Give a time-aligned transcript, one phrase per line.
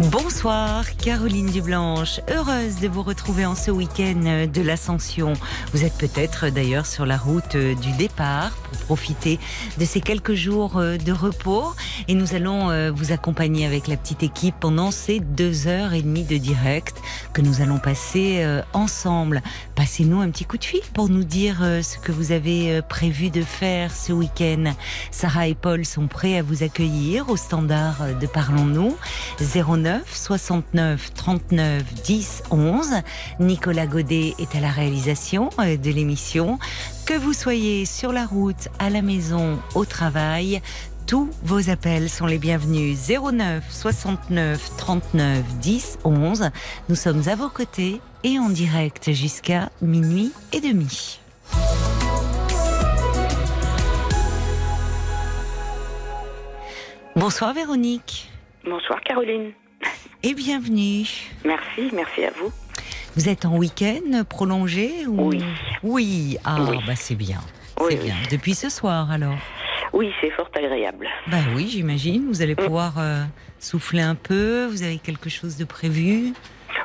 [0.00, 2.20] Bonsoir, Caroline Dublanche.
[2.28, 5.34] Heureuse de vous retrouver en ce week-end de l'Ascension.
[5.72, 9.38] Vous êtes peut-être d'ailleurs sur la route du départ pour profiter
[9.78, 11.72] de ces quelques jours de repos.
[12.08, 16.02] Et nous allons euh, vous accompagner avec la petite équipe pendant ces deux heures et
[16.02, 17.00] demie de direct
[17.32, 19.42] que nous allons passer euh, ensemble.
[19.76, 23.30] Passez-nous un petit coup de fil pour nous dire euh, ce que vous avez prévu
[23.30, 24.74] de faire ce week-end.
[25.12, 28.96] Sarah et Paul sont prêts à vous accueillir au standard de Parlons-nous.
[29.38, 33.02] 09 69 39 10 11.
[33.40, 36.58] Nicolas Godet est à la réalisation euh, de l'émission.
[37.06, 40.60] Que vous soyez sur la route, à la maison, au travail,
[41.06, 42.98] tous vos appels sont les bienvenus.
[43.08, 46.50] 09 69 39 10 11.
[46.88, 51.20] Nous sommes à vos côtés et en direct jusqu'à minuit et demi.
[57.16, 58.30] Bonsoir Véronique.
[58.64, 59.52] Bonsoir Caroline
[60.24, 61.06] et bienvenue.
[61.44, 62.50] Merci, merci à vous.
[63.14, 65.44] Vous êtes en week-end prolongé Oui.
[65.82, 67.40] Oui, ah, bah c'est bien.
[67.88, 68.14] c'est bien.
[68.30, 69.36] Depuis ce soir alors?
[69.92, 71.06] Oui, c'est fort agréable.
[71.26, 72.26] Bah oui, j'imagine.
[72.28, 73.22] Vous allez pouvoir euh,
[73.60, 74.66] souffler un peu.
[74.66, 76.32] Vous avez quelque chose de prévu?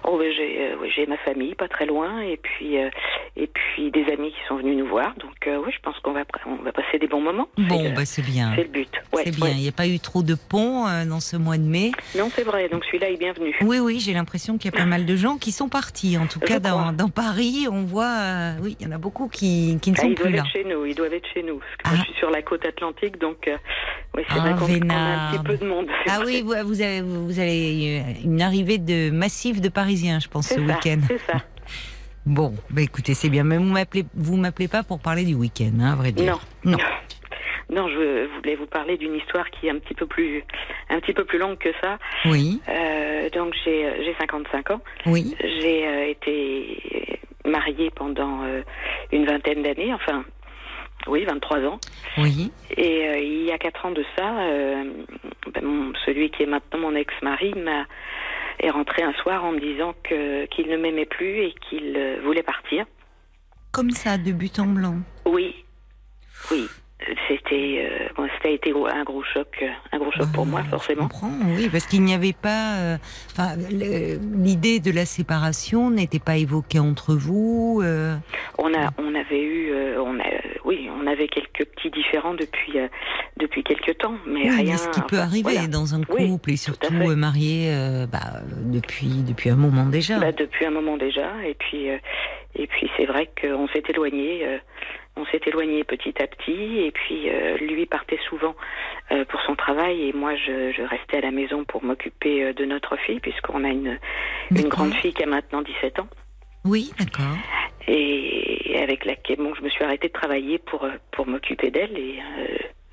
[0.04, 2.90] Oh, ben, j'ai, euh, j'ai ma famille pas très loin et puis euh,
[3.36, 5.14] et puis des amis qui sont venus nous voir.
[5.16, 7.48] Donc euh, oui, je pense qu'on va on va passer des bons moments.
[7.58, 8.54] Bon, c'est, bah, c'est bien.
[8.56, 8.90] C'est le but.
[9.14, 9.50] c'est bien.
[9.50, 11.92] Il n'y a pas eu trop de ponts dans ce mois de mai.
[12.18, 12.70] Non, c'est vrai.
[12.70, 13.56] Donc celui-là est bienvenu.
[13.62, 16.18] Oui, oui, j'ai l'impression qu'il y a pas mal de gens qui sont partis.
[16.18, 19.78] En tout cas, dans, dans, Paris, on voit, oui, il y en a beaucoup qui,
[19.82, 20.44] qui ne ah, sont plus là.
[20.52, 20.86] Chez nous.
[20.86, 21.60] Ils doivent être chez nous.
[21.84, 22.06] Parce que je ah.
[22.06, 23.50] suis sur la côte atlantique, donc
[24.16, 25.88] oui, c'est vrai ah, qu'on a un petit peu de monde.
[26.08, 30.50] Ah oui, vous, vous, avez, vous avez une arrivée de massif de Parisiens, je pense,
[30.50, 31.02] ce week-end.
[31.08, 31.38] C'est ça.
[32.26, 33.44] Bon, bah écoutez, c'est bien.
[33.44, 36.38] Mais vous m'appelez, vous m'appelez pas pour parler du week-end, hein, à vrai dire.
[36.64, 36.74] Non.
[36.74, 36.78] Non.
[37.72, 40.44] Non, je voulais vous parler d'une histoire qui est un petit peu plus,
[40.90, 42.00] un petit peu plus longue que ça.
[42.26, 42.60] Oui.
[42.68, 44.82] Euh, donc j'ai, j'ai 55 ans.
[45.06, 45.36] Oui.
[45.40, 48.64] J'ai euh, été mariée pendant euh,
[49.12, 50.24] une vingtaine d'années, enfin,
[51.06, 51.80] oui, 23 ans.
[52.18, 52.52] Oui.
[52.76, 54.34] Et il y a 4 ans de ça,
[55.54, 57.86] ben, celui qui est maintenant mon ex-mari m'a
[58.60, 62.44] est rentré un soir en me disant que qu'il ne m'aimait plus et qu'il voulait
[62.44, 62.86] partir.
[63.72, 64.96] Comme ça, de but en blanc.
[65.26, 65.56] Oui,
[66.52, 66.68] oui
[67.28, 71.08] c'était euh, ça a été un gros choc un gros choc pour moi forcément je
[71.08, 72.98] comprends, oui parce qu'il n'y avait pas euh,
[73.32, 78.16] enfin l'idée de la séparation n'était pas évoquée entre vous euh...
[78.58, 80.26] on a on avait eu euh, on a
[80.66, 82.74] oui on avait quelques petits différends depuis
[83.38, 87.72] depuis quelques temps mais rien ce qui peut arriver dans un couple et surtout marié
[88.12, 90.20] bah, depuis depuis un moment déjà.
[90.20, 94.60] Bah, depuis un moment déjà et puis et puis c'est vrai qu'on s'est éloigné
[95.20, 98.56] on s'est éloigné petit à petit et puis euh, lui partait souvent
[99.12, 102.66] euh, pour son travail et moi je, restais à la maison pour m'occuper euh, de
[102.66, 104.00] notre fille puisqu'on a une,
[104.52, 106.08] une grande fille qui a maintenant 17 ans.
[106.66, 107.38] Oui, d'accord.
[107.88, 112.20] Et avec laquelle bon, je me suis arrêtée de travailler pour, pour m'occuper d'elle et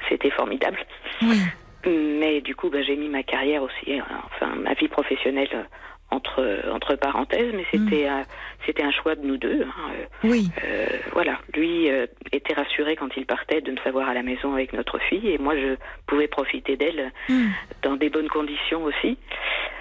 [0.08, 0.78] c'était formidable.
[1.22, 1.38] Oui.
[1.86, 5.66] Mais du coup, bah, j'ai mis ma carrière aussi, enfin ma vie professionnelle
[6.10, 8.24] entre entre parenthèses, mais c'était mm.
[8.64, 9.62] c'était un choix de nous deux.
[9.62, 9.92] Hein.
[10.22, 10.48] Oui.
[10.64, 14.52] Euh, voilà, lui euh, était rassuré quand il partait de nous savoir à la maison
[14.52, 15.76] avec notre fille, et moi je
[16.06, 17.48] pouvais profiter d'elle mm.
[17.82, 19.18] dans des bonnes conditions aussi.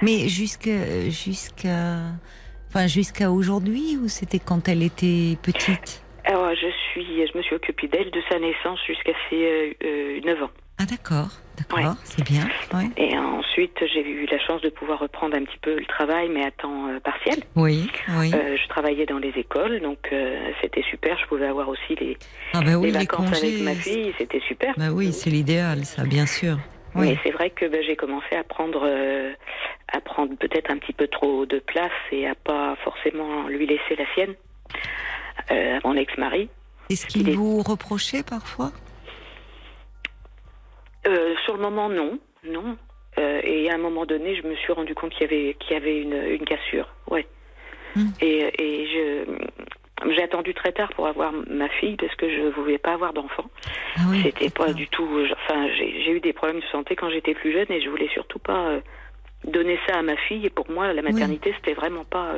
[0.01, 2.11] Mais jusqu'à jusqu'à
[2.75, 7.55] enfin jusqu'à aujourd'hui ou c'était quand elle était petite Alors je suis je me suis
[7.55, 10.49] occupée d'elle de sa naissance jusqu'à ses euh, 9 ans.
[10.77, 12.45] Ah d'accord, d'accord, c'est bien.
[12.97, 16.45] Et ensuite, j'ai eu la chance de pouvoir reprendre un petit peu le travail, mais
[16.45, 17.43] à temps euh, partiel.
[17.55, 18.31] Oui, oui.
[18.33, 21.17] Euh, je travaillais dans les écoles, donc euh, c'était super.
[21.17, 22.17] Je pouvais avoir aussi les,
[22.53, 24.73] ah bah oui, les vacances avec ma fille, c'était super.
[24.75, 26.57] Bah oui, c'est l'idéal, ça, bien sûr.
[26.95, 27.09] Oui.
[27.09, 28.87] Mais c'est vrai que bah, j'ai commencé à prendre,
[29.91, 33.95] à prendre peut-être un petit peu trop de place et à pas forcément lui laisser
[33.97, 34.35] la sienne
[35.49, 36.49] à mon ex-mari.
[36.89, 38.71] Est-ce qu'il vous reprochait parfois?
[41.07, 42.77] Euh, sur le moment, non, non.
[43.17, 45.73] Euh, et à un moment donné, je me suis rendu compte qu'il y avait, qu'il
[45.73, 46.93] y avait une, une cassure.
[47.07, 47.27] Ouais.
[47.95, 48.09] Hmm.
[48.21, 49.25] Et, et je,
[50.09, 53.13] j'ai attendu très tard pour avoir ma fille parce que je ne voulais pas avoir
[53.13, 53.45] d'enfant.
[53.97, 55.07] Ah oui, C'était pas du tout.
[55.31, 58.39] Enfin, j'ai, eu des problèmes de santé quand j'étais plus jeune et je voulais surtout
[58.39, 58.81] pas euh,
[59.45, 60.45] donner ça à ma fille.
[60.45, 62.33] Et pour moi, la maternité, c'était vraiment pas.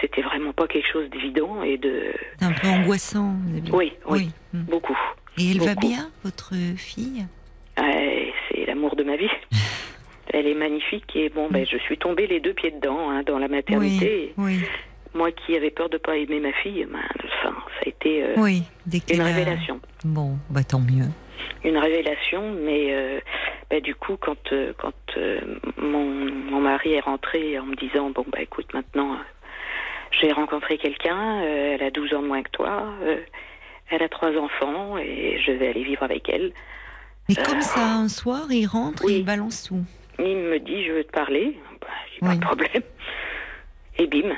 [0.00, 2.12] c'était vraiment pas quelque chose d'évident et de.
[2.40, 3.34] Un peu angoissant.
[3.72, 4.62] Oui, oui, hmm.
[4.62, 4.98] beaucoup.
[5.38, 7.24] Et elle va bien, votre fille?
[7.76, 9.30] C'est l'amour de ma vie.
[10.32, 13.38] elle est magnifique et bon, ben, je suis tombée les deux pieds dedans hein, dans
[13.38, 14.32] la maternité.
[14.38, 14.68] Oui, oui.
[15.14, 18.34] Moi qui avais peur de pas aimer ma fille, ben, enfin, ça a été euh,
[18.38, 18.62] Oui,
[19.10, 19.80] une révélation.
[20.04, 21.08] Bon, bah tant mieux.
[21.64, 23.20] Une révélation, mais euh,
[23.70, 24.94] ben, du coup, quand, euh, quand
[25.76, 29.18] mon, mon mari est rentré en me disant Bon, bah écoute, maintenant,
[30.18, 32.84] j'ai rencontré quelqu'un, elle a 12 ans de moins que toi,
[33.90, 36.52] elle a trois enfants et je vais aller vivre avec elle.
[37.28, 39.14] Mais comme ça, un soir, il rentre oui.
[39.14, 39.84] et il balance tout.
[40.18, 42.82] Il me dit je veux te parler, bah, j'ai pas de problème.
[43.98, 44.34] Et bim.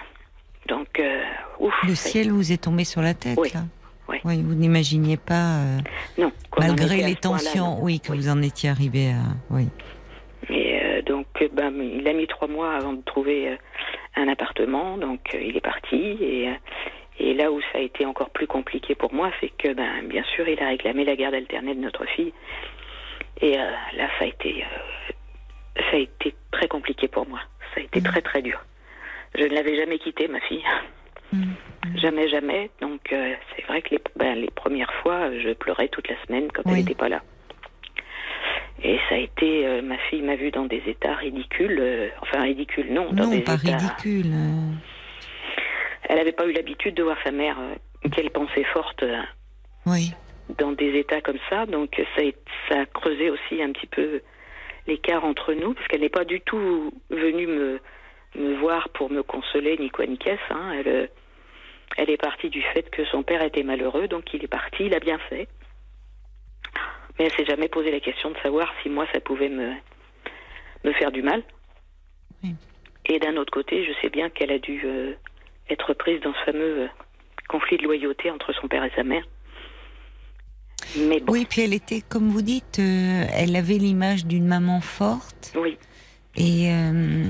[0.69, 1.23] Donc, euh,
[1.59, 1.75] ouf.
[1.87, 3.61] Le ciel vous est tombé sur la tête, Oui, là.
[4.09, 4.19] oui.
[4.25, 5.79] Oui, vous n'imaginiez pas, euh,
[6.19, 6.33] Non.
[6.59, 9.23] malgré les tensions, oui, que vous en étiez arrivé à.
[9.51, 9.69] Oui.
[10.49, 13.59] Et euh, donc, ben, il a mis trois mois avant de trouver
[14.17, 15.97] un appartement, donc il est parti.
[16.21, 16.49] Et,
[17.19, 20.25] et là où ça a été encore plus compliqué pour moi, c'est que, ben, bien
[20.35, 22.33] sûr, il a réclamé la garde alternée de notre fille.
[23.41, 24.65] Et là, ça a été,
[25.77, 27.41] ça a été très compliqué pour moi.
[27.75, 28.65] Ça a été très très dur.
[29.37, 30.65] Je ne l'avais jamais quittée, ma fille.
[31.33, 31.53] Mm.
[31.97, 32.71] Jamais, jamais.
[32.81, 36.49] Donc, euh, c'est vrai que les, ben, les premières fois, je pleurais toute la semaine
[36.53, 37.23] quand elle n'était pas là.
[38.83, 42.43] Et ça a été, euh, ma fille m'a vue dans des états ridicules, euh, enfin
[42.43, 43.77] ridicules, non, dans Non, des pas états.
[43.77, 44.31] ridicule.
[46.09, 47.57] Elle n'avait pas eu l'habitude de voir sa mère,
[48.13, 49.05] qu'elle pensait forte,
[49.87, 50.13] Oui.
[50.59, 51.65] dans des états comme ça.
[51.67, 52.31] Donc ça a,
[52.69, 54.21] ça a creusé aussi un petit peu
[54.87, 57.81] l'écart entre nous, parce qu'elle n'est pas du tout venue me,
[58.35, 60.53] me voir pour me consoler, ni quoi ni qu'est-ce.
[60.53, 60.73] hein.
[60.73, 61.07] Elle, euh,
[61.97, 64.95] elle est partie du fait que son père était malheureux, donc il est parti, il
[64.95, 65.49] a bien fait.
[67.19, 69.73] Mais elle s'est jamais posé la question de savoir si moi ça pouvait me,
[70.85, 71.43] me faire du mal.
[72.43, 72.55] Oui.
[73.07, 75.13] Et d'un autre côté, je sais bien qu'elle a dû euh,
[75.71, 76.89] être prise dans ce fameux euh,
[77.49, 79.23] conflit de loyauté entre son père et sa mère.
[80.99, 84.81] Mais bon, Oui, puis elle était, comme vous dites, euh, elle avait l'image d'une maman
[84.81, 85.79] forte oui,
[86.37, 87.25] et euh,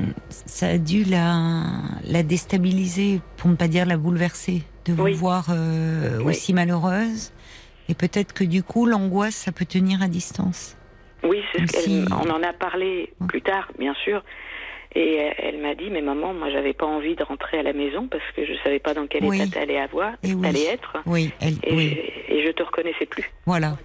[0.47, 1.65] ça a dû la,
[2.06, 5.12] la déstabiliser, pour ne pas dire la bouleverser, de vous Oui.
[5.12, 6.31] voir euh, Oui.
[6.31, 7.33] aussi malheureuse.
[7.89, 10.77] Et peut-être que du coup, l'angoisse, ça peut tenir à distance.
[11.23, 12.05] oui, c'est ce Si-.
[12.12, 14.23] On en a parlé plus tard, bien sûr.
[14.97, 17.73] Et euh, elle m'a dit, mais maman, moi, j'avais pas envie de rentrer à la
[17.73, 19.37] maison parce que je savais pas dans quel Oui.
[19.43, 20.41] état t'allais avoir, Et oui.
[20.43, 21.99] t'allais être, Oui, elle, et, oui,
[22.29, 23.31] et je te reconnaissais plus.
[23.45, 23.77] voilà.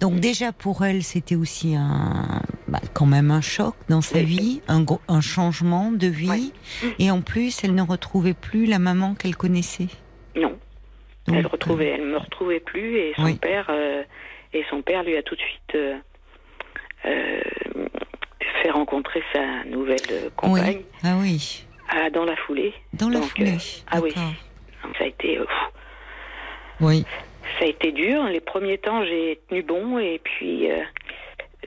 [0.00, 4.24] Donc déjà pour elle, c'était aussi un, bah, quand même un choc dans sa Oui.
[4.24, 6.52] vie, un, un changement de vie,
[6.98, 9.88] et en plus, elle ne retrouvait plus la maman qu'elle connaissait.
[10.36, 10.56] Non,
[11.26, 13.34] Donc, elle retrouvait, elle me retrouvait plus et son Oui.
[13.36, 14.02] père euh,
[14.52, 15.96] et son père lui a tout de suite euh,
[17.06, 17.40] euh,
[18.62, 20.30] fait rencontrer sa nouvelle Oui.
[20.36, 22.72] compagne Ah oui, à- dans la foulée.
[22.94, 23.56] dans la Donc, foulée.
[23.90, 24.12] ah oui.
[24.84, 25.48] Donc, ça a été pff,
[26.80, 27.04] Oui.
[27.58, 28.22] Ça a été dur.
[28.24, 30.68] Les premiers temps, j'ai tenu bon et puis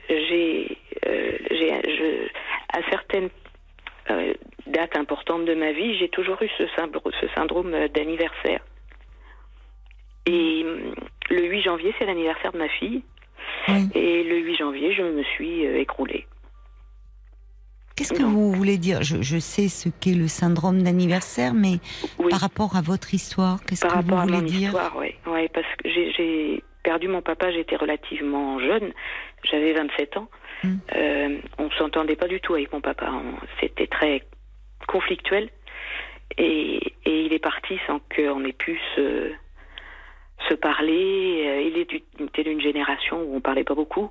[0.08, 2.26] j'ai, je,
[2.72, 3.28] à certaines
[4.10, 4.34] euh,
[4.66, 8.60] dates importantes de ma vie, j'ai toujours eu ce syndrome, ce syndrome euh, d'anniversaire.
[10.26, 10.64] Et
[11.30, 13.02] le 8 janvier, c'est l'anniversaire de ma fille.
[13.68, 13.88] oui.
[13.94, 16.26] Et le 8 janvier, je me suis euh, écroulée.
[17.96, 19.02] Qu'est-ce que vous voulez dire?
[19.04, 21.78] Je, je sais ce qu'est le syndrome d'anniversaire, mais
[22.18, 24.68] Oui, par rapport à votre histoire, qu'est-ce par que vous rapport à voulez mon dire?
[24.70, 25.14] histoire, oui.
[25.26, 28.92] Ouais, parce que j'ai perdu mon papa, j'étais relativement jeune,
[29.44, 30.28] j'avais 27 ans.
[30.64, 30.78] Mm.
[30.96, 33.10] Euh, on s'entendait pas du tout avec mon papa.
[33.12, 34.22] On- C'était très
[34.88, 35.50] conflictuel.
[36.38, 39.30] Et, et il est parti sans qu'on ait pu se,
[40.48, 41.44] se parler.
[41.46, 44.10] Euh, Il était d'une génération où on parlait pas beaucoup.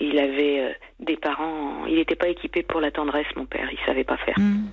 [0.00, 1.86] Il avait euh, des parents.
[1.86, 3.68] Il n'était pas équipé pour la tendresse, mon père.
[3.72, 4.38] Il savait pas faire.
[4.38, 4.66] Hmm.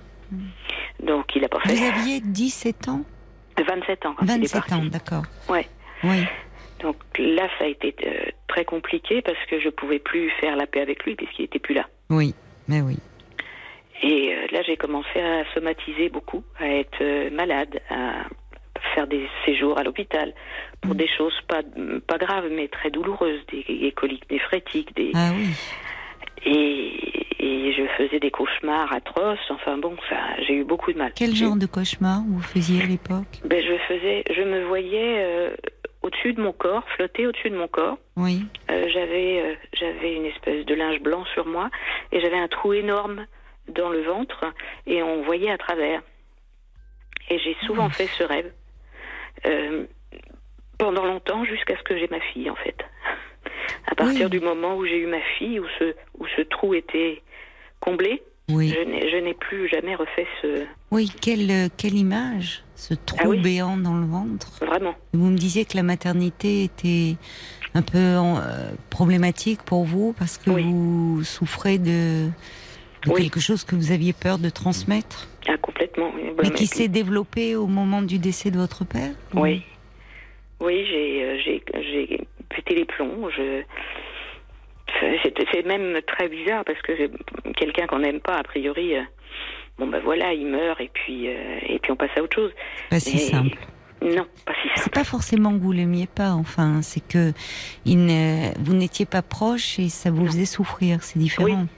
[1.02, 1.74] Donc il a pas fait.
[1.74, 3.02] Vous aviez 17 ans?
[3.58, 4.74] 27 ans quand il est 27 parti.
[4.74, 5.22] ans, d'accord.
[5.48, 5.66] Ouais.
[6.04, 6.24] Oui.
[6.80, 10.66] Donc là, ça a été euh, très compliqué parce que je pouvais plus faire la
[10.66, 11.86] paix avec lui puisqu'il était plus là.
[12.10, 12.34] Oui,
[12.68, 12.96] mais oui.
[14.02, 18.26] Et euh, là, j'ai commencé à somatiser beaucoup, à être euh, malade, à
[18.94, 20.34] faire des séjours à l'hôpital
[20.82, 20.98] pour Mm.
[20.98, 21.62] des choses pas
[22.06, 25.48] pas graves mais très douloureuses, des, des coliques néphrétiques, des Ah oui.
[26.44, 29.38] et, et je faisais des cauchemars atroces.
[29.50, 30.16] Enfin bon, ça,
[30.46, 31.12] j'ai eu beaucoup de mal.
[31.16, 33.40] Quel genre de cauchemar vous faisiez à l'époque?
[33.44, 35.24] Ben, je faisais, je me voyais
[36.06, 37.98] au-dessus de mon corps, flotter au-dessus de mon corps.
[38.16, 38.44] Oui.
[38.70, 41.68] Euh, j'avais euh, j'avais une espèce de linge blanc sur moi
[42.12, 43.26] et j'avais un trou énorme
[43.68, 44.44] dans le ventre
[44.86, 46.02] et on voyait à travers.
[47.28, 48.52] Et j'ai souvent fait ce rêve
[49.46, 49.84] euh,
[50.78, 52.76] pendant longtemps jusqu'à ce que j'ai ma fille en fait.
[53.90, 54.30] À partir Oui.
[54.30, 57.22] du moment où j'ai eu ma fille, où ce où ce trou était
[57.80, 58.72] comblé, Oui.
[58.72, 63.28] je n'ai je n'ai plus jamais refait ce Oui, quelle, quelle image Ce trou Ah
[63.28, 63.40] oui.
[63.40, 64.52] béant dans le ventre.
[64.64, 64.94] vraiment.
[65.14, 67.16] Vous me disiez que la maternité était
[67.74, 72.28] un peu euh, problématique pour vous parce que vous souffrez de,
[73.16, 76.12] quelque chose que vous aviez peur de transmettre Ah, complètement.
[76.42, 79.62] Mais qui s'est développé au moment du décès de votre père Oui.
[80.60, 83.28] Oui, j'ai, j'ai, j'ai pété les plombs.
[83.30, 83.62] Je...
[85.52, 86.92] C'est même très bizarre parce que
[87.52, 88.94] quelqu'un qu'on n'aime pas, a priori,
[89.78, 92.52] bon ben voilà, il meurt et puis, et puis on passe à autre chose.
[92.90, 93.58] Pas si simple.
[94.02, 97.32] Non, pas si C'est pas forcément que vous l'aimiez pas, enfin, c'est que
[97.84, 97.98] il
[98.58, 101.62] vous n'étiez pas proche et ça vous faisait souffrir, c'est différent.
[101.62, 101.68] Oui.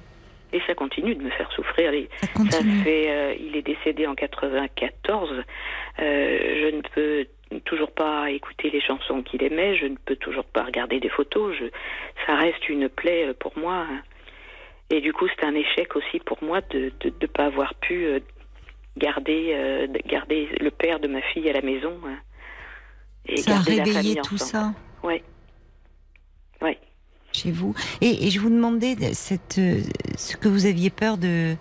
[0.53, 1.93] Et ça continue de me faire souffrir.
[2.21, 2.83] Ça, continue.
[2.83, 5.31] fait, euh, il est décédé en 94.
[5.31, 5.43] Euh,
[5.99, 9.77] je ne peux toujours pas écouter les chansons qu'il aimait.
[9.77, 11.55] Je ne peux toujours pas regarder des photos.
[11.59, 11.67] Je,
[12.27, 13.87] ça reste une plaie euh, pour moi.
[14.91, 18.21] Et du coup, c'est un échec aussi pour moi de ne pas avoir pu
[18.99, 21.95] garder, euh, garder le père de ma fille à la maison.
[22.07, 22.19] Hein,
[23.27, 25.23] et ça a réveillé tout ça Oui.
[26.61, 26.77] Oui.
[27.33, 27.75] Chez vous.
[28.01, 29.81] Et, je vous demandais cette, euh,
[30.17, 31.55] ce que vous aviez peur de,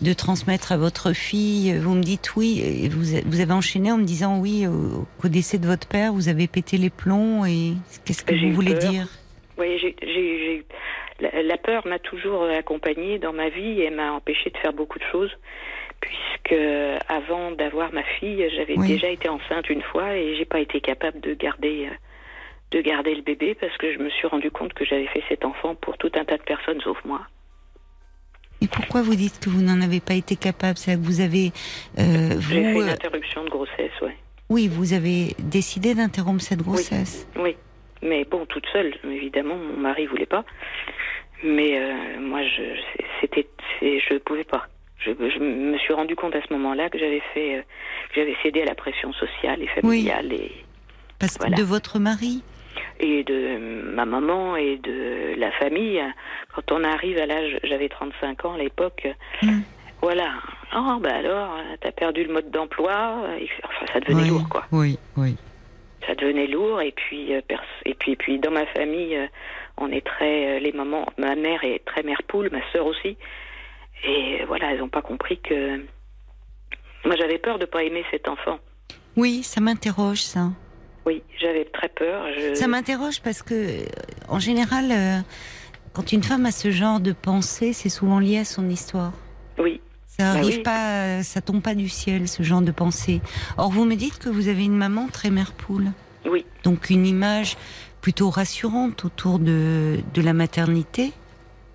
[0.00, 1.76] de transmettre à votre fille.
[1.78, 5.58] Vous me dites oui, et vous, vous avez enchaîné en me disant oui, au, décès
[5.58, 7.44] de votre père, vous avez pété les plombs.
[7.44, 9.08] Et qu'est-ce que vous voulez dire?
[9.58, 10.64] Oui, j'ai,
[11.20, 14.98] la, la, peur m'a toujours accompagnée dans ma vie et m'a empêché de faire beaucoup
[14.98, 15.34] de choses
[16.00, 16.54] puisque
[17.08, 21.20] avant d'avoir ma fille, j'avais déjà été enceinte une fois et j'ai pas été capable
[21.20, 21.94] de garder euh,
[22.70, 25.44] de garder le bébé parce que je me suis rendu compte que j'avais fait cet
[25.44, 27.22] enfant pour tout un tas de personnes sauf moi.
[28.60, 30.76] Et pourquoi vous dites que vous n'en avez pas été capable?
[30.76, 31.52] C'est que vous avez
[31.98, 32.52] euh, vous...
[32.52, 34.16] J'ai fait une euh, interruption de grossesse, ouais.
[34.50, 37.28] Oui, vous avez décidé d'interrompre cette grossesse?
[37.36, 37.56] Oui.
[38.02, 40.44] Mais bon, toute seule, évidemment, mon mari voulait pas.
[41.44, 41.80] Mais
[42.18, 42.62] moi, je,
[43.20, 43.46] c'était,
[43.80, 44.66] je pouvais pas
[45.04, 47.62] je, me suis rendu compte à ce moment-là que j'avais fait, euh,
[48.10, 50.52] que j'avais cédé à la pression sociale et familiale et
[51.18, 52.42] parce que de votre mari
[53.00, 53.58] et de
[53.94, 56.02] ma maman et de la famille.
[56.54, 59.06] Quand on arrive à l'âge, j'avais 35 ans à l'époque.
[59.42, 59.60] Hmm.
[60.00, 60.32] Voilà.
[60.76, 63.22] Oh, bah alors, t'as perdu le mode d'emploi.
[63.64, 64.66] Enfin, ça devenait lourd, quoi.
[64.70, 65.36] Oui, oui.
[66.08, 66.80] Ça devenait lourd.
[66.80, 67.40] Et puis, euh,
[67.84, 69.26] et puis, et puis, dans ma famille, euh,
[69.76, 73.16] on est très, les mamans, ma mère est très mère poule, ma sœur aussi.
[74.04, 75.76] Et voilà, elles n'ont pas compris que.
[77.04, 78.58] Moi, j'avais peur de ne pas aimer cet enfant.
[79.16, 80.48] Oui, ça m'interroge, ça.
[81.08, 82.26] Oui, j'avais très peur.
[82.54, 83.84] Ça m'interroge parce que, euh,
[84.28, 85.18] en général, euh,
[85.94, 89.12] quand une femme a ce genre de pensée, c'est souvent lié à son histoire.
[89.58, 89.80] Oui.
[90.20, 93.20] Ça bah arrive pas, ça tombe pas du ciel, ce genre de pensée.
[93.56, 95.92] Or, vous me dites que vous avez une maman très mère poule.
[96.28, 96.44] Oui.
[96.64, 97.56] Donc, une image
[98.00, 101.12] plutôt rassurante autour de, de la maternité.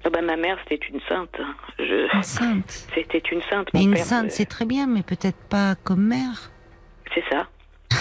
[0.04, 1.40] Ah bah, ma mère, c'était une sainte.
[1.80, 2.14] Je...
[2.14, 2.88] Une sainte.
[2.94, 3.70] C'était une sainte.
[3.74, 6.52] une sainte, c'est très bien, mais peut-être pas comme mère.
[7.16, 7.48] C'est ça.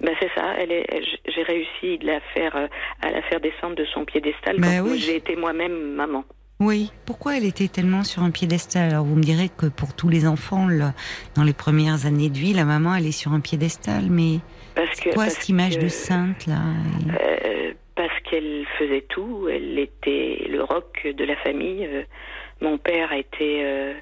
[0.00, 0.52] ben c'est ça.
[0.58, 0.86] Elle est.
[1.26, 2.66] J'ai réussi de la faire, euh,
[3.00, 6.24] à la faire descendre de son piédestal ben quand j'ai été moi-même maman.
[6.62, 6.92] Oui.
[7.06, 8.90] Pourquoi elle était tellement sur un piédestal?
[8.90, 10.92] Alors vous me direz que pour tous les enfants, là,
[11.34, 14.38] dans les premières années de vie, la maman elle est sur un piédestal, mais
[14.76, 16.60] parce que, quoi cette image de sainte là?
[17.20, 19.48] euh, parce qu'elle faisait tout.
[19.50, 21.84] Elle était le roc de la famille.
[21.84, 22.04] Euh,
[22.60, 23.94] mon père était euh,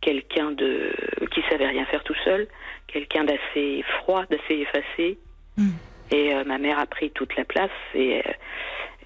[0.00, 0.92] quelqu'un de
[1.30, 2.48] qui savait rien faire tout seul,
[2.88, 5.18] quelqu'un d'assez froid, d'assez effacé.
[5.56, 5.70] Hmm.
[6.10, 8.22] Et euh, ma mère a pris toute la place et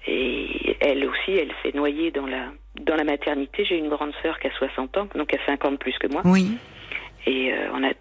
[0.07, 3.65] et elle aussi, elle s'est noyée dans la dans la maternité.
[3.65, 6.21] J'ai une grande sœur qui a 60 ans, donc a 50 plus que moi.
[6.25, 6.57] Oui.
[7.27, 7.91] Et on a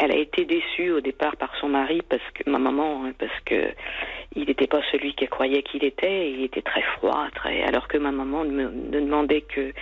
[0.00, 3.40] elle a été déçue au départ par son mari parce que ma maman hein, parce
[3.44, 3.70] que
[4.34, 6.30] il n'était pas celui qu'elle croyait qu'il était.
[6.32, 9.72] il était très froid, très alors que ma maman ne, ne demandait que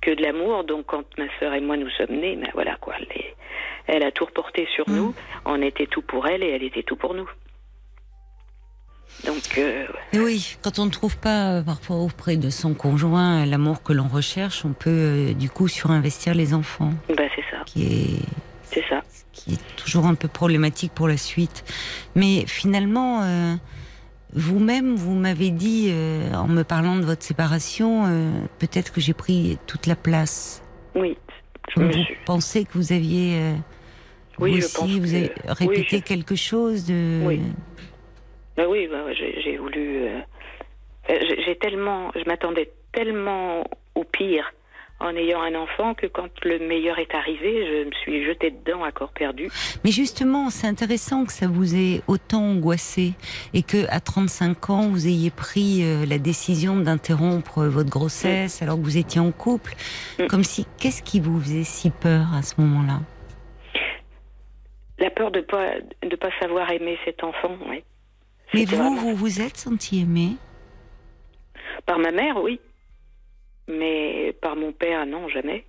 [0.00, 0.64] que de l'amour.
[0.64, 3.08] Donc quand ma sœur et moi nous sommes nés, ben voilà quoi, elle,
[3.86, 4.96] elle a tout reporté sur mm.
[4.96, 5.14] nous.
[5.44, 7.28] On était tout pour elle et elle était tout pour nous.
[9.26, 13.82] Donc euh, oui, quand on ne trouve pas euh, parfois auprès de son conjoint l'amour
[13.82, 16.92] que l'on recherche, on peut euh, du coup surinvestir les enfants.
[17.08, 17.62] Ben c'est ça.
[17.66, 18.18] Qui est
[18.64, 19.02] c'est ça
[19.32, 21.64] qui est toujours un peu problématique pour la suite.
[22.14, 23.54] Mais finalement, euh,
[24.32, 29.14] vous-même, vous, m'avez dit, euh, en me parlant de votre séparation, euh, peut-être que j'ai
[29.14, 30.62] pris toute la place.
[30.94, 31.16] Oui.
[31.76, 31.88] vous
[32.26, 33.54] pensez que vous aviez...
[34.38, 37.20] oui, vous aussi, vous avez répété quelque chose de...
[37.24, 37.40] Oui.
[38.56, 40.08] Ben oui, ben j'ai voulu...
[41.08, 42.10] j'ai tellement...
[42.14, 44.52] Je m'attendais tellement au pire
[45.02, 48.84] en ayant un enfant que quand le meilleur est arrivé, je me suis jetée dedans
[48.84, 49.48] à corps perdu.
[49.84, 53.14] Mais justement, c'est intéressant que ça vous ait autant angoissé
[53.52, 58.76] et que à 35 ans, vous ayez pris euh, la décision d'interrompre votre grossesse alors
[58.76, 59.72] que vous étiez en couple.
[60.18, 60.26] Mm.
[60.28, 63.00] Comme si, qu'est-ce qui vous faisait si peur à ce moment-là?
[64.98, 65.72] La peur de pas
[66.08, 67.82] de pas savoir aimer cet enfant, oui.
[68.54, 70.36] Mais vous, vraiment- vous vous êtes senti aimé?
[71.86, 72.60] Par ma mère, oui.
[73.68, 75.64] Mais par mon père, non, jamais.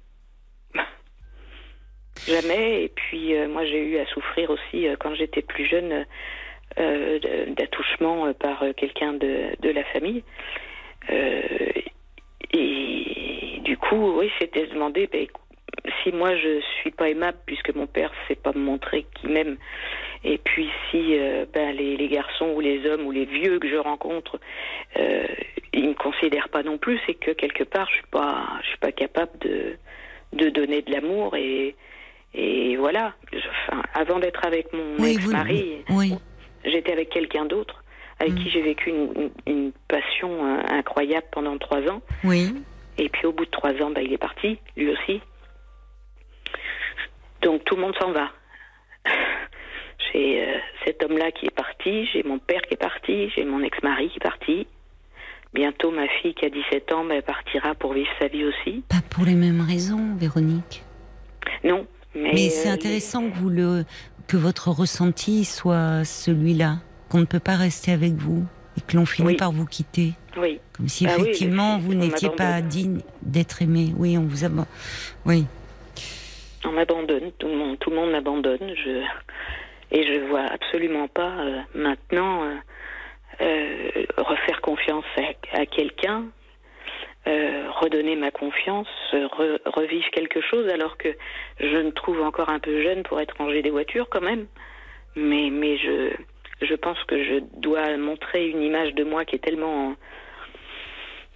[2.28, 2.84] jamais.
[2.84, 6.06] Et puis, euh, moi, j'ai eu à souffrir aussi, euh, quand j'étais plus jeune,
[6.80, 7.20] euh,
[7.56, 10.24] d'attouchement par quelqu'un de, de la famille.
[12.54, 15.28] Et du coup, oui, c'était se demander ben,
[16.02, 19.58] si moi je suis pas aimable puisque mon père sait pas me montrer qu'il m'aime.
[20.26, 23.68] Et puis si euh, ben, les, les garçons ou les hommes ou les vieux que
[23.70, 24.40] je rencontre,
[24.98, 25.26] euh,
[25.74, 28.78] ils me considèrent pas non plus, c'est que quelque part je suis pas, je suis
[28.78, 29.76] pas capable de
[30.34, 31.76] de donner de l'amour et
[32.34, 33.14] et voilà.
[33.32, 33.38] Je-
[33.68, 36.14] enfin, avant d'être avec mon Oui, ex-mari, Oui.
[36.66, 37.84] j'étais avec quelqu'un d'autre
[38.20, 38.38] avec Mm.
[38.38, 42.02] qui j'ai vécu une, une- une passion euh, incroyable pendant trois ans.
[42.24, 42.54] Oui.
[42.98, 45.20] Et puis au bout de trois ans, bah, il est parti, lui aussi.
[47.42, 48.30] Donc tout le monde s'en va.
[50.14, 53.62] J'ai euh, cet homme-là qui est parti, j'ai mon père qui est parti, j'ai mon
[53.64, 54.68] ex-mari qui est parti.
[55.54, 58.84] Bientôt ma fille qui a 17 ans bah, partira pour vivre sa vie aussi.
[58.90, 60.84] Pas pour les mêmes raisons, Véronique.
[61.64, 63.86] Non, mais, Mais c'est euh, intéressant que vous le
[64.28, 66.78] que votre ressenti soit celui-là,
[67.10, 68.46] qu'on ne peut pas rester avec vous
[68.78, 69.36] et que l'on finit Oui.
[69.36, 73.94] par vous quitter, Oui, comme si Ah effectivement vous n'étiez pas digne d'être aimé.
[73.98, 74.66] Oui, on vous abandonne.
[75.26, 75.46] Oui.
[76.66, 78.74] on m'abandonne, tout le monde, tout le monde m'abandonne.
[78.84, 79.04] Je
[79.94, 82.56] et je vois absolument pas euh, maintenant euh,
[83.42, 85.06] euh, refaire confiance
[85.54, 86.26] à, quelqu'un,
[87.28, 91.10] euh, redonner ma confiance, re- revivre quelque chose, alors que
[91.60, 94.48] je me trouve encore un peu jeune pour être rangée des voitures quand même.
[95.16, 96.12] Mais mais je
[96.62, 99.96] je pense que je dois montrer une image de moi qui est tellement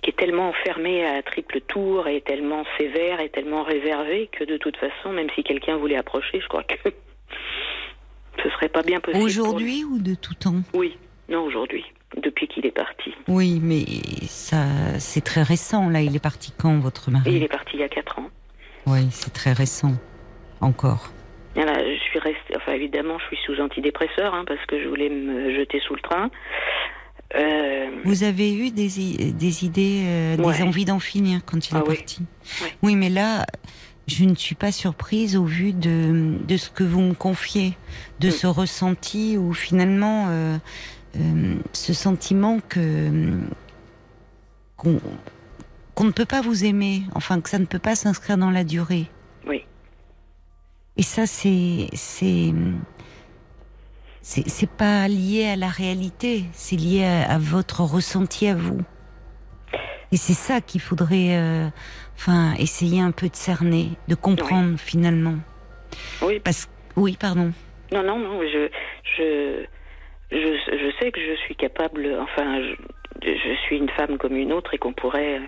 [0.02, 4.58] qui est tellement enfermée à triple tour et tellement sévère et tellement réservée que de
[4.58, 6.90] toute façon, même si quelqu'un voulait approcher, je crois que
[8.44, 9.24] ce serait pas bien possible.
[9.24, 10.62] Aujourd'hui ou de tout temps.
[10.74, 10.98] Oui,
[11.30, 11.84] non aujourd'hui,
[12.22, 13.14] depuis qu'il est parti.
[13.28, 13.86] Oui, mais
[14.28, 14.66] ça,
[15.00, 15.90] c'est très récent.
[15.90, 18.30] Là, il est parti quand, votre mari il est parti il y a quatre ans.
[18.86, 19.94] Oui, c'est très récent.
[20.62, 21.12] Encore.
[21.56, 25.10] Voilà, je suis restée, enfin évidemment, je suis sous antidépresseur hein, parce que je voulais
[25.10, 26.30] me jeter sous le train.
[27.36, 29.00] Euh, Vous avez eu des,
[29.66, 30.56] idées, euh, Ouais.
[30.58, 31.96] des envies d'en finir quand il Ah est oui.
[31.98, 32.22] parti
[32.64, 32.70] Ouais.
[32.84, 33.46] Oui, mais là,
[34.08, 37.78] je ne suis pas surprise au vu de, de ce que vous me confiez,
[38.20, 38.32] de Mm.
[38.32, 40.58] ce ressenti où finalement, euh,
[41.20, 43.38] euh, ce sentiment que
[44.78, 48.64] qu'on ne peut pas vous aimer, enfin que ça ne peut pas s'inscrire dans la
[48.64, 49.08] durée.
[49.48, 49.64] Oui.
[50.96, 52.54] Et ça, c'est c'est
[54.22, 58.82] c'est c'est pas lié à la réalité, c'est lié à, à votre ressenti à vous.
[60.12, 61.68] Et c'est ça qu'il faudrait, euh,
[62.16, 65.36] enfin, essayer un peu de cerner, de comprendre finalement.
[66.22, 67.52] oui, Parce oui, pardon.
[67.92, 68.70] non, non, non, je,
[69.18, 69.66] je,
[70.32, 72.76] je, je sais que je suis capable, enfin, je,
[73.32, 75.42] je suis une femme comme une autre et qu'on pourrait,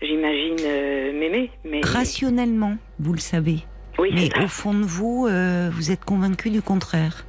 [0.00, 1.50] j'imagine, euh, m'aimer.
[1.64, 3.58] Mais Rationnellement, vous le savez.
[3.98, 7.26] oui, Mais au fond de vous, euh, vous êtes convaincu du contraire.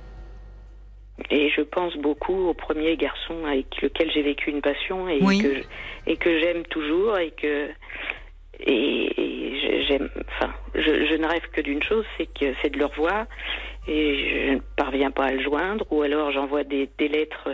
[1.31, 5.39] Et je pense beaucoup au premier garçon avec lequel j'ai vécu une passion et Oui.
[5.39, 5.63] que je-
[6.05, 7.69] et que j'aime toujours et que
[8.59, 10.09] et, j'aime.
[10.29, 13.25] Enfin, je, je ne rêve que d'une chose, c'est que c'est de le revoir
[13.87, 17.49] et je ne parviens pas à le joindre ou alors j'envoie des, des lettres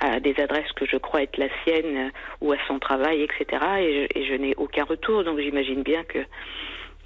[0.00, 3.62] à des adresses que je crois être la sienne ou à son travail, etc.
[3.80, 6.18] Et je, et je n'ai aucun retour, donc j'imagine bien que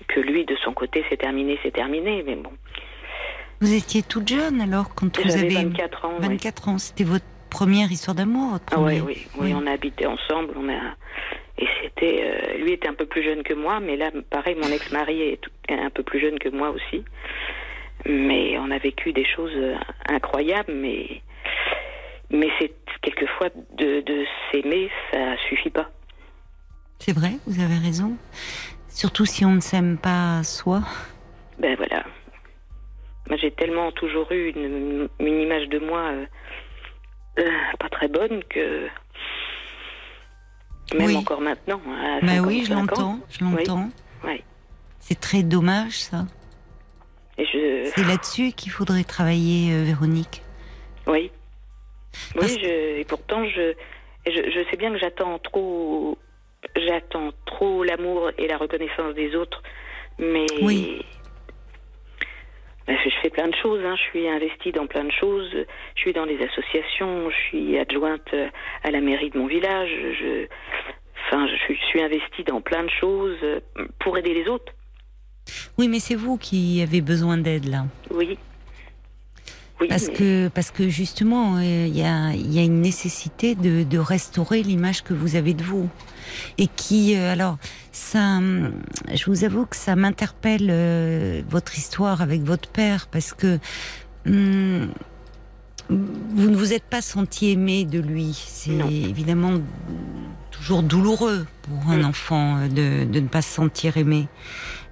[0.08, 2.22] que lui de son côté c'est terminé, c'est terminé.
[2.24, 2.50] Mais bon,
[3.60, 6.12] Vous étiez toute jeune alors quand vous avez 24 ans.
[6.20, 6.28] ouais.
[6.28, 6.78] 24 ans.
[6.78, 10.68] C'était votre première histoire d'amour, votre Ah première oui, oui, on a habité ensemble, on
[10.68, 10.78] a
[11.56, 14.68] et c'était euh, lui était un peu plus jeune que moi, mais là pareil, mon
[14.68, 15.40] ex-mari est
[15.70, 17.04] un peu plus jeune que moi aussi.
[18.06, 19.76] Mais on a vécu des choses euh,
[20.08, 21.22] incroyables, mais
[22.30, 25.88] mais c'est quelquefois de, de s'aimer, ça suffit pas.
[26.98, 28.16] C'est vrai, vous avez raison.
[28.88, 30.82] Surtout si on ne s'aime pas soi.
[31.58, 32.04] Ben voilà.
[33.28, 36.26] Moi j'ai tellement toujours eu une, une image de moi euh,
[37.38, 38.86] euh, pas très bonne que
[40.94, 41.16] même Oui.
[41.16, 41.80] encore maintenant.
[41.88, 43.88] à Bah oui, je 55 ans, l'entends, je l'entends.
[44.24, 44.42] Oui.
[45.00, 46.26] C'est très dommage ça.
[47.38, 50.42] Je, C'est là-dessus qu'il faudrait travailler, euh, Véronique.
[51.06, 51.30] oui,
[52.34, 53.72] Parce- oui, je, et pourtant je,
[54.26, 56.16] je, je sais bien que j'attends trop,
[56.76, 59.62] j'attends trop l'amour et la reconnaissance des autres,
[60.18, 61.04] mais Oui.
[62.86, 63.80] Je fais plein de choses.
[63.84, 63.96] Hein.
[63.96, 65.50] Je suis investie dans plein de choses.
[65.94, 67.30] Je suis dans des associations.
[67.30, 68.48] Je suis adjointe euh,
[68.82, 69.90] à la mairie de mon village.
[70.20, 70.46] Je,
[71.26, 73.60] enfin, je suis, je suis investie dans plein de choses euh,
[74.00, 74.72] pour aider les autres.
[75.78, 77.84] Oui, mais c'est vous qui avez besoin d'aide là.
[78.10, 78.38] Oui,
[79.80, 82.80] Oui, Parce mais- que, parce que justement, euh, il y, a, il y a une
[82.80, 85.88] nécessité de, de restaurer l'image que vous avez de vous.
[86.58, 87.58] Et qui, euh, alors,
[87.92, 88.72] ça, hum,
[89.12, 93.58] je vous avoue que ça m'interpelle, euh, votre histoire avec votre père, parce que
[94.26, 94.88] hum,
[95.90, 98.32] vous ne vous êtes pas senti aimé de lui.
[98.46, 99.54] C'est évidemment
[100.52, 102.04] toujours douloureux pour un Mm.
[102.06, 104.28] enfant euh, de, de ne pas se sentir aimé.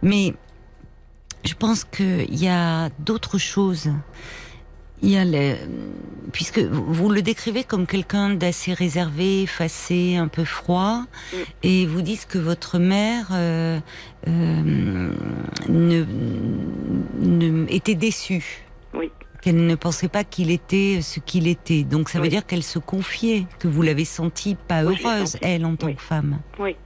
[0.02, 0.34] Mais
[1.44, 3.88] je pense qu'il y a d'autres choses.
[5.02, 5.56] Il y a le,
[6.32, 11.36] puisque vous le décrivez comme quelqu'un d'assez réservé, effacé, un peu froid, Mm.
[11.64, 13.80] et vous dites que votre mère euh,
[14.28, 15.10] euh,
[15.68, 16.04] ne,
[17.20, 18.64] ne- était déçue.
[18.94, 19.10] Oui.
[19.42, 21.82] Qu'elle ne pensait pas qu'il était ce qu'il était.
[21.82, 25.64] Donc ça veut dire qu'elle se confiait, que vous l'avez sentie pas Oui, heureuse, elle,
[25.66, 25.96] en tant Oui.
[25.96, 26.38] que femme.
[26.60, 26.76] Oui.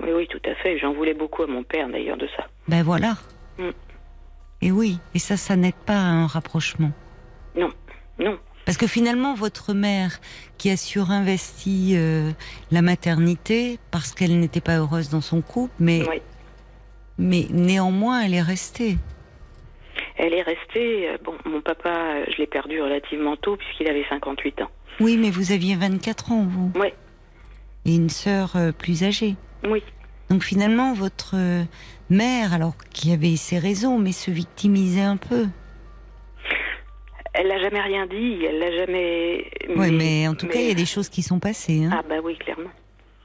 [0.00, 0.78] Oui, oui, tout à fait.
[0.78, 2.46] J'en voulais beaucoup à mon père d'ailleurs de ça.
[2.68, 3.16] Ben voilà.
[3.58, 3.70] Mm.
[4.60, 6.90] Et oui, et ça, ça n'aide pas à un rapprochement.
[7.56, 7.70] Non,
[8.18, 8.38] non.
[8.64, 10.18] Parce que finalement, votre mère,
[10.58, 12.32] qui a surinvesti euh,
[12.70, 16.20] la maternité parce qu'elle n'était pas heureuse dans son couple, mais, Oui.
[17.18, 18.98] mais néanmoins, elle est restée.
[20.16, 21.08] Elle est restée.
[21.08, 24.70] euh, Bon, mon papa, euh, je l'ai perdu relativement tôt puisqu'il avait 58 ans.
[25.00, 26.72] Oui, mais vous aviez 24 ans, vous.
[26.74, 26.88] Oui,
[27.86, 29.36] Et une sœur euh, plus âgée.
[29.64, 29.82] oui.
[30.30, 31.64] Donc finalement, votre euh,
[32.10, 35.46] mère, alors qui avait ses raisons, mais se victimisait un peu.
[37.34, 38.44] Elle n'a jamais rien dit.
[38.44, 39.50] Elle l'a jamais.
[39.76, 41.84] Oui, mais en tout cas, il y a des choses qui sont passées.
[41.84, 41.90] Hein.
[41.92, 42.70] Ah bah oui, clairement.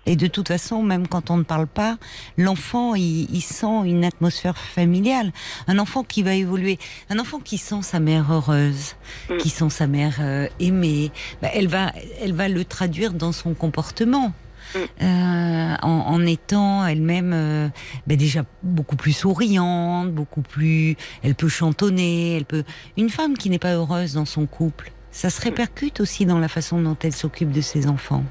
[0.05, 1.97] Et de toute façon, même quand on ne parle pas,
[2.37, 5.31] l'enfant, il, il sent une atmosphère familiale.
[5.67, 6.77] Un enfant qui va évoluer,
[7.09, 8.95] un enfant qui sent sa mère heureuse,
[9.29, 9.37] Mm.
[9.37, 11.11] qui sent sa mère euh, aimée,
[11.41, 14.33] bah, elle va, elle va le traduire dans son comportement.
[14.75, 17.69] Euh, en, en étant elle-même euh,
[18.07, 22.63] bah, déjà beaucoup plus souriante, beaucoup plus, elle peut chantonner, elle peut.
[22.97, 26.47] Une femme qui n'est pas heureuse dans son couple, ça se répercute aussi dans la
[26.47, 28.23] façon dont elle s'occupe de ses enfants.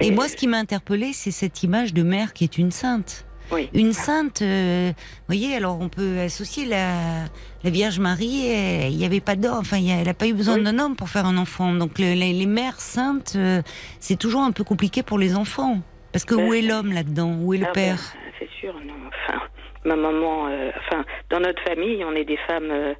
[0.00, 3.24] Et- moi, ce qui m'a interpellée, c'est cette image de mère qui est une sainte.
[3.52, 3.68] Oui.
[3.74, 7.24] Une sainte, euh, vous voyez, alors on peut associer la,
[7.64, 10.14] la Vierge Marie, euh, il n'y avait pas d'homme, enfin, il y a- elle n'a
[10.14, 10.62] pas eu besoin Oui.
[10.64, 11.72] d'un homme pour faire un enfant.
[11.72, 13.62] Donc le- les, les mères saintes, euh,
[13.98, 15.80] c'est toujours un peu compliqué pour les enfants.
[16.12, 17.36] Parce que Ben, où est l'homme là-dedans?
[17.40, 17.96] Où est le Ah père?
[18.14, 18.94] ben, C'est sûr, non.
[19.08, 19.40] Enfin,
[19.84, 22.94] ma maman, euh, enfin, dans notre famille, on est des femmes euh,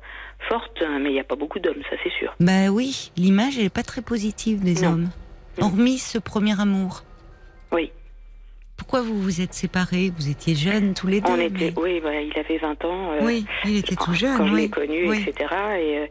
[0.49, 2.35] fortes, hein, mais il n'y a pas beaucoup d'hommes, ça c'est sûr.
[2.41, 4.89] Ben oui, l'image, elle n'est pas très positive des Non.
[4.89, 5.09] hommes.
[5.59, 5.67] Non.
[5.67, 7.03] Hormis ce premier amour.
[7.73, 7.91] Oui.
[8.81, 12.01] Pourquoi vous vous êtes séparés Vous étiez jeunes tous les deux On mais- était, oui,
[12.01, 13.13] bah, il avait 20 ans.
[13.13, 14.39] euh, Oui, il était tout jeune.
[14.39, 14.63] Quand je oui.
[14.63, 15.23] l'ai connu, Oui.
[15.29, 15.55] etc.
[15.79, 16.07] Et, euh,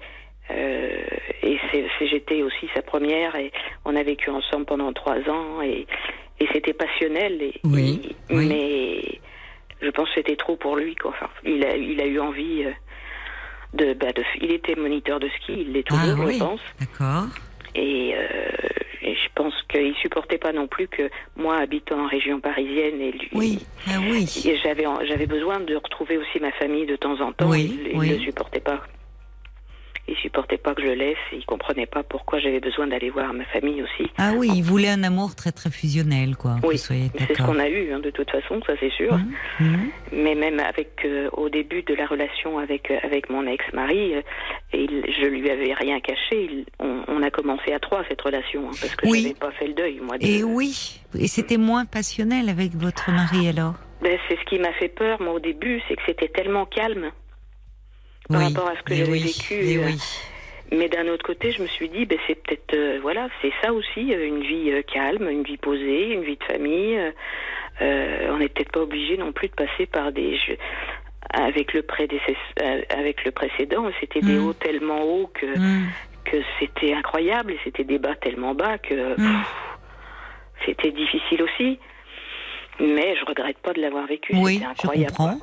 [0.52, 1.02] euh,
[1.42, 3.52] et c'est, c'est- j'étais aussi sa première et
[3.86, 5.88] on a vécu ensemble pendant trois ans et,
[6.40, 7.42] et c'était passionnel.
[7.42, 8.48] Et, Oui, et- oui.
[8.48, 9.20] Mais
[9.82, 10.94] je pense que c'était trop pour lui.
[10.94, 11.10] Quoi.
[11.10, 12.72] Enfin, il, a, il a eu envie euh,
[13.74, 14.24] de, bah, de.
[14.42, 16.34] Il était moniteur de ski, il l'est Ah toujours, oui.
[16.36, 16.62] je pense.
[16.80, 17.26] D'accord.
[17.76, 18.22] Et, euh,
[19.02, 23.12] et je pense qu'il supportait pas non plus que moi, habitant en région parisienne, et
[23.12, 24.26] lui, Oui, ah oui.
[24.64, 27.50] j'avais j'avais besoin de retrouver aussi ma famille de temps en temps.
[27.50, 28.10] Oui, il, il oui.
[28.12, 28.82] ne supportait pas.
[30.12, 31.18] Il supportait pas que je le laisse.
[31.32, 34.10] Il comprenait pas pourquoi j'avais besoin d'aller voir ma famille aussi.
[34.18, 36.56] Ah oui, il voulait un amour très très fusionnel, quoi.
[36.64, 39.14] Oui, C'est ce qu'on a eu, hein, de toute façon, ça c'est sûr.
[39.16, 39.90] Mhm, mhm.
[40.14, 44.22] Mais même avec euh, au début de la relation avec euh, avec mon ex-mari, euh,
[44.74, 46.46] je lui avais rien caché.
[46.46, 49.22] il- on, on a commencé à trois cette relation hein, parce que Oui.
[49.22, 50.18] j'avais pas fait le deuil moi.
[50.18, 53.76] de- Et oui, et c'était moins passionnel avec votre mari alors?
[54.02, 57.12] Ben, c'est ce qui m'a fait peur moi au début, c'est que c'était tellement calme
[58.30, 58.46] par oui.
[58.54, 59.56] rapport à ce que j'avais oui, vécu.
[59.80, 59.98] euh, oui.
[60.72, 63.74] Mais d'un autre côté, je me suis dit, ben, c'est peut-être, euh, voilà, c'est ça
[63.74, 67.00] aussi, euh, une vie euh, calme, une vie posée, une vie de famille.
[67.82, 70.58] on n'est peut-être pas obligé non plus de passer par des jeux.
[71.32, 71.84] Avec le,
[72.90, 74.46] avec le précédent, c'était des Mm.
[74.48, 75.88] hauts tellement hauts que, Mhm.
[76.26, 79.44] que c'était incroyable et c'était des bas tellement bas que Mm.
[80.66, 81.80] c'était difficile aussi.
[82.80, 84.34] Mais je regrette pas de l'avoir vécu.
[84.36, 85.14] Oui, c'était je incroyable.
[85.16, 85.38] comprends.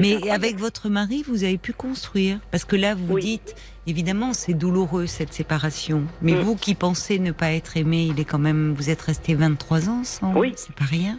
[0.00, 0.44] Mais incroyable.
[0.44, 2.38] avec votre mari, vous avez pu construire.
[2.50, 3.20] Parce que là, vous Oui.
[3.22, 3.54] dites,
[3.86, 6.02] évidemment, c'est douloureux cette séparation.
[6.22, 6.40] Mais Mm.
[6.40, 9.88] vous qui pensez ne pas être aimé, il est quand même, vous êtes restés 23
[9.88, 10.38] ans ensemble.
[10.38, 10.52] Oui.
[10.56, 11.18] C'est pas rien.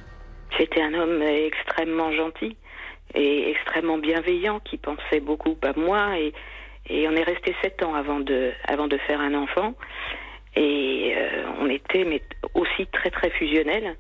[0.58, 2.56] C'était un homme extrêmement gentil
[3.16, 6.34] et extrêmement bienveillant qui pensait beaucoup à moi et,
[6.90, 9.74] et on est resté sept ans avant de, avant de faire un enfant
[10.56, 12.22] et euh, on était mais
[12.54, 13.96] aussi très très fusionnels.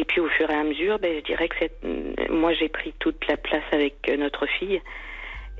[0.00, 2.94] Et puis au fur et à mesure, ben, je dirais que cette- moi j'ai pris
[3.00, 4.80] toute la place avec euh, notre fille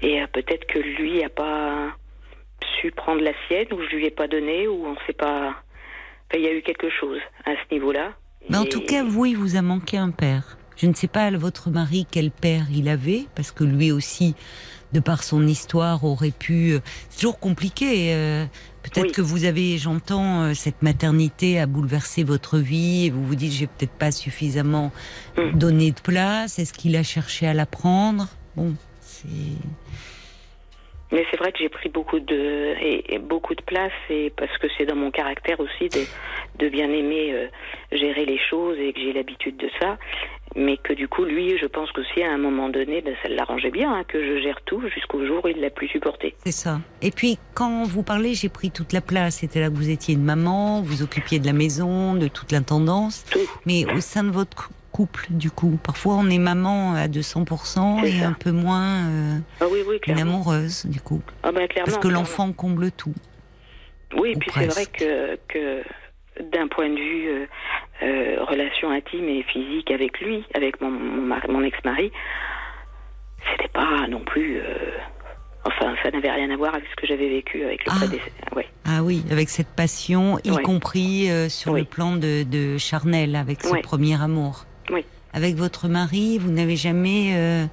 [0.01, 1.89] et euh, peut-être que lui a pas
[2.81, 5.49] su prendre la sienne ou je lui ai pas donné ou on sait pas.
[6.31, 8.13] Enfin, il y a eu quelque chose à ce niveau-là.
[8.49, 10.57] Mais en tout cas, vous, il vous a manqué un père.
[10.77, 14.37] Je ne sais pas votre mari quel père il avait, parce que lui aussi,
[14.93, 16.75] de par son histoire, aurait pu.
[17.09, 18.13] C'est toujours compliqué.
[18.93, 23.53] Peut-être que vous avez, j'entends, cette maternité a bouleversé votre vie et vous vous dites,
[23.53, 24.93] j'ai peut-être pas suffisamment
[25.37, 25.59] mm.
[25.59, 26.59] donné de place.
[26.59, 29.29] Est-ce qu'il a cherché à la prendre Bon, c'est.
[31.11, 34.67] Mais c'est vrai que j'ai pris beaucoup de et, beaucoup de place et parce que
[34.77, 36.01] c'est dans mon caractère aussi de,
[36.59, 37.47] de bien aimer euh,
[37.93, 39.97] gérer les choses et que j'ai l'habitude de ça.
[40.57, 43.71] Mais que du coup, lui, je pense qu'aussi à un moment donné, ben, ça l'arrangeait
[43.71, 46.35] bien hein, que je gère tout jusqu'au jour où il l'a plus supporté.
[46.45, 46.81] C'est ça.
[47.03, 49.37] Et puis, quand vous parlez, j'ai pris toute la place.
[49.37, 53.25] C'était là que vous étiez une maman, vous occupiez de la maison, de toute l'intendance.
[53.67, 55.79] Mais au sein de votre couple, du coup.
[55.83, 59.67] Parfois, on est maman à 200% et un peu moins euh, ah
[60.07, 61.23] une amoureuse, du coup.
[61.43, 63.15] Ah bah, Parce que l'enfant comble tout.
[64.17, 65.83] Oui, et puis c'est vrai que, que
[66.53, 67.47] d'un point de vue euh,
[68.03, 72.13] euh, relation intime et physique avec lui, avec mon, mon, ex-mari,
[73.51, 74.61] c'était pas non plus.
[75.65, 78.55] Enfin, ça n'avait rien à voir avec ce que j'avais vécu avec le ah.
[78.57, 78.67] Ouais.
[78.85, 83.81] Ah oui, avec cette passion, y compris sur le plan de, de charnel, avec ce
[83.83, 84.65] premier amour.
[84.91, 85.05] Oui.
[85.33, 87.65] Avec votre mari, vous n'avez jamais euh,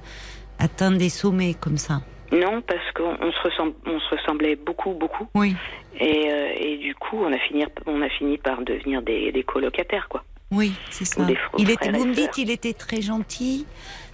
[0.58, 5.28] atteint des sommets comme ça Non, parce qu'on se, on se ressemblait beaucoup, beaucoup.
[5.34, 5.54] Oui.
[5.98, 9.42] Et, euh, et, du coup, on a fini, on a fini par devenir des, des
[9.42, 10.24] colocataires, quoi.
[10.50, 11.26] Oui, c'est ça.
[11.58, 13.66] Il était, vous me dites qu'il était très gentil.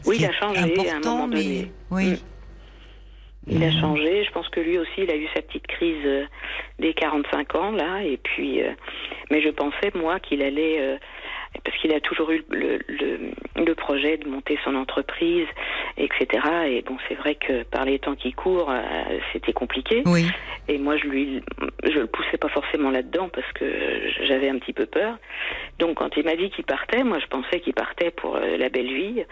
[0.07, 1.71] Oui, il a changé à un moment donné.
[1.91, 2.13] Oui.
[2.13, 2.17] Mm.
[3.49, 3.81] Il a mm.
[3.81, 4.25] changé.
[4.25, 6.25] Je pense que lui aussi, il a eu sa petite crise euh,
[6.79, 8.03] des 45 ans, là.
[8.03, 8.61] Et puis,
[9.31, 10.99] mais je pensais, moi, qu'il allait
[11.65, 15.47] parce qu'il a toujours eu le, le, le, projet de monter son entreprise,
[15.97, 16.27] etc.
[16.67, 20.03] Et bon, c'est vrai que par les temps qui courent, euh, c'était compliqué.
[20.07, 20.27] Oui.
[20.69, 21.43] Et moi, je lui,
[21.85, 23.65] je le poussais pas forcément là-dedans parce que
[24.27, 25.19] j'avais un petit peu peur.
[25.79, 28.69] Donc, quand il m'a dit qu'il partait, moi, je pensais qu'il partait pour euh, la
[28.69, 29.25] belle vie,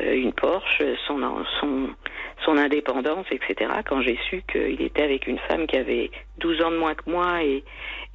[0.00, 1.20] euh, une Porsche, son,
[1.60, 1.88] son,
[2.44, 3.70] son indépendance, etc.
[3.88, 7.08] Quand j'ai su qu'il était avec une femme qui avait 12 ans de moins que
[7.10, 7.64] moi et,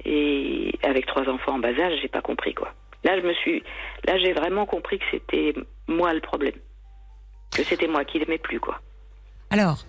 [0.04, 2.72] et avec trois enfants en bas âge, j'ai pas compris quoi.
[3.04, 3.62] Là, je me suis,
[4.06, 5.54] là, j'ai vraiment compris que c'était
[5.86, 6.54] moi le problème,
[7.54, 8.80] que c'était moi qui l'aimais plus, quoi.
[9.50, 9.84] Alors,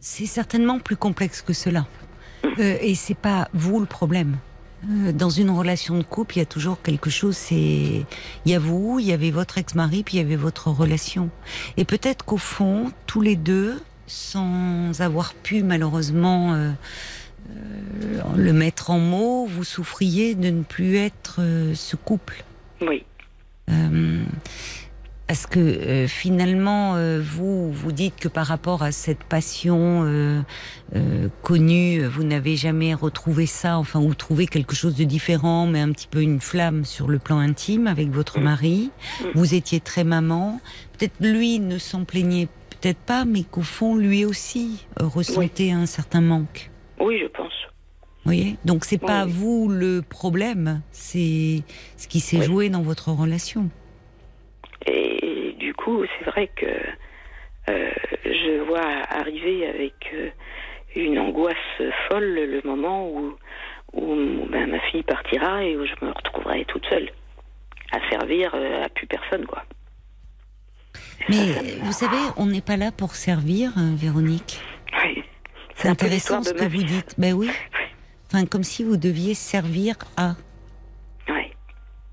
[0.00, 1.86] c'est certainement plus complexe que cela,
[2.42, 2.48] mm.
[2.58, 4.38] euh, et c'est pas vous le problème.
[4.84, 7.36] Euh, dans une relation de couple, il y a toujours quelque chose.
[7.36, 8.06] C'est il
[8.46, 11.30] y a vous, il y avait votre ex-mari, puis il y avait votre relation.
[11.76, 16.70] Et peut-être qu'au fond, tous les deux, sans avoir pu malheureusement euh,
[17.50, 22.44] euh, le mettre en mots, vous souffriez de ne plus être euh, ce couple.
[22.80, 23.04] Oui.
[23.70, 24.22] Euh,
[25.26, 30.42] parce que finalement, vous vous dites que par rapport à cette passion
[31.42, 35.92] connue, vous n'avez jamais retrouvé ça, enfin, ou trouvé quelque chose de différent, mais un
[35.92, 38.42] petit peu une flamme sur le plan intime avec votre mm.
[38.42, 38.90] mari.
[39.20, 39.24] Mm.
[39.34, 40.62] Vous étiez très maman.
[40.96, 42.48] Peut-être lui ne s'en plaignait
[42.80, 46.70] peut-être pas, mais qu'au fond, lui aussi ressentait un certain manque.
[47.00, 47.52] Oui, je pense.
[48.24, 51.62] Vous voyez Donc c'est pas vous le problème, c'est
[51.96, 53.70] ce qui s'est joué dans votre relation.
[54.86, 56.66] Et du coup, c'est vrai que
[57.68, 57.90] euh,
[58.24, 60.30] je vois arriver avec euh,
[60.96, 61.56] une angoisse
[62.08, 63.34] folle le moment où,
[63.92, 67.10] où ben, ma fille partira et où je me retrouverai toute seule
[67.92, 69.64] à servir euh, à plus personne, quoi.
[71.28, 74.60] Mais vous savez, on n'est pas là pour servir, Véronique.
[75.04, 75.22] Oui.
[75.78, 77.14] C'est intéressant ce que vous dites.
[77.18, 77.50] Ben oui.
[78.26, 80.34] Enfin, comme si vous deviez servir à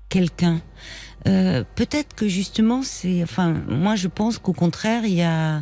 [0.08, 0.60] quelqu'un.
[1.26, 3.22] Euh, peut-être que justement, c'est.
[3.22, 5.58] Enfin, moi, je pense qu'au contraire, il y a,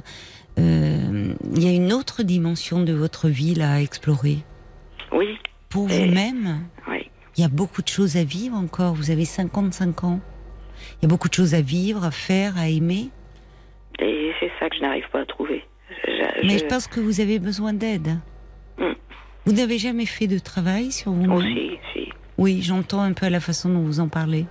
[0.59, 4.39] euh, il y a une autre dimension de votre vie là à explorer.
[5.13, 5.39] Oui.
[5.71, 6.61] Pour vous-même.
[6.89, 7.11] Oui.
[7.37, 8.95] Il y a beaucoup de choses à vivre encore.
[8.95, 10.21] Vous avez 55 ans.
[11.01, 13.09] Il y a beaucoup de choses à vivre, à faire, à aimer.
[13.99, 15.65] Et c'est ça que je n'arrive pas à trouver.
[16.45, 18.19] Mais je pense que vous avez besoin d'aide.
[18.79, 18.93] Hmm.
[19.47, 21.43] Vous n'avez jamais fait de travail sur vous-même oh,
[21.93, 24.47] si, Oui, j'entends un peu à la façon dont vous en parlez.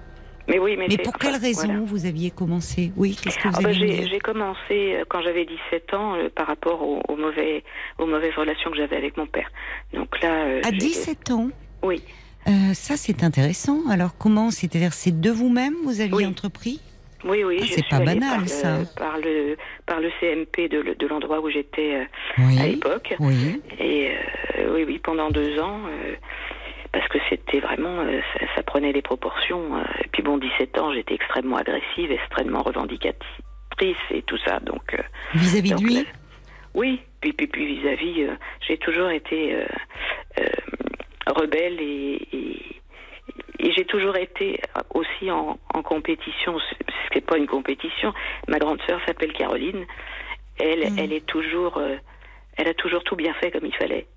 [0.48, 3.62] Mais oui, mais, mais pour quelle raison vous aviez commencé Oui, qu'est-ce que vous ah
[3.62, 7.64] bah, J'ai commencé euh, quand j'avais 17 ans euh, par rapport aux, mauvais,
[7.98, 9.50] aux mauvaises relations que j'avais avec mon père.
[9.94, 11.50] Donc là, euh, à 17 ans
[11.82, 12.04] Oui.
[12.74, 13.88] ça, c'est intéressant.
[13.90, 16.82] Alors, comment C'est-à-dire, c'est de vous-même vous aviez entrepris
[17.26, 17.60] oui, oui.
[17.62, 18.80] Ah, c'est pas banal, par ça.
[18.80, 23.16] Le, par, le, par le CMP de, l'endroit où j'étais euh, à l'époque.
[23.20, 23.62] Oui.
[23.80, 24.12] Et
[24.58, 26.16] euh, oui, oui, pendant deux ans, euh,
[26.92, 28.06] parce que c'était vraiment,
[28.56, 29.78] ça, prenait des proportions.
[30.04, 34.60] et puis bon, 17 ans, j'étais extrêmement agressive, extrêmement revendicatrice et tout ça.
[34.60, 34.96] Donc
[35.34, 36.06] vis-à-vis de lui.
[36.74, 38.28] oui, puis puis puis vis-à-vis,
[38.68, 39.58] j'ai toujours été
[41.28, 42.82] rebelle et, et
[43.60, 44.60] et j'ai toujours été
[44.94, 48.14] aussi en, en compétition, ce n'est pas une compétition.
[48.48, 49.86] Ma grande sœur s'appelle Caroline
[50.60, 51.00] Elle, Mm.
[51.00, 51.96] elle est toujours, euh,
[52.58, 54.08] elle a toujours tout bien fait comme il fallait.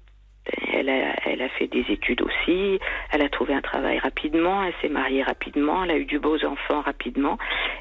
[0.73, 2.79] Elle a, elle a fait des études aussi.
[3.11, 4.63] Elle a trouvé un travail rapidement.
[4.63, 5.83] Elle s'est mariée rapidement.
[5.83, 7.37] Elle a eu du beaux enfants rapidement.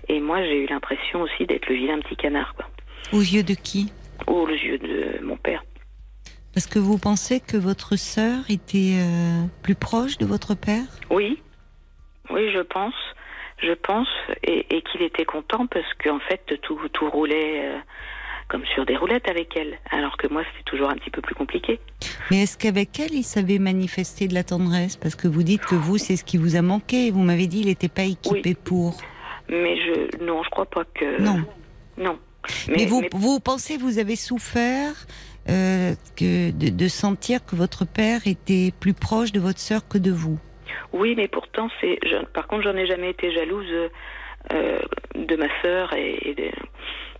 [0.07, 2.65] Et moi, j'ai eu l'impression aussi d'être le vilain petit canard, quoi.
[3.13, 3.91] Aux yeux de qui?
[4.25, 5.63] Aux yeux de mon père.
[6.55, 10.85] Parce que vous pensez que votre sœur était euh, plus proche de votre père?
[11.11, 11.39] Oui,
[12.29, 12.93] oui, je pense,
[13.61, 14.07] je pense,
[14.43, 17.77] et, et qu'il était content parce qu'en fait tout, tout roulait euh,
[18.47, 21.35] comme sur des roulettes avec elle, alors que moi c'était toujours un petit peu plus
[21.35, 21.79] compliqué.
[22.31, 24.97] Mais est-ce qu'avec elle, il savait manifester de la tendresse?
[24.97, 27.11] Parce que vous dites que vous, c'est ce qui vous a manqué.
[27.11, 28.97] Vous m'avez dit qu'il n'était pas équipé pour.
[29.47, 31.21] Mais je, non, je crois pas que.
[31.21, 31.43] Non.
[31.97, 32.17] Non.
[32.67, 34.93] Mais, vous, vous pensez, vous avez souffert
[35.49, 39.97] euh, que de, de sentir que votre père était plus proche de votre sœur que
[39.97, 40.39] de vous?
[40.93, 41.99] Oui, mais pourtant, c'est.
[42.33, 43.89] Par contre, j'en ai jamais été jalouse
[44.53, 44.79] euh,
[45.15, 46.51] de ma sœur et, et de-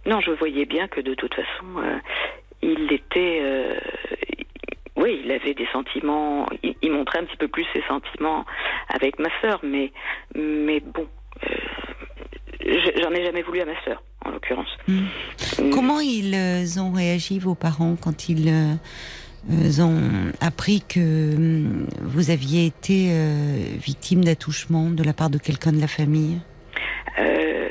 [0.09, 1.97] Non, je voyais bien que de toute façon, euh,
[2.61, 3.39] il était.
[3.41, 3.75] euh,
[4.95, 6.47] Oui, il avait des sentiments.
[6.63, 8.45] Il, il montrait un petit peu plus ses sentiments
[8.89, 9.91] avec ma sœur, mais
[10.35, 11.07] mais bon,
[11.43, 11.55] euh,
[12.61, 14.69] je- j'en ai jamais voulu à ma sœur, en l'occurrence.
[14.87, 15.01] Hmm.
[15.59, 15.69] Mm.
[15.71, 18.75] Comment ils euh, ont réagi, vos parents, quand ils euh, euh,
[19.81, 25.71] ont appris que hum, vous aviez été euh, victime d'attouchement de la part de quelqu'un
[25.71, 26.39] de la famille?
[27.19, 27.69] Euh,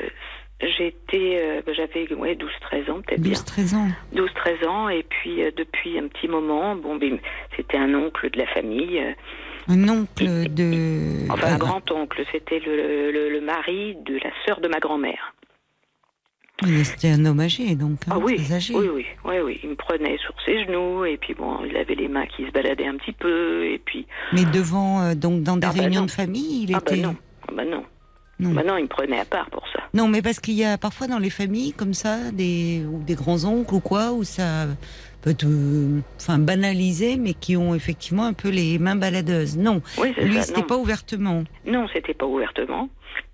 [0.61, 3.33] J'étais, euh, ben, j'avais ouais, 12-13 ans peut-être bien.
[3.33, 3.87] 12-13 ans.
[4.15, 6.97] 12-13 ans et puis euh, depuis un petit moment, bon,
[7.55, 9.11] c'était un oncle de la famille, euh,
[9.67, 11.29] Un oncle de.
[11.29, 15.34] enfin un Ah, grand-oncle, c'était le, le, le mari de la sœur de ma grand-mère.
[16.63, 17.99] Oui, C'était un homme âgé, donc.
[18.07, 18.73] hein, ah oui, très âgé.
[18.75, 21.95] oui, oui, oui, oui, il me prenait sur ses genoux et puis bon, il avait
[21.95, 25.57] les mains qui se baladaient un petit peu et puis Mais devant, euh, donc, dans
[25.57, 27.01] des Ah bah réunions de famille, il ah bah était.
[27.01, 27.15] non,
[27.47, 27.83] ah bah non,
[28.39, 28.51] Non.
[28.51, 29.79] bah non, il me prenait à part pour ça.
[29.93, 33.15] Non, mais parce qu'il y a parfois dans les familles comme ça, des, ou des
[33.15, 34.65] grands-oncles ou quoi, où ça
[35.21, 39.57] peut être euh, enfin, banalisé, mais qui ont effectivement un peu les mains baladeuses.
[39.57, 41.43] Non, Oui, lui, c'était pas ouvertement.
[41.65, 42.89] Non, c'était pas ouvertement.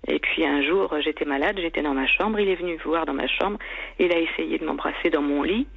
[0.08, 3.06] Et puis un jour, j'étais malade, j'étais dans ma chambre, il est venu me voir
[3.06, 3.58] dans ma chambre,
[3.98, 5.68] il a essayé de m'embrasser dans mon lit,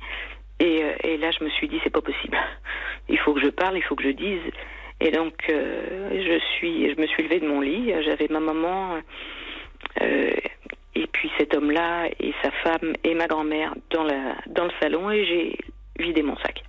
[0.60, 2.38] et, euh, et là je me suis dit c'est pas possible.
[3.08, 4.42] Il faut que je parle, il faut que je dise.
[5.00, 8.96] Et donc euh, je suis, je me suis levée de mon lit, j'avais ma maman,
[10.02, 10.32] euh,
[10.96, 15.12] et puis cet homme-là et sa femme et ma grand-mère dans la dans le salon,
[15.12, 15.58] et j'ai
[16.04, 16.64] vidé mon sac.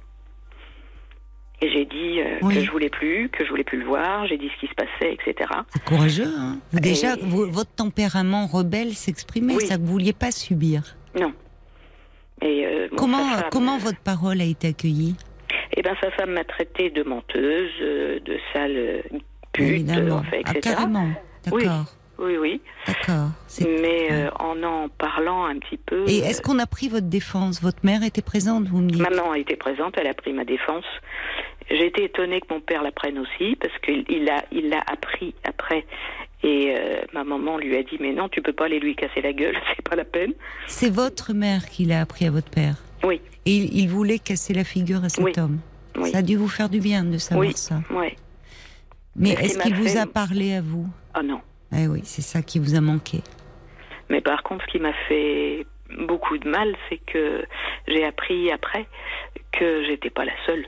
[1.62, 2.54] Et j'ai dit euh, Oui.
[2.54, 4.74] que je voulais plus, que je voulais plus le voir, j'ai dit ce qui se
[4.74, 5.48] passait, etc.
[5.72, 9.64] C'est courageux, hein Déjà, Et- vous- votre tempérament rebelle s'exprimait, Oui.
[9.66, 10.96] ça que vous vouliez pas subir.
[11.18, 11.32] Non.
[12.42, 15.16] Et euh, bon, comment femme, comment euh, votre parole a été accueillie?
[15.74, 19.00] Eh ben, sa femme m'a traité de menteuse, euh, de sale euh,
[19.52, 20.16] pute, Évidemment.
[20.16, 20.60] enfin, Ah, etc.
[20.74, 21.08] carrément.
[21.44, 21.58] D'accord.
[21.58, 21.66] Oui,
[22.18, 22.60] oui.
[22.86, 23.28] D'accord.
[23.46, 26.08] C'est- Mais euh, en en parlant un petit peu.
[26.08, 27.62] Et euh, est-ce qu'on a pris votre défense?
[27.62, 29.02] Votre mère était présente, vous me dites?
[29.02, 30.84] Maman a été présente, elle a pris ma défense.
[31.70, 34.80] J'ai été étonnée que mon père la prenne aussi, parce qu'il il l'a il l'a
[34.86, 35.84] appris après.
[36.42, 39.20] Et euh, ma maman lui a dit Mais non, tu peux pas aller lui casser
[39.20, 40.32] la gueule, c'est pas la peine.
[40.68, 42.76] C'est votre mère qui l'a appris à votre père?
[43.04, 45.32] Oui, Et il, il voulait casser la figure à cet Oui.
[45.38, 45.58] homme?
[45.96, 46.10] oui.
[46.12, 47.52] Ça a dû vous faire du bien de savoir Oui.
[47.54, 47.80] ça.
[47.90, 48.14] Ouais.
[49.16, 50.86] Mais Mais ce est-ce qui qu'il vous a parlé à vous?
[51.14, 51.40] Ah non.
[51.74, 53.20] Eh oui, c'est ça qui vous a manqué.
[54.08, 55.66] Mais par contre, ce qui m'a fait
[56.06, 57.44] beaucoup de mal, c'est que
[57.88, 58.86] j'ai appris après
[59.52, 60.66] que j'étais pas la seule.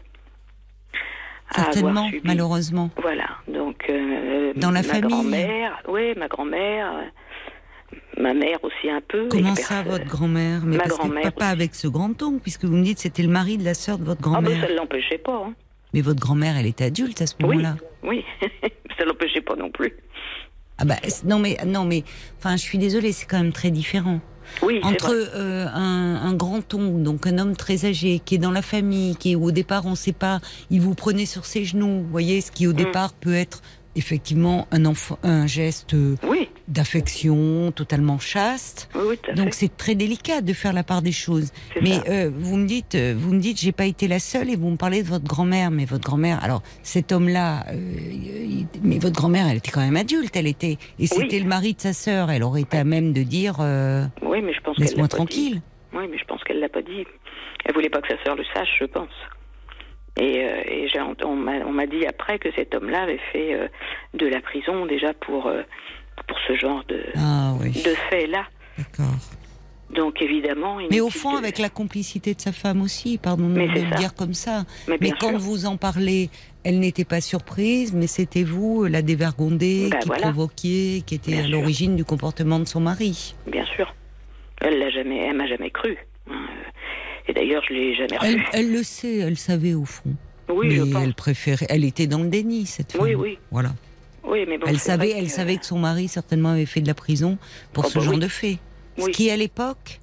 [1.51, 2.21] à Certainement, subi.
[2.25, 2.91] malheureusement.
[3.01, 5.09] Voilà, donc euh, Dans la ma famille.
[5.11, 6.93] grand-mère, oui, ma grand-mère,
[8.19, 9.29] ma mère aussi un peu.
[9.31, 10.61] Comment ça, personne- votre grand-mère?
[10.65, 11.53] Mais ma parce que grand-mère papa aussi.
[11.53, 14.21] avec ce grand-oncle, puisque vous me dites c'était le mari de la sœur de votre
[14.25, 14.61] Ah ben grand-mère.
[14.67, 15.45] ça ne l'empêchait pas.
[15.47, 15.55] hein.
[15.95, 17.77] Mais votre grand-mère, elle était adulte à ce Oui, moment-là.
[18.03, 18.25] oui,
[18.99, 19.95] ça ne l'empêchait pas non plus.
[20.79, 22.05] Ah bah non mais non mais
[22.39, 24.21] enfin je suis désolée, c'est quand même très différent.
[24.63, 28.51] Oui, Entre euh, un, un grand oncle, donc un homme très âgé, qui est dans
[28.51, 32.01] la famille, qui au départ on ne sait pas, il vous prenait sur ses genoux,
[32.03, 32.77] vous voyez, ce qui au Mm.
[32.77, 33.61] départ peut être
[33.99, 38.89] effectivement un, enfant, un geste euh, Oui, d'affection totalement chaste.
[38.95, 41.53] oui, oui, Donc c'est très délicat de faire la part des choses.
[41.83, 44.57] Mais euh, vous me dites, euh, vous me dites, j'ai pas été la seule, et
[44.57, 45.71] vous me parlez de votre grand-mère.
[45.71, 47.77] Mais votre grand-mère, alors cet homme-là, euh,
[48.83, 51.81] mais votre grand-mère, elle était quand même adulte, elle était, et c'était le mari de
[51.81, 52.31] sa sœur.
[52.31, 55.55] Elle aurait été à même de dire, euh, Oui, mais je pense laisse-moi tranquille.
[55.57, 55.63] dit.
[55.95, 57.05] Oui, mais je pense qu'elle l'a pas dit.
[57.65, 59.09] Elle voulait pas que sa sœur le sache, je pense.
[60.19, 60.89] Et, euh, et
[61.25, 61.37] on
[61.73, 63.69] m'a dit après que cet homme-là avait fait euh,
[64.15, 65.63] de la prison déjà pour euh,
[66.27, 68.45] pour ce genre de Ah oui, de fait-là.
[68.77, 69.15] d'accord.
[69.91, 70.79] Donc évidemment.
[70.91, 73.97] Mais au fond, de- avec la complicité de sa femme aussi, pardon Mais de le
[73.97, 74.65] dire comme ça.
[74.89, 75.39] Mais, quand sûr.
[75.39, 76.29] vous en parlez,
[76.65, 80.23] elle n'était pas surprise, mais c'était vous, la dévergondée, Bah, qui voilà.
[80.25, 83.35] provoquiez, qui était Bien à l'origine du comportement de son mari.
[83.47, 83.95] Bien sûr.
[84.61, 85.97] Elle l'a jamais, elle m'a jamais cru.
[87.29, 88.45] Et d'ailleurs, je l'ai jamais Elle, revu.
[88.55, 90.11] elle le sait, elle savait au fond.
[90.51, 91.03] Oui, mais je pense.
[91.05, 91.67] elle préférait.
[91.69, 93.03] Elle était dans le déni cette femme.
[93.03, 93.39] Oui, oui.
[93.51, 93.75] Voilà.
[94.25, 96.87] Oui, mais bon, elle savait, elle que- savait que son mari certainement avait fait de
[96.87, 97.39] la prison
[97.73, 98.21] pour Oh, ce bah genre oui.
[98.21, 98.59] de fait.
[98.99, 100.01] Ce qui à l'époque,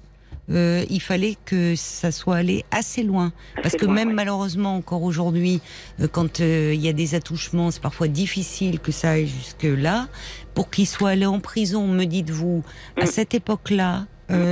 [0.50, 4.14] euh, il fallait que ça soit allé assez loin, parce que loin, même ouais.
[4.14, 5.60] malheureusement encore aujourd'hui,
[6.00, 9.64] euh, quand euh, il y a des attouchements, c'est parfois difficile que ça aille jusque
[9.64, 10.08] là.
[10.54, 12.62] Pour qu'il soit allé en prison, me dites-vous,
[12.96, 13.06] à Mm.
[13.06, 14.06] cette époque-là,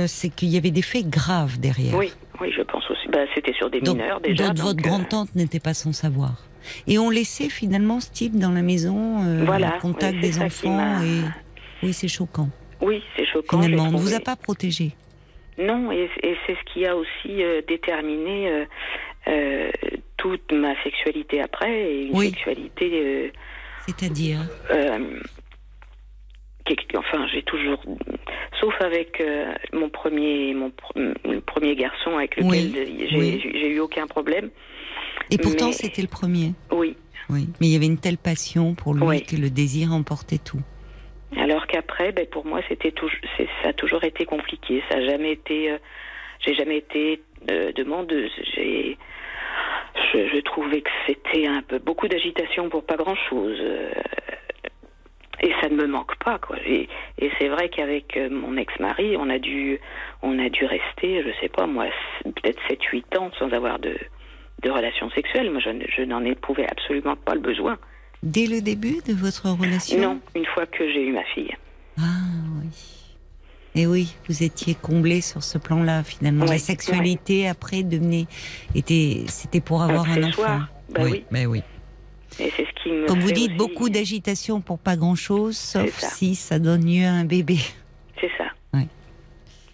[0.07, 1.95] c'est qu'il y avait des faits graves derrière.
[1.95, 2.11] Oui,
[2.41, 3.07] oui, je pense aussi.
[3.09, 4.47] Bah, c'était sur des Donc, mineurs déjà.
[4.47, 6.43] donc donc, votre euh, grand-tante n'était pas sans savoir.
[6.87, 10.41] Et on laissait finalement ce type dans la maison, euh, Voilà, en contact oui, des
[10.41, 11.01] enfants.
[11.03, 11.21] Et
[11.83, 12.49] oui, c'est choquant.
[12.81, 13.61] Oui, c'est choquant.
[13.61, 14.91] Finalement, on ne vous a pas protégé.
[15.57, 18.65] Non, et, et c'est ce qui a aussi euh, déterminé euh,
[19.27, 19.71] euh,
[20.17, 22.29] toute ma sexualité après, et une Oui.
[22.31, 23.31] sexualité.
[23.87, 24.39] C'est-à-dire
[26.97, 27.81] enfin, j'ai toujours,
[28.59, 33.73] sauf avec euh, mon premier, mon pr- le premier garçon avec lequel Oui, j'ai oui.
[33.75, 34.49] eu aucun problème.
[35.31, 36.51] Et pourtant, Mais- c'était le premier.
[36.71, 36.95] Oui.
[37.29, 37.47] Oui.
[37.59, 39.23] Mais il y avait une telle passion pour lui Oui.
[39.23, 40.59] que le désir emportait tout.
[41.37, 42.93] Alors qu'après, ben, pour moi, c'était
[43.63, 44.81] ça a toujours été compliqué.
[44.89, 45.77] Ça a jamais été, euh,
[46.45, 48.31] j'ai jamais été euh, demandeuse.
[48.55, 48.97] J'ai,
[50.13, 53.57] je, je trouvais que c'était un peu beaucoup d'agitation pour pas grand chose.
[55.41, 56.57] Et ça ne me manque pas, quoi.
[56.65, 56.87] Et,
[57.19, 59.79] et c'est vrai qu'avec euh, mon ex-mari, on a dû,
[60.21, 61.85] on a dû rester, je sais pas moi,
[62.23, 63.95] peut-être 7-8 ans sans avoir de,
[64.63, 65.51] de relations sexuelles.
[65.51, 67.77] Moi, je, je n'en éprouvais absolument pas le besoin.
[68.23, 69.99] Dès le début de votre relation?
[69.99, 71.53] Non, une fois que j'ai eu ma fille.
[71.99, 72.03] Ah
[72.61, 73.05] oui.
[73.75, 76.45] Et oui, vous étiez comblé sur ce plan-là finalement.
[76.45, 78.25] Ouais, La sexualité après devenait
[78.73, 80.27] était c'était pour avoir un enfant.
[80.27, 81.25] Accessoire, bah oui.
[81.29, 81.61] mais oui.
[82.39, 85.89] Et c'est ce qui me Comme vous dites, aussi- beaucoup d'agitation pour pas grand-chose, sauf
[85.97, 86.09] ça.
[86.09, 87.57] si ça donne lieu à un bébé.
[88.19, 88.45] C'est ça.
[88.73, 88.87] Ouais.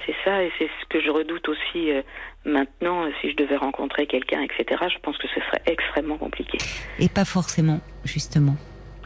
[0.06, 2.02] C'est ça, et c'est ce que je redoute aussi euh,
[2.46, 3.04] maintenant.
[3.06, 6.58] euh, Si je devais rencontrer quelqu'un, etc., je pense que ce serait extrêmement compliqué.
[7.00, 8.56] Et pas forcément, justement.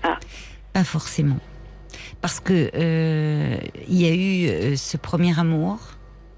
[0.03, 0.19] Ah.
[0.73, 1.37] Pas forcément.
[2.21, 5.79] Parce que euh, il y a eu euh, ce premier amour.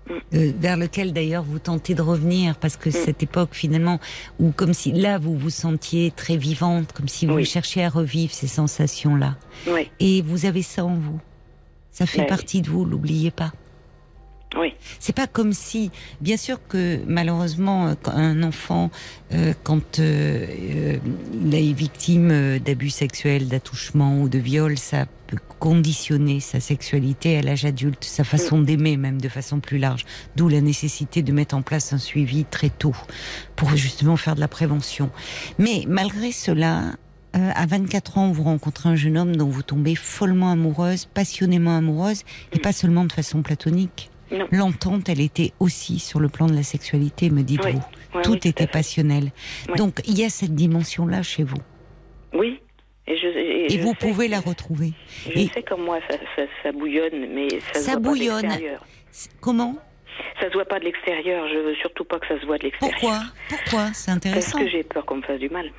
[0.09, 0.35] Mm.
[0.37, 3.99] euh, vers lequel d'ailleurs vous tentez de revenir parce que cette époque finalement
[4.39, 7.45] où comme si là vous vous sentiez très vivante comme si vous Oui.
[7.45, 9.35] cherchiez à revivre ces sensations là
[9.67, 11.19] Oui, et vous avez ça en vous
[11.91, 12.29] ça fait Ben oui.
[12.29, 13.51] partie de vous l'oubliez pas
[14.57, 15.91] oui, c'est pas comme si,
[16.21, 18.89] bien sûr que malheureusement, un enfant,
[19.33, 20.97] euh, quand euh,
[21.33, 27.41] il est victime d'abus sexuels, d'attouchements ou de viol, ça peut conditionner sa sexualité à
[27.41, 30.05] l'âge adulte, sa façon d'aimer même de façon plus large.
[30.35, 32.95] D'où la nécessité de mettre en place un suivi très tôt
[33.55, 35.11] pour justement faire de la prévention.
[35.59, 36.93] Mais malgré cela,
[37.35, 41.75] euh, à 24 ans, vous rencontrez un jeune homme dont vous tombez follement amoureuse, passionnément
[41.75, 42.23] amoureuse,
[42.53, 44.09] et pas seulement de façon platonique.
[44.51, 47.79] L'entente, elle était aussi sur le plan de la sexualité, me dites-vous.
[48.15, 48.21] Oui.
[48.23, 49.31] Tout oui, était passionnel.
[49.77, 51.57] Donc, il y a cette dimension-là chez vous.
[52.33, 52.59] Oui.
[53.07, 54.91] Et, je, et Et je vous sais pouvez la retrouver.
[55.25, 58.41] Je Et- sais comme moi, ça, ça, ça bouillonne, mais ça, Ça se voit bouillonne.
[58.41, 58.85] pas de l'extérieur.
[59.41, 59.75] Comment?
[60.41, 61.47] Ça se voit pas de l'extérieur.
[61.47, 62.97] Je veux surtout pas que ça se voit de l'extérieur.
[62.99, 63.19] Pourquoi?
[63.49, 63.85] Pourquoi?
[63.93, 64.59] C'est Parce intéressant.
[64.59, 65.71] que j'ai peur qu'on me fasse du mal.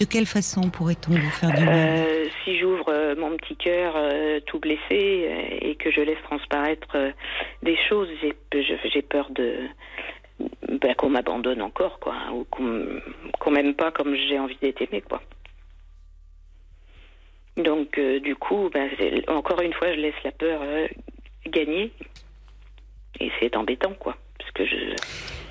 [0.00, 1.74] De quelle façon pourrait-on vous faire du mal?
[1.78, 5.28] Euh, si j'ouvre euh, mon petit cœur euh, tout blessé
[5.60, 6.96] et que je laisse transparaître
[7.62, 8.08] des choses,
[8.92, 9.58] j'ai peur de
[10.80, 12.84] ben, qu'on m'abandonne encore, quoi, hein, ou qu'on
[13.38, 15.22] qu'on m'aime pas comme j'ai envie d'être aimé, quoi.
[17.56, 18.88] Donc, euh, du coup, ben,
[19.28, 20.86] encore une fois, je laisse la peur euh,
[21.48, 21.92] gagner,
[23.20, 24.94] et c'est embêtant, quoi, parce que je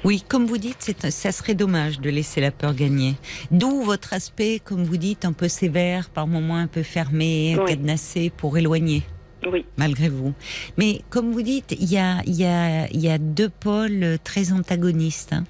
[0.03, 0.81] Oui, comme vous dites,
[1.11, 3.13] ça serait dommage de laisser la peur gagner.
[3.51, 7.65] D'où votre aspect, comme vous dites, un peu sévère, par moments un peu fermé, Oui.
[7.67, 9.03] cadenassé, pour éloigner.
[9.51, 10.33] oui, malgré vous.
[10.77, 14.17] Mais comme vous dites, il y a, il y, a, il y a deux pôles
[14.23, 15.33] très antagonistes.
[15.33, 15.43] hein.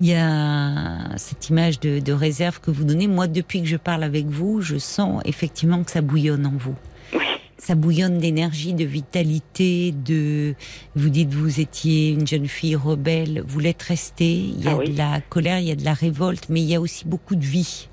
[0.00, 3.06] Il y a cette image de, de réserve que vous donnez.
[3.06, 6.74] Moi, depuis que je parle avec vous, je sens effectivement que ça bouillonne en vous.
[7.12, 7.20] oui,
[7.58, 10.54] Ça bouillonne d'énergie, de vitalité, de.
[10.96, 14.36] Vous dites vous étiez une jeune fille rebelle, vous l'êtes restée.
[14.36, 14.90] Il y a Ah oui.
[14.90, 17.36] de la colère, il y a de la révolte, mais il y a aussi beaucoup
[17.36, 17.88] de vie.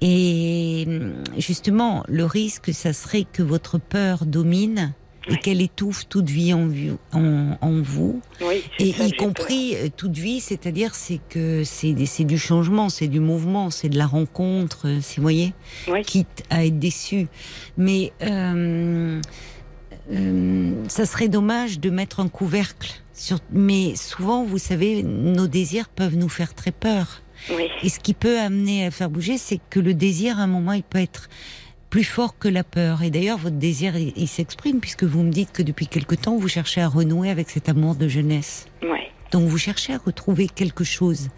[0.00, 4.92] Et hum, justement, le risque, ça serait que votre peur domine
[5.28, 6.68] et qu'elle étouffe toute vie en,
[7.12, 8.62] en, en vous, oui.
[8.78, 13.20] et ça y compris euh, toute vie, c'est-à-dire c'est que c'est du changement, c'est du
[13.20, 15.52] mouvement, c'est de la rencontre, euh, c'est vous voyez.
[15.88, 17.28] Oui, quitte à être déçu.
[17.76, 19.20] Mais euh,
[20.12, 22.90] euh, ça serait dommage de mettre un couvercle.
[23.12, 27.22] Sur, mais souvent, vous savez, nos désirs peuvent nous faire très peur.
[27.50, 30.46] oui, Et ce qui peut amener à faire bouger, c'est que le désir, à un
[30.46, 31.28] moment, il peut être
[31.90, 33.02] plus fort que la peur.
[33.02, 36.36] Et d'ailleurs, votre désir, il, il s'exprime puisque vous me dites que depuis quelque temps,
[36.36, 38.66] vous cherchez à renouer avec cet amour de jeunesse.
[38.82, 39.10] Ouais.
[39.32, 41.28] Donc vous cherchez à retrouver quelque chose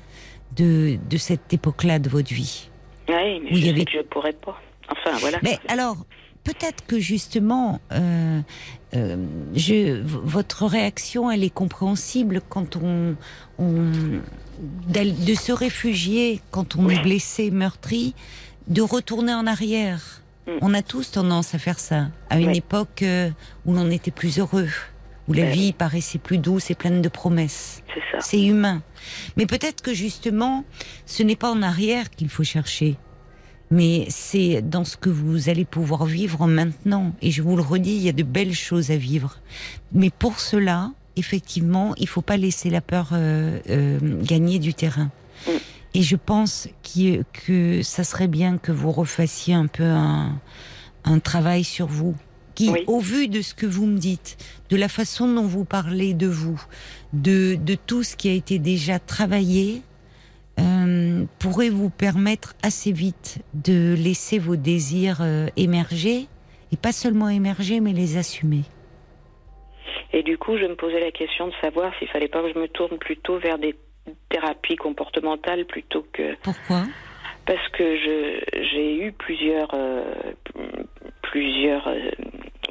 [0.56, 2.68] de, de cette époque-là de votre vie.
[3.08, 4.60] Ouais, mais je sais que je pourrais pas.
[4.88, 5.38] Enfin, voilà.
[5.42, 5.96] Mais alors,
[6.44, 8.40] peut-être que justement, euh,
[8.94, 9.16] euh,
[9.54, 13.16] je, votre réaction, elle est compréhensible quand on,
[13.58, 13.90] on
[14.88, 18.14] de se réfugier quand on est blessé, meurtri,
[18.68, 20.22] de retourner en arrière.
[20.46, 20.50] Mm.
[20.62, 23.30] On a tous tendance à faire ça, à une époque euh,
[23.66, 24.68] où l'on était plus heureux,
[25.28, 25.50] où la Ouais.
[25.52, 27.82] vie paraissait plus douce et pleine de promesses.
[27.94, 28.18] C'est ça.
[28.20, 28.82] C'est humain.
[29.36, 30.64] Mais peut-être que justement,
[31.06, 32.96] ce n'est pas en arrière qu'il faut chercher,
[33.70, 37.12] mais c'est dans ce que vous allez pouvoir vivre maintenant.
[37.22, 39.38] Et je vous le redis, il y a de belles choses à vivre.
[39.92, 45.10] Mais pour cela, effectivement, il faut pas laisser la peur euh, euh, gagner du terrain.
[45.94, 50.40] Et je pense que ça serait bien que vous refassiez un peu un,
[51.04, 52.14] un travail sur vous.
[52.54, 52.84] Qui, Oui.
[52.88, 54.36] au vu de ce que vous me dites,
[54.70, 56.60] de la façon dont vous parlez de vous,
[57.12, 59.82] de, de tout ce qui a été déjà travaillé,
[60.58, 66.26] euh, pourrait vous permettre assez vite de laisser vos désirs euh, émerger,
[66.72, 68.62] et pas seulement émerger, mais les assumer.
[70.12, 72.58] Et du coup, je me posais la question de savoir s'il fallait pas que je
[72.58, 73.74] me tourne plutôt vers des
[74.28, 76.82] thérapies comportementales plutôt que Pourquoi?
[77.46, 80.04] Parce que j'ai eu plusieurs euh,
[81.22, 82.10] plusieurs euh,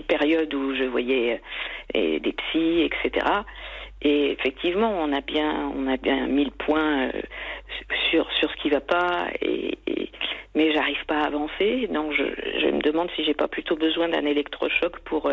[0.07, 1.41] périodes où je voyais
[1.95, 3.25] euh, des psys, etc.
[4.01, 7.09] Et effectivement, on a bien on a bien mis le point
[8.09, 10.11] sur sur ce qui va pas et, et-
[10.55, 11.87] mais j'arrive pas à avancer.
[11.93, 12.23] Donc je,
[12.61, 15.29] je me demande si j'ai pas plutôt besoin d'un électrochoc pour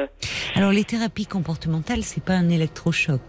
[0.54, 3.20] Alors les thérapies comportementales, c'est pas un électrochoc.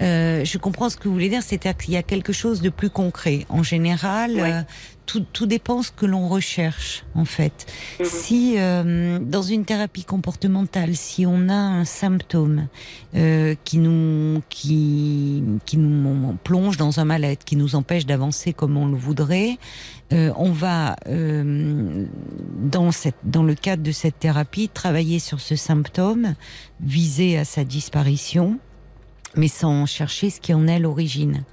[0.00, 2.70] Euh, je comprends ce que vous voulez dire, c'est-à-dire qu'il y a quelque chose de
[2.70, 3.46] plus concret.
[3.48, 4.52] En général, Ouais.
[4.52, 4.62] euh,
[5.06, 7.66] tout, tout dépend ce que l'on recherche, en fait.
[8.00, 8.06] Mhm.
[8.06, 12.68] Si euh, dans une thérapie comportementale, si on a un symptôme
[13.14, 18.76] euh, qui nous qui qui nous plonge dans un mal-être, qui nous empêche d'avancer comme
[18.78, 19.58] on le voudrait,
[20.12, 22.06] euh, on va euh,
[22.62, 26.34] dans cette dans le cadre de cette thérapie travailler sur ce symptôme,
[26.80, 28.58] viser à sa disparition,
[29.36, 31.44] mais sans chercher ce qui en est l'origine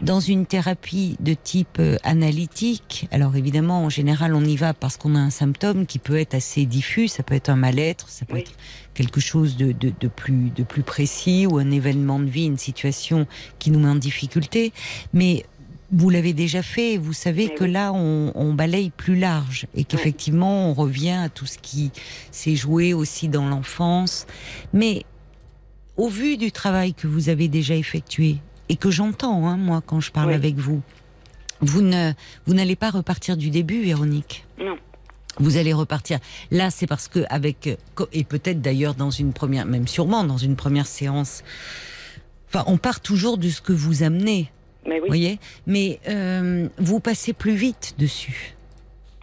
[0.00, 4.96] dans une thérapie de type euh, analytique, alors évidemment, en général, on y va parce
[4.96, 8.24] qu'on a un symptôme qui peut être assez diffus, ça peut être un mal-être, ça
[8.24, 8.40] peut Oui.
[8.40, 8.52] être
[8.94, 12.58] quelque chose de, de, de plus, de plus précis ou un événement de vie, une
[12.58, 13.26] situation
[13.60, 14.72] qui nous met en difficulté.
[15.12, 15.44] Mais
[15.92, 19.84] vous l'avez déjà fait, vous savez Mais que là, on, on balaye plus large et
[19.84, 21.92] qu'effectivement, on revient à tout ce qui
[22.32, 24.26] s'est joué aussi dans l'enfance.
[24.72, 25.04] Mais
[25.96, 28.36] au vu du travail que vous avez déjà effectué
[28.68, 30.34] et que j'entends, hein, moi, quand je parle Oui.
[30.34, 30.80] avec vous,
[31.60, 32.12] vous ne,
[32.46, 34.44] vous n'allez pas repartir du début, Véronique?
[34.58, 34.76] Non.
[35.38, 36.18] Vous allez repartir.
[36.50, 37.78] Là, c'est parce que avec
[38.12, 41.42] et peut-être d'ailleurs dans une première, même sûrement dans une première séance.
[42.48, 44.50] Enfin, on part toujours de ce que vous amenez,
[44.86, 45.38] Mais oui, voyez?
[45.66, 48.54] Mais euh, vous passez plus vite dessus.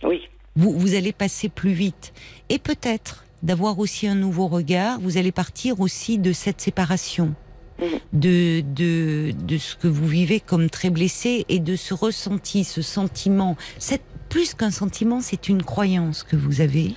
[0.01, 0.21] oui,
[0.55, 2.11] Vous, vous allez passer plus vite.
[2.49, 4.99] Et peut-être d'avoir aussi un nouveau regard.
[4.99, 7.33] Vous allez partir aussi de cette séparation
[7.81, 7.87] Mhm.
[8.11, 12.81] de, de, de ce que vous vivez comme très blessé et de ce ressenti, ce
[12.81, 13.55] sentiment.
[13.77, 16.93] C'est plus qu'un sentiment, c'est une croyance que vous avez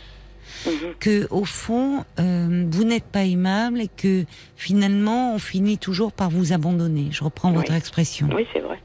[0.66, 4.24] mhm, que au fond euh, vous n'êtes pas aimable et que
[4.57, 7.09] finalement on finit toujours par vous abandonner.
[7.12, 7.57] Je reprends Oui.
[7.59, 8.28] votre expression.
[8.34, 8.80] oui, c'est vrai.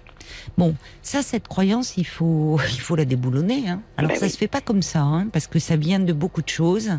[0.57, 3.69] Bon, ça, cette croyance, il faut, il faut la déboulonner.
[3.69, 3.81] Hein.
[3.97, 4.31] Alors, Ben ça oui.
[4.31, 6.91] se fait pas comme ça, hein, parce que ça vient de beaucoup de choses.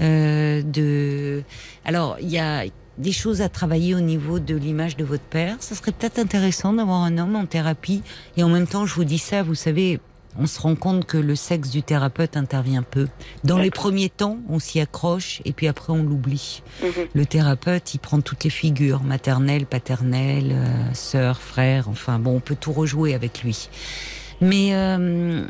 [0.00, 1.42] Euh, de,
[1.84, 2.64] alors, il y a
[2.98, 5.56] des choses à travailler au niveau de l'image de votre père.
[5.60, 8.02] Ça serait peut-être intéressant d'avoir un homme en thérapie.
[8.36, 10.00] Et en même temps, je vous dis ça, vous savez,
[10.38, 13.08] on se rend compte que le sexe du thérapeute intervient peu.
[13.44, 16.62] Dans les premiers temps, on s'y accroche et puis après, on l'oublie.
[16.82, 16.90] Mhm.
[17.14, 22.40] Le thérapeute, il prend toutes les figures, maternelle, paternelle, euh, sœur, frère, enfin bon, on
[22.40, 23.68] peut tout rejouer avec lui.
[24.40, 25.44] Mais euh,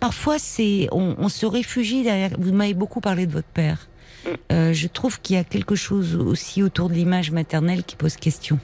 [0.00, 2.30] parfois, c'est, on, on se réfugie derrière.
[2.38, 3.88] Vous m'avez beaucoup parlé de votre père.
[4.24, 4.28] Mm.
[4.52, 8.16] Euh, je trouve qu'il y a quelque chose aussi autour de l'image maternelle qui pose
[8.16, 8.58] question.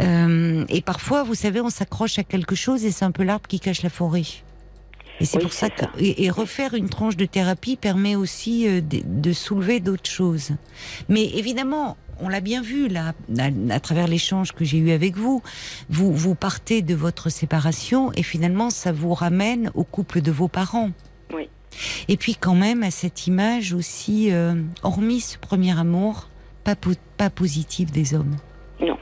[0.00, 3.46] Euh, et parfois, vous savez, on s'accroche à quelque chose et c'est un peu l'arbre
[3.48, 4.22] qui cache la forêt.
[5.20, 5.90] Et c'est Oui, pour ça que ça.
[5.98, 10.52] et, et refaire une tranche de thérapie permet aussi euh, de, de soulever d'autres choses.
[11.08, 15.16] Mais évidemment, on l'a bien vu là, à, à travers l'échange que j'ai eu avec
[15.16, 15.42] vous.
[15.90, 20.48] Vous vous partez de votre séparation et finalement, ça vous ramène au couple de vos
[20.48, 20.90] parents.
[21.34, 21.48] Oui.
[22.08, 26.28] Et puis quand même à cette image aussi, euh, hormis ce premier amour,
[26.64, 28.36] pas, po- pas positif des hommes.
[28.80, 28.96] non,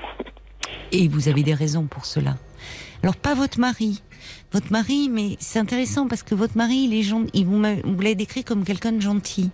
[0.92, 2.36] Et vous avez des raisons pour cela.
[3.02, 4.02] Alors pas votre mari,
[4.52, 7.30] votre mari, mais c'est intéressant parce que votre mari, il est gentil.
[7.34, 9.50] Il vous, vous l'avez décrit comme quelqu'un de gentil.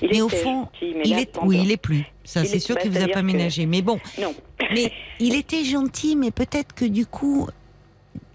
[0.00, 2.04] Il mais au fond, gentil, mais il là, est, oui, il est plus.
[2.24, 3.66] Ça, c'est est- sûr qu'il vous a pas que- ménagé.
[3.66, 4.34] Mais bon, Non.
[4.74, 7.46] mais il était gentil, mais peut-être que du coup,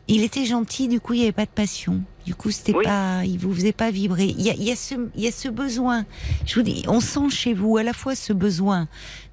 [0.07, 2.01] il était gentil, du coup, il n'y avait pas de passion.
[2.25, 2.83] Du coup, c'était Oui.
[2.83, 4.25] pas, il vous faisait pas vibrer.
[4.37, 6.05] Il y a, il y a ce, il y a ce besoin.
[6.45, 8.87] Je vous dis, on sent chez vous à la fois ce besoin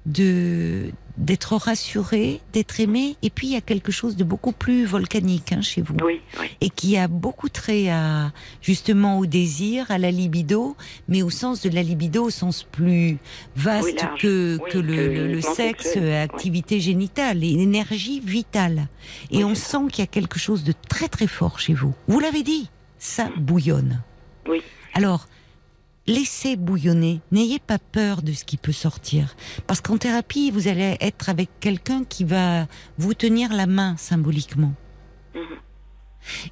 [0.07, 0.89] de
[1.19, 5.51] d'être rassuré, d'être aimé, et puis il y a quelque chose de beaucoup plus volcanique
[5.51, 6.47] hein, chez vous Oui, oui.
[6.61, 10.75] et qui a beaucoup trait à justement au désir, à la libido,
[11.07, 13.17] mais au sens de la libido au sens plus
[13.55, 18.87] vaste Oui, que, que le, que le- le sexe, euh, activité génitale, et l'énergie vitale.
[19.29, 21.93] Et on sent qu'il y a quelque chose de très très fort chez vous.
[22.07, 24.01] Vous l'avez dit, ça bouillonne.
[24.47, 24.61] Oui.
[24.93, 25.27] Alors,
[26.09, 27.21] laissez bouillonner.
[27.31, 29.35] N'ayez pas peur de ce qui peut sortir.
[29.67, 34.73] Parce qu'en thérapie, vous allez être avec quelqu'un qui va vous tenir la main symboliquement.
[35.35, 35.41] Mhm.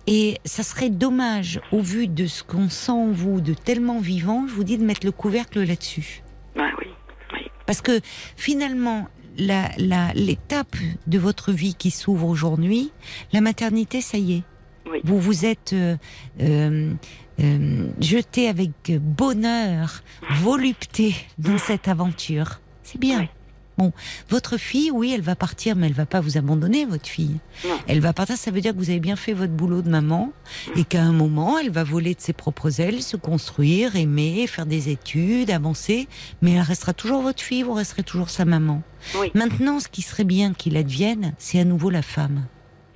[0.07, 4.47] Et ça serait dommage, au vu de ce qu'on sent en vous, de tellement vivant,
[4.47, 6.23] je vous dis de mettre le couvercle là-dessus.
[6.57, 6.87] Ah oui.
[7.33, 7.41] Oui.
[7.65, 7.99] Parce que
[8.37, 12.91] finalement, la- la- l'étape de votre vie qui s'ouvre aujourd'hui,
[13.33, 14.43] la maternité, ça y est.
[14.89, 14.99] Oui.
[15.03, 15.97] Vous vous êtes euh,
[16.39, 16.93] euh,
[17.39, 20.01] euh, jeté avec bonheur,
[20.41, 22.59] volupté dans cette aventure.
[22.83, 23.21] C'est bien.
[23.21, 23.29] Oui.
[23.77, 23.93] Bon,
[24.29, 27.37] votre fille, oui, elle va partir, mais elle va pas vous abandonner, votre fille.
[27.63, 27.77] Non.
[27.87, 30.31] Elle va partir, ça veut dire que vous avez bien fait votre boulot de maman
[30.75, 34.65] et qu'à un moment, elle va voler de ses propres ailes, se construire, aimer, faire
[34.65, 36.07] des études, avancer,
[36.41, 38.81] mais elle restera toujours votre fille, vous resterez toujours sa maman.
[39.19, 39.31] Oui.
[39.35, 42.45] Maintenant, ce qui serait bien qu'il advienne, c'est à nouveau la femme.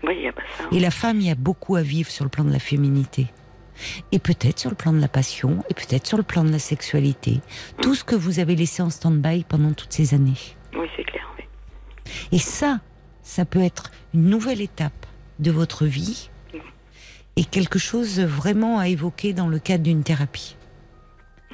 [0.04, 0.64] Oui, y a pas ça.
[0.72, 3.28] Et la femme, il y a beaucoup à vivre sur le plan de la féminité.
[4.12, 6.60] Et peut-être sur le plan de la passion, et peut-être sur le plan de la
[6.60, 7.42] sexualité.
[7.82, 10.38] Tout ce que vous avez laissé en stand-by pendant toutes ces années.
[10.74, 11.24] Oui, c'est clair.
[11.38, 11.46] Oui.
[12.32, 12.80] Et ça,
[13.24, 15.06] ça peut être une nouvelle étape
[15.40, 16.30] de votre vie
[17.38, 20.58] et quelque chose vraiment à évoquer dans le cadre d'une thérapie.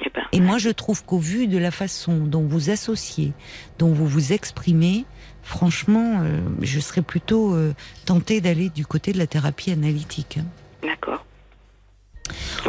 [0.04, 3.32] Eh ben, Et moi, je trouve qu'au vu de la façon dont vous associez,
[3.78, 5.04] dont vous vous exprimez,
[5.42, 7.74] franchement, euh, je serais plutôt euh,
[8.04, 10.38] tentée d'aller du côté de la thérapie analytique.
[10.38, 10.46] hein.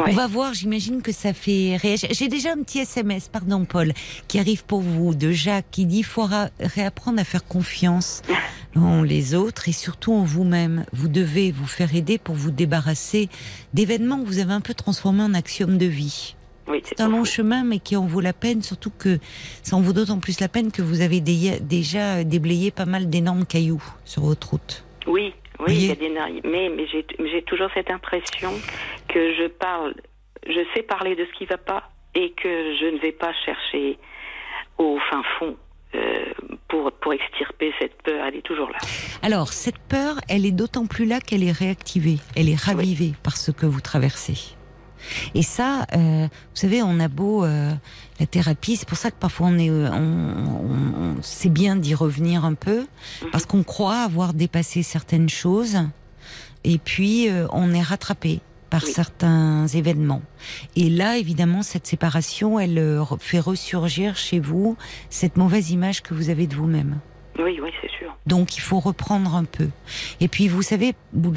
[0.06, 2.08] On va voir, j'imagine que ça fait réagir.
[2.12, 3.92] J'ai déjà un petit SMS, pardon Paul,
[4.28, 6.28] qui arrive pour vous, de Jacques, qui dit il faut
[6.60, 8.22] réapprendre à faire confiance
[8.76, 10.84] en les autres et surtout en vous-même.
[10.92, 13.28] Vous devez vous faire aider pour vous débarrasser
[13.74, 16.34] d'événements que vous avez un peu transformés en axiome de vie.
[16.68, 19.18] Oui, C'est un long chemin, mais qui en vaut la peine, surtout que
[19.64, 23.10] ça en vaut d'autant plus la peine que vous avez dé- déjà déblayé pas mal
[23.10, 24.84] d'énormes cailloux sur votre route.
[25.08, 25.32] Oui,
[25.66, 26.08] oui, il y a des
[26.44, 28.52] mais mais j'ai toujours cette impression
[29.08, 29.94] que je parle,
[30.46, 33.98] je sais parler de ce qui va pas et que je ne vais pas chercher
[34.78, 35.56] au fin fond
[35.94, 36.24] euh,
[36.68, 38.24] pour pour extirper cette peur.
[38.26, 38.78] Elle est toujours là.
[39.22, 43.36] Alors, cette peur, elle est d'autant plus là qu'elle est réactivée, elle est ravivée par
[43.36, 44.59] ce que vous traversez.
[45.34, 47.72] Et ça, euh, vous savez, on a beau euh,
[48.18, 51.76] la thérapie, c'est pour ça que parfois on est, euh, on, on- on- c'est bien
[51.76, 52.86] d'y revenir un peu,
[53.32, 55.78] parce qu'on croit avoir dépassé certaines choses,
[56.64, 58.92] et puis euh, on est rattrapé par Oui.
[58.92, 60.22] certains événements.
[60.76, 64.76] Et là, évidemment, cette séparation, elle euh, fait ressurgir chez vous
[65.08, 67.00] cette mauvaise image que vous avez de vous-même.
[67.38, 68.14] Oui, oui, c'est sûr.
[68.26, 69.68] Donc il faut reprendre un peu.
[70.20, 71.32] Et puis vous savez, vous,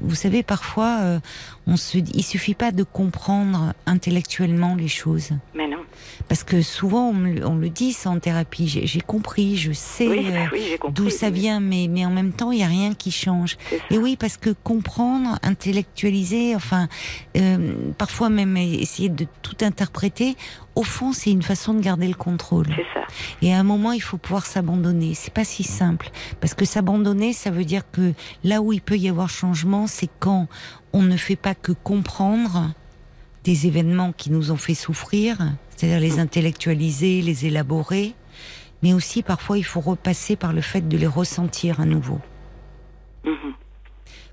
[0.00, 1.20] vous savez parfois, euh,
[1.66, 5.77] on se, dit- il suffit pas de comprendre intellectuellement les choses, Mais non.
[6.28, 8.68] Parce que souvent on, me on le dit ça en thérapie.
[8.68, 12.32] J'ai j'ai compris, je sais Oui, euh, oui, d'où ça vient, mais mais en même
[12.32, 13.56] temps il y a rien qui change.
[13.90, 16.88] Et oui, parce que comprendre, intellectualiser, enfin,
[17.36, 20.36] euh, parfois même essayer de tout interpréter,
[20.74, 22.66] au fond, c'est une façon de garder le contrôle.
[22.68, 23.06] C'est ça.
[23.42, 25.14] Et à un moment, il faut pouvoir s'abandonner.
[25.14, 26.10] C'est pas si simple.
[26.40, 28.12] Parce que s'abandonner, ça veut dire que
[28.44, 30.46] là où il peut y avoir changement, c'est quand
[30.92, 32.70] on ne fait pas que comprendre
[33.42, 35.38] des événements qui nous ont fait souffrir,
[35.78, 38.14] c'est-à-dire les intellectualiser, les élaborer,
[38.82, 42.18] mais aussi parfois il faut repasser par le fait de les ressentir à nouveau,
[43.24, 43.52] Mhm.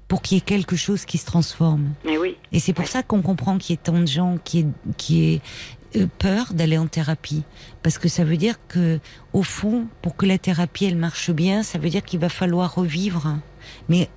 [0.07, 1.93] pour qu'il y ait quelque chose qui se transforme.
[2.03, 2.35] Mais oui.
[2.51, 2.89] Et c'est pour Ouais.
[2.91, 4.67] ça qu'on comprend qu'il y ait tant de gens qui aient,
[4.97, 5.41] qui aient
[5.97, 7.43] euh, peur d'aller en thérapie.
[7.81, 8.99] Parce que ça veut dire que,
[9.33, 12.73] au fond, pour que la thérapie, elle marche bien, ça veut dire qu'il va falloir
[12.75, 13.37] revivre.
[13.87, 14.09] Mais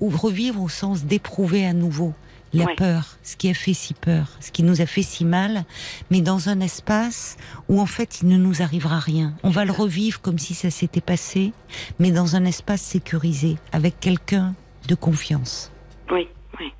[0.00, 2.14] ou revivre au sens d'éprouver à nouveau
[2.52, 2.74] la Ouais.
[2.74, 5.64] peur, ce qui a fait si peur, ce qui nous a fait si mal,
[6.10, 7.36] mais dans un espace
[7.68, 9.34] où en fait il ne nous arrivera rien.
[9.44, 11.52] On va le revivre comme si ça s'était passé,
[12.00, 14.54] mais dans un espace sécurisé, avec quelqu'un
[14.88, 15.70] de confiance.
[16.10, 16.26] Oui,
[16.58, 16.72] oui.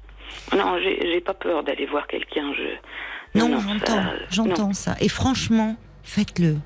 [0.57, 2.53] Non, j'ai pas peur d'aller voir quelqu'un.
[2.55, 3.39] Je.
[3.39, 4.97] Non, ça, j'entends, euh, j'entends ça.
[5.01, 6.57] Et franchement, faites-le.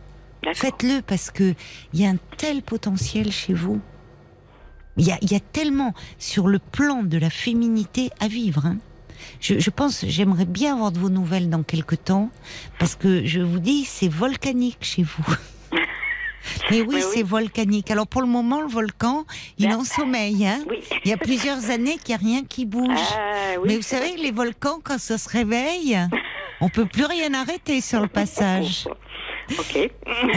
[0.54, 1.54] Faites-le parce que
[1.92, 3.80] il y a un tel potentiel chez vous.
[4.96, 8.64] Il y a, il y a tellement sur le plan de la féminité à vivre.
[8.64, 8.76] hein.
[9.40, 12.30] Je, je pense, j'aimerais bien avoir de vos nouvelles dans quelque temps,
[12.78, 15.24] parce que je vous dis, c'est volcanique chez vous.
[16.70, 17.90] Mais oui, c'est volcanique.
[17.90, 19.24] Alors pour le moment, le volcan,
[19.58, 20.46] il en sommeil.
[20.46, 20.80] Hein Oui.
[21.04, 22.98] il y a plusieurs années qu'il n'y a rien qui bouge.
[23.16, 25.98] Ah, Mais vous savez, les volcans, quand ça se réveille,
[26.60, 28.86] on peut plus rien arrêter sur le passage.
[29.50, 29.90] Ok.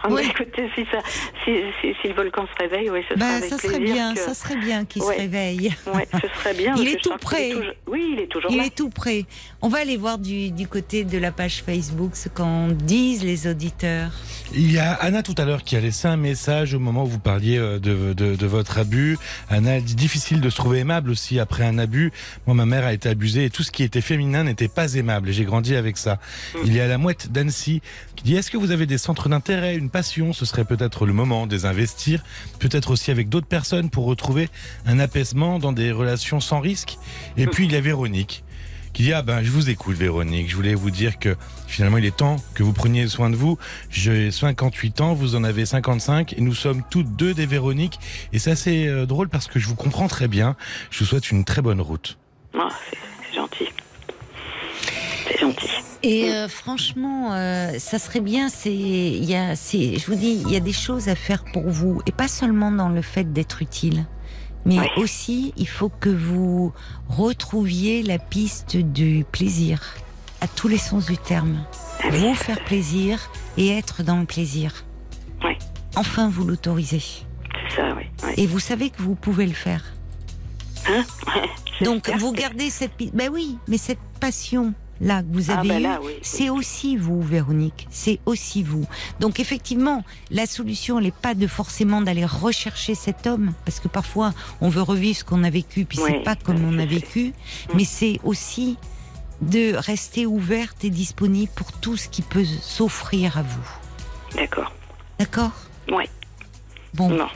[0.00, 0.22] Ah, Oui.
[0.30, 0.98] écoutez, si, ça,
[1.44, 4.14] si, si, si le volcan se réveille, oui, ce sera Bah, avec ça serait bien,
[4.14, 5.16] que- ça serait bien qu'il Ouais.
[5.16, 5.74] se réveille.
[5.92, 6.74] Ouais, ce serait bien.
[6.78, 8.66] Il est tout toujours- Oui, il est toujours Il là.
[8.66, 9.24] est tout prêt.
[9.60, 13.48] On va aller voir du, du côté de la page Facebook ce qu'en disent les
[13.48, 14.12] auditeurs.
[14.54, 17.06] Il y a Anna tout à l'heure qui a laissé un message au moment où
[17.08, 19.18] vous parliez euh, de, de, de votre abus.
[19.50, 22.12] Anna dit difficile de se trouver aimable aussi après un abus.
[22.46, 25.30] Moi, ma mère a été abusée et tout ce qui était féminin n'était pas aimable.
[25.30, 26.20] Et j'ai grandi avec ça.
[26.64, 27.82] Il y a la mouette d'Annecy
[28.18, 30.32] qui dit est-ce que vous avez des centres d'intérêt, une passion?
[30.32, 32.24] Ce serait peut-être le moment de les investir,
[32.58, 34.48] peut-être aussi avec d'autres personnes pour retrouver
[34.86, 36.98] un apaisement dans des relations sans risque.
[37.36, 38.42] Et puis il y a Véronique
[38.92, 41.36] qui dit ah ben je vous écoute Véronique, je voulais vous dire que
[41.68, 43.56] finalement il est temps que vous preniez soin de vous.
[43.88, 48.00] J'ai 58 ans, vous en avez 55 et nous sommes toutes deux des Véroniques
[48.32, 50.56] et c'est assez euh, drôle parce que je vous comprends très bien.
[50.90, 52.18] Je vous souhaite une très bonne route.
[56.02, 58.48] Et euh, franchement, euh, ça serait bien.
[58.48, 61.42] C'est, il y a, c'est, je vous dis, il y a des choses à faire
[61.52, 64.04] pour vous, et pas seulement dans le fait d'être utile,
[64.64, 64.90] mais Ouais.
[64.96, 66.72] aussi il faut que vous
[67.08, 69.82] retrouviez la piste du plaisir,
[70.40, 71.64] à tous les sens du terme.
[72.12, 73.18] Vous faire plaisir
[73.56, 74.84] et être dans le plaisir.
[75.42, 75.58] Ouais.
[75.96, 77.00] Enfin, vous l'autorisez.
[77.70, 78.04] C'est ça, oui.
[78.36, 79.82] Et vous savez que vous pouvez le faire.
[80.88, 81.04] Hein?
[81.84, 85.68] Donc vous gardez cette pi- ben oui, mais cette passion là que vous Ah, avez
[85.80, 86.58] ben oui, c'est oui.
[86.58, 88.86] aussi vous Véronique, c'est aussi vous.
[89.20, 94.32] Donc effectivement, la solution n'est pas de forcément d'aller rechercher cet homme parce que parfois
[94.60, 97.32] on veut revivre ce qu'on a vécu puis c'est Ouais, pas comme on a vécu,
[97.74, 98.76] mais c'est aussi
[99.40, 103.68] de rester ouverte et disponible pour tout ce qui peut s'offrir à vous.
[104.34, 104.72] D'accord.
[105.18, 105.52] D'accord?
[105.90, 106.08] Ouais.
[106.94, 107.28] Bon, Non.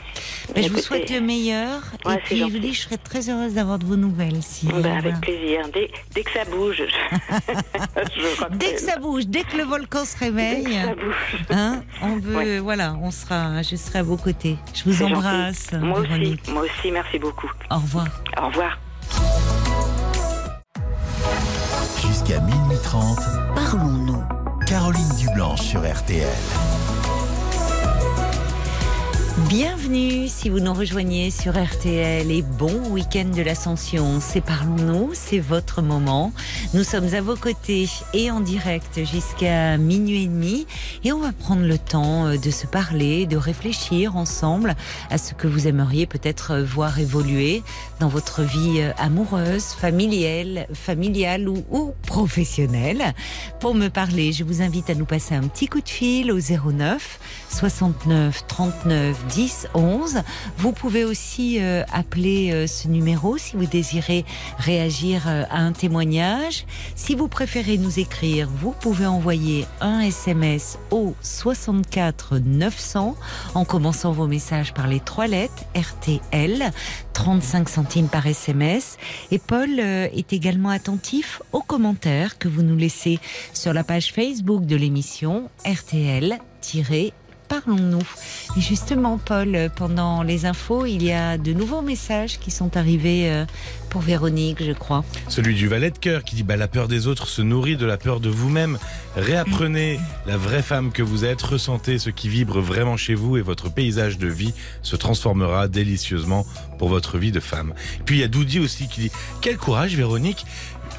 [0.55, 3.29] ben, je vous souhaite le meilleur Ouais, et puis je vous dis je serais très
[3.29, 5.61] heureuse d'avoir de vos nouvelles si ben, avec plaisir.
[5.73, 6.83] Dès, dès que ça bouge, je,
[8.15, 8.57] je rappelle.
[8.57, 11.45] Dès que ça bouge, dès que le volcan se Dès réveille, que ça bouge.
[11.51, 12.59] hein, on veut, Ouais.
[12.59, 14.57] voilà, on sera, je serai à vos côtés.
[14.73, 15.13] Je vous gentil.
[15.13, 16.41] embrasse, Moi Véronique.
[16.43, 16.51] aussi.
[16.51, 17.49] Moi aussi, merci beaucoup.
[17.69, 18.07] Au revoir.
[18.41, 18.79] Au revoir.
[22.01, 23.17] Jusqu'à minuit 30,
[23.55, 24.23] Parlons-nous.
[24.67, 26.27] Caroline Dublanche sur RTL.
[29.35, 34.19] Bienvenue si vous nous rejoignez sur RTL et bon week-end de l'Ascension.
[34.21, 36.31] C'est Parlons-nous, c'est votre moment.
[36.75, 40.67] Nous sommes à vos côtés et en direct jusqu'à minuit et demi
[41.03, 44.75] et on va prendre le temps euh, de se parler, de réfléchir ensemble
[45.09, 47.63] à ce que vous aimeriez peut-être euh, voir évoluer
[47.99, 53.15] dans votre vie euh, amoureuse, familiale, familiale ou, ou professionnelle.
[53.59, 56.37] Pour me parler, je vous invite à nous passer un petit coup de fil au
[56.37, 57.19] 09
[57.53, 60.21] 69 39 10 11.
[60.57, 64.25] Vous pouvez aussi euh, appeler euh, ce numéro si vous désirez
[64.57, 66.65] réagir euh, à un témoignage.
[66.95, 73.15] Si vous préférez nous écrire, vous pouvez envoyer un SMS au 64 900
[73.53, 76.71] en commençant vos messages par les trois lettres RTL,
[77.13, 78.97] 35 centimes par SMS.
[79.31, 83.19] Et Paul est également attentif aux commentaires que vous nous laissez
[83.53, 86.39] sur la page Facebook de l'émission RTL
[87.61, 88.01] parlons-nous.
[88.57, 93.29] Et justement, Paul, pendant les infos, il y a de nouveaux messages qui sont arrivés
[93.29, 93.45] euh,
[93.89, 95.03] pour Véronique, je crois.
[95.27, 97.85] Celui du valet de cœur qui dit bah, la peur des autres se nourrit de
[97.85, 98.79] la peur de vous-même.
[99.15, 103.41] Réapprenez la vraie femme que vous êtes, ressentez ce qui vibre vraiment chez vous et
[103.41, 106.45] votre paysage de vie se transformera délicieusement
[106.79, 107.73] pour votre vie de femme.
[108.05, 110.45] Puis il y a Doudi aussi qui dit quel courage Véronique,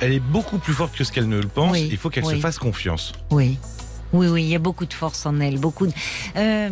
[0.01, 2.25] elle est beaucoup plus forte que ce qu'elle ne le pense, Oui, il faut qu'elle
[2.25, 2.37] oui.
[2.37, 3.13] se fasse confiance.
[3.31, 3.59] Oui.
[4.15, 5.89] Oui, oui, il y a beaucoup de force en elle, beaucoup.
[6.37, 6.71] Euh,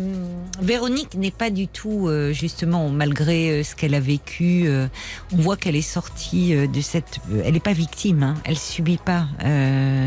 [0.61, 4.69] Véronique n'est pas du tout, euh, justement, malgré euh, ce qu'elle a vécu,
[5.33, 7.19] on voit qu'elle est sortie de cette.
[7.43, 9.27] elle n'est pas victime, hein, elle subit pas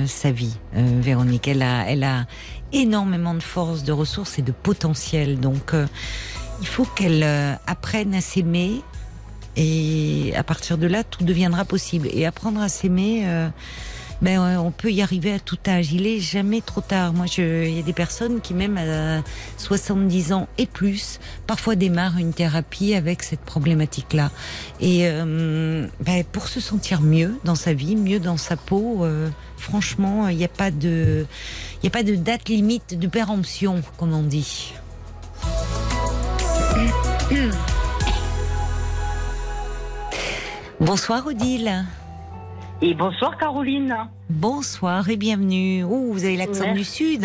[0.06, 0.56] sa vie.
[0.72, 2.26] Véronique, elle a, elle a
[2.72, 5.38] énormément de force, de ressources et de potentiel.
[5.38, 5.74] Donc,
[6.62, 7.22] il faut qu'elle
[7.66, 8.80] apprenne à s'aimer.
[9.58, 12.08] Et à partir de là, tout deviendra possible.
[12.12, 13.26] Et apprendre à s'aimer,
[14.22, 15.92] ben, ouais, on peut y arriver à tout âge.
[15.92, 17.12] Il est jamais trop tard.
[17.12, 19.22] Moi, il y a des personnes qui, même à
[19.58, 24.30] 70 ans et plus, parfois démarrent une thérapie avec cette problématique-là.
[24.80, 29.28] Et euh, ben, pour se sentir mieux dans sa vie, mieux dans sa peau, euh,
[29.58, 31.26] franchement, il n'y a pas de,
[31.74, 34.72] il n'y a pas de date limite de péremption, comme on dit.
[40.80, 41.86] Bonsoir Odile.
[42.82, 43.94] Et bonsoir Caroline.
[44.28, 45.82] Bonsoir et bienvenue.
[45.84, 47.24] Oh, vous avez l'accent du Sud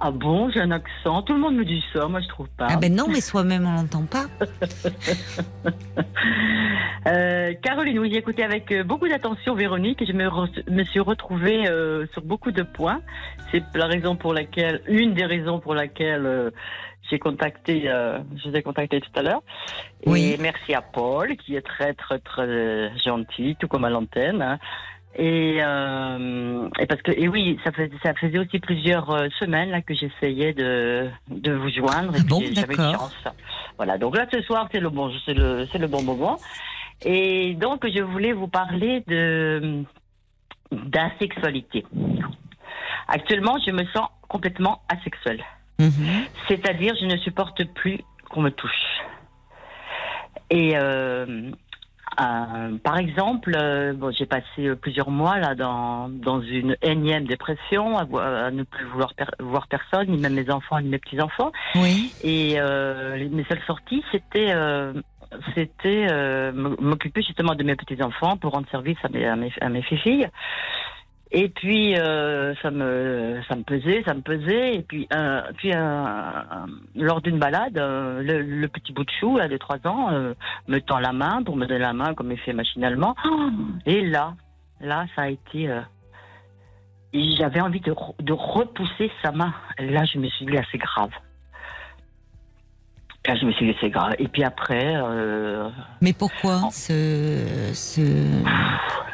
[0.00, 1.22] Ah bon, j'ai un accent.
[1.22, 2.66] Tout le monde me dit ça, moi je trouve pas.
[2.70, 4.26] Ah ben non, mais soi-même on l'entend pas.
[7.06, 10.84] Euh, Caroline, oui, j'ai écouté avec euh, beaucoup d'attention Véronique et je me, re- me
[10.84, 13.00] suis retrouvée euh, sur beaucoup de points.
[13.50, 16.50] C'est la raison pour laquelle, une des raisons pour laquelle euh,
[17.10, 19.42] j'ai contacté, euh, je vous ai contacté tout à l'heure.
[20.02, 20.36] Et Oui.
[20.38, 24.42] merci à Paul qui est très très très gentil, tout comme à l'antenne.
[24.42, 24.58] hein.
[25.16, 29.70] Et, euh, et parce que et oui, ça faisait, ça faisait aussi plusieurs euh, semaines
[29.70, 32.14] là que j'essayais de, de vous joindre.
[32.14, 33.16] Et Ah bon, j'avais chance.
[33.78, 36.38] Voilà, donc là ce soir c'est le bon, c'est le, c'est le bon moment.
[37.04, 39.82] Et donc je voulais vous parler de
[40.70, 41.84] d'asexualité.
[43.08, 45.42] Actuellement, je me sens complètement asexuelle.
[45.78, 46.24] Mhm.
[46.48, 48.00] C'est-à-dire, je ne supporte plus
[48.30, 48.72] qu'on me touche.
[50.50, 51.50] Et euh,
[52.20, 57.98] euh, par exemple, euh, bon, j'ai passé plusieurs mois là dans, dans une énième dépression,
[57.98, 61.52] à, ne plus vouloir per- voir personne, ni même mes enfants, ni mes petits enfants.
[61.74, 62.12] Oui.
[62.22, 62.54] Et
[63.16, 64.52] les- mes seules sorties, c'était
[65.54, 66.06] c'était
[66.52, 69.82] m'occuper justement de mes petits enfants pour rendre service à mes à mes, à mes
[69.82, 70.28] filles.
[71.30, 74.76] Et puis euh, ça me ça me pesait, ça me pesait.
[74.76, 75.72] Et puis euh, puis
[77.02, 80.34] lors d'une balade, euh, le, le petit bout de chou là, de trois ans euh,
[80.68, 83.14] me tend la main pour me donner la main comme il fait machinalement.
[83.86, 84.34] Et là,
[84.80, 85.68] là, ça a été.
[85.68, 85.80] euh,
[87.12, 89.54] j'avais envie de, de repousser sa main.
[89.78, 91.10] Là, je me suis dit, là, c'est grave.
[93.28, 94.14] Là, je me suis c'est grave.
[94.18, 95.68] Et puis après, euh,
[96.00, 98.00] Mais pourquoi ce, ce,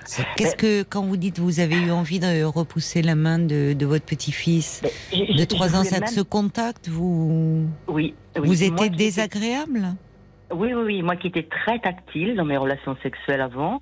[0.06, 3.72] ce- Qu'est-ce que quand vous dites vous avez eu envie de repousser la main de,
[3.72, 8.14] de votre petit-fils de je- trois je ans, voulais ça même- ce contact vous Oui,
[8.38, 8.46] oui.
[8.46, 9.94] vous étiez désagréable
[10.52, 11.02] Oui, oui, oui.
[11.02, 13.80] Moi qui étais très tactile dans mes relations sexuelles avant.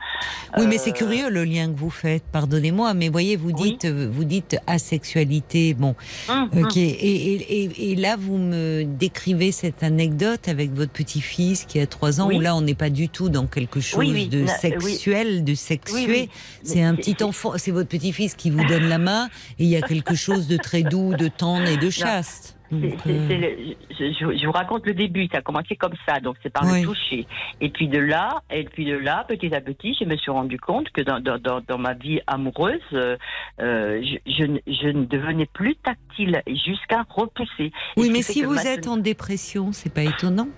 [0.57, 2.23] Oui, mais euh, c'est curieux le lien que vous faites.
[2.33, 5.75] Pardonnez-moi, mais voyez, vous dites, euh, vous dites asexualité.
[5.75, 5.95] Bon,
[6.29, 6.65] hum, hum.
[6.65, 6.77] ok.
[6.77, 11.87] Et, et, et, et là, vous me décrivez cette anecdote avec votre petit-fils qui a
[11.87, 12.37] trois ans, Oui.
[12.37, 16.29] où là, on n'est pas du tout dans quelque chose de sexuel, de sexué.
[16.63, 19.77] C'est un petit enfant, c'est votre petit-fils qui vous donne la main, et il y
[19.77, 22.57] a quelque chose de très doux, de tendre et de chaste.
[22.73, 26.65] Donc, le- je, vous raconte le début, ça a commencé comme ça, donc c'est par
[26.65, 26.81] Oui.
[26.81, 27.27] le toucher.
[27.61, 30.59] Et puis de là, et puis de là, petit à petit, je me suis rendu
[30.59, 33.17] compte que dans, dans, dans, dans ma vie amoureuse, euh,
[33.59, 37.73] je, je, ne- je ne devenais plus tactile jusqu'à repousser.
[37.97, 40.49] Oui, mais si vous maintenant- êtes en dépression, c'est pas étonnant.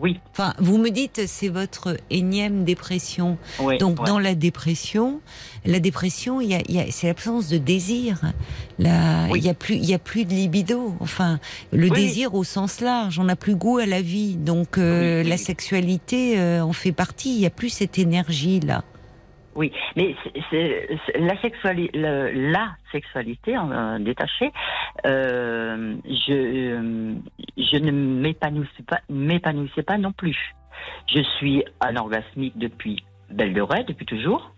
[0.00, 3.36] Oui, Enfin, vous me dites c'est votre énième dépression.
[3.60, 3.78] oui.
[3.78, 4.06] Donc ouais.
[4.06, 5.20] dans la dépression,
[5.64, 8.20] la dépression, il y a, y a- c'est l'absence de désir.
[8.78, 9.40] La- Oui.
[9.40, 10.94] Il y a plus, il y a plus de libido.
[11.00, 11.40] Enfin,
[11.72, 13.18] le Oui, désir au sens large.
[13.18, 14.36] On n'a plus goût à la vie.
[14.36, 17.34] Donc euh, la sexualité euh, en fait partie.
[17.34, 18.84] Il y a plus cette énergie là.
[19.58, 20.14] Oui, mais
[21.16, 23.56] la sexualité, la sexualité
[23.98, 24.52] détachée,
[25.04, 27.14] euh, je euh,
[27.56, 30.54] je ne m'épanouissais pas, non plus.
[31.12, 34.52] Je suis anorgasmique depuis belle lurette, depuis toujours.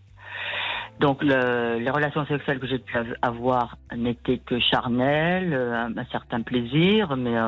[1.00, 6.04] Donc le- les relations sexuelles que j'ai pu av- avoir n'étaient que charnelles, euh, un,
[6.12, 7.38] certain plaisir, mais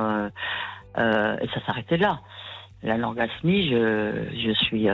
[1.53, 2.21] ça s'arrêtait là.
[2.83, 4.89] L'anorgasmie, je je suis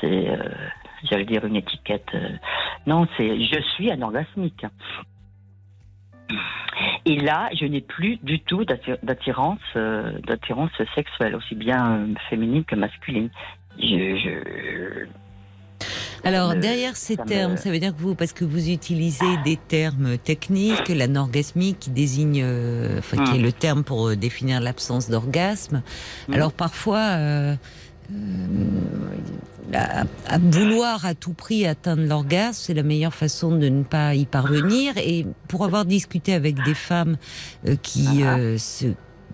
[0.00, 0.36] c'est, euh,
[1.10, 2.08] j'allais dire une étiquette.
[2.14, 2.28] euh,
[2.86, 4.64] non, c'est je suis anorgasmique.
[7.04, 12.64] Et là, je n'ai plus du tout d'atti- d'attirance, euh, d'attirance sexuelle, aussi bien féminine
[12.64, 13.28] que masculine.
[13.78, 15.06] Je, je-
[16.24, 19.36] Alors derrière ces ça me- termes, ça veut dire que vous, parce que vous utilisez
[19.44, 22.42] des termes techniques, l'anorgasmie qui désigne,
[22.98, 23.42] enfin, qui est Mm.
[23.42, 25.82] le terme pour définir l'absence d'orgasme.
[26.28, 26.34] Mm.
[26.34, 27.54] Alors parfois, euh,
[29.72, 34.14] à, à vouloir à tout prix atteindre l'orgasme, c'est la meilleure façon de ne pas
[34.14, 34.94] y parvenir.
[34.98, 37.16] Et pour avoir discuté avec des femmes
[37.66, 38.36] euh, qui Ah.
[38.36, 38.86] euh, se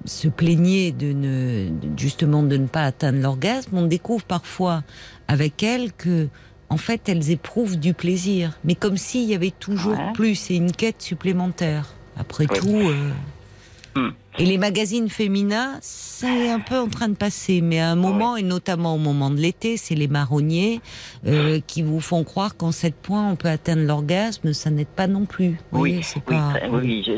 [0.04, 4.84] se plaignaient de ne justement de ne pas atteindre l'orgasme, on découvre parfois
[5.26, 6.28] avec elles que
[6.70, 10.12] en fait elles éprouvent du plaisir, mais comme s'il y avait toujours Ouais.
[10.14, 11.92] plus et une quête supplémentaire.
[12.16, 12.58] Après Oui.
[12.60, 12.88] tout.
[12.90, 13.10] euh,
[13.96, 14.10] Hmm.
[14.38, 18.36] Et les magazines féminins, c'est un peu en train de passer, mais à un moment,
[18.36, 20.80] et notamment au moment de l'été, c'est les marronniers
[21.26, 25.06] euh, qui vous font croire qu'en sept points, on peut atteindre l'orgasme, ça n'aide pas
[25.08, 25.50] non plus.
[25.72, 26.52] Vous Oui, voyez, c'est oui, pas...
[26.54, 27.12] très- oui, je,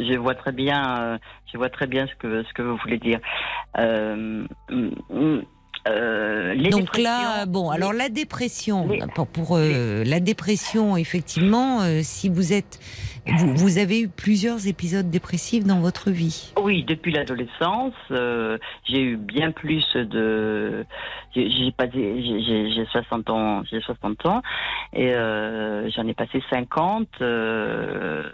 [0.00, 1.18] je, je, vois très bien, euh,
[1.52, 3.20] je vois très bien ce que ce que vous voulez dire.
[3.78, 5.42] Euh, mm, mm,
[5.88, 11.82] euh, Les Donc là, bon, alors la dépression, les- pour, pour, euh, la dépression, effectivement,
[11.82, 12.80] euh, si vous êtes,
[13.38, 16.52] vous, vous avez eu plusieurs épisodes dépressifs dans votre vie.
[16.60, 18.58] Oui, depuis l'adolescence, euh,
[18.88, 20.84] j'ai eu bien plus de.
[21.34, 24.42] J'ai passé, j'ai- j'ai j'ai 60 ans, j'ai 60 ans,
[24.92, 28.30] et euh, j'en ai passé 50 euh,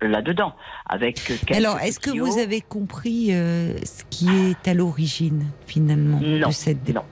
[0.00, 0.54] là-dedans,
[0.86, 1.20] avec.
[1.50, 6.82] Alors, est-ce que vous avez compris ce qui est à l'origine, finalement, Non, de cette
[6.82, 7.08] dépression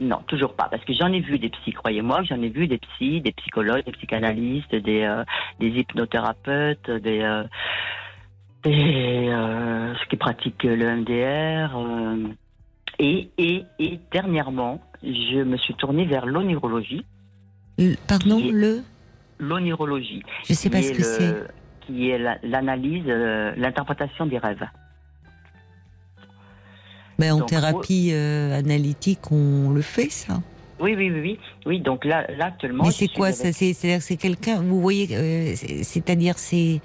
[0.00, 0.18] non.
[0.26, 3.20] Toujours pas, parce que j'en ai vu des psys, croyez-moi, j'en ai vu des psys,
[3.20, 5.24] des psychologues, des psychanalystes, des, euh,
[5.60, 7.44] des hypnothérapeutes, des, euh,
[8.62, 11.76] des euh, ceux qui pratiquent le MDR.
[11.76, 12.28] euh,
[12.98, 17.04] et, et, et dernièrement, je me suis tournée vers l'onirologie.
[18.08, 18.82] Pardon, le?
[19.38, 21.44] L'onirologie, Je sais pas qui ce est que c'est.
[21.86, 24.66] qui est la- l'analyse, euh, l'interprétation des rêves.
[27.18, 30.40] Ben, en donc, thérapie euh, analytique, on le fait, ça.
[30.80, 31.38] Oui, oui, oui, oui.
[31.66, 32.84] Oui, donc là, là actuellement.
[32.84, 34.60] Mais c'est quoi avec- ça C'est c'est-à-dire que c'est quelqu'un.
[34.62, 36.80] Vous voyez, euh, c'est- c'est-à-dire c'est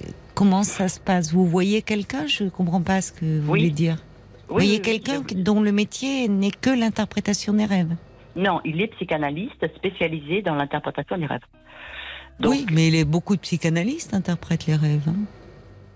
[0.00, 0.04] euh,
[0.34, 1.32] comment ça se passe?
[1.32, 2.26] Vous voyez quelqu'un?
[2.28, 3.58] Je comprends pas ce que vous Oui.
[3.60, 3.96] voulez dire.
[4.48, 7.94] Vous voyez quelqu'un dont le métier n'est que l'interprétation des rêves?
[8.36, 11.40] Non, il est psychanalyste spécialisé dans l'interprétation des rêves.
[12.38, 15.08] Donc, oui, mais beaucoup de psychanalystes interprètent les rêves.
[15.08, 15.16] hein.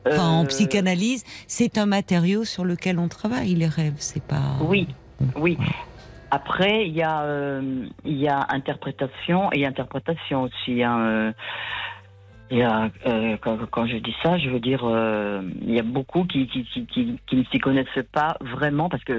[0.06, 3.96] Enfin, en euh, psychanalyse, c'est un matériau sur lequel on travaille les rêves.
[3.98, 4.56] C'est pas.
[4.60, 4.88] Oui,
[5.36, 5.58] oui.
[6.30, 10.82] Après, il y a, euh, il y a interprétation et interprétation aussi.
[10.82, 11.32] hein, euh,
[12.50, 15.80] il y a, euh, quand, quand je dis ça, je veux dire, euh, il y
[15.80, 19.12] a beaucoup qui, qui, qui, qui, qui ne s'y connaissent pas vraiment parce que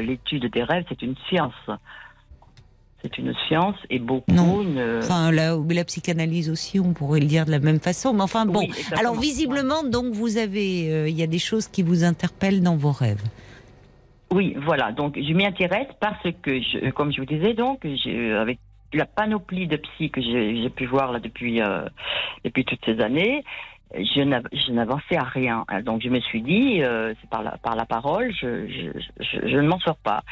[0.00, 1.54] l'étude des rêves, c'est une science.
[3.02, 4.64] C'est une science et beaucoup Non.
[4.98, 8.12] Enfin, la, la psychanalyse aussi, on pourrait le dire de la même façon.
[8.14, 8.60] Mais enfin, bon.
[8.60, 8.72] Oui.
[8.98, 10.90] Alors, visiblement, donc, vous avez.
[10.92, 13.22] euh, Il y a des choses qui vous interpellent dans vos rêves.
[14.32, 14.90] Oui, voilà.
[14.92, 18.58] Donc, je m'y intéresse parce que, je, comme je vous disais, donc, je, avec
[18.92, 21.82] la panoplie de psy que j'ai pu voir là depuis euh,
[22.44, 23.44] depuis toutes ces années,
[23.94, 25.64] je n'av- je n'avançais à rien.
[25.84, 29.48] Donc, je me suis dit, euh, c'est par la par la parole, je je, je,
[29.48, 30.24] je ne m'en sors pas.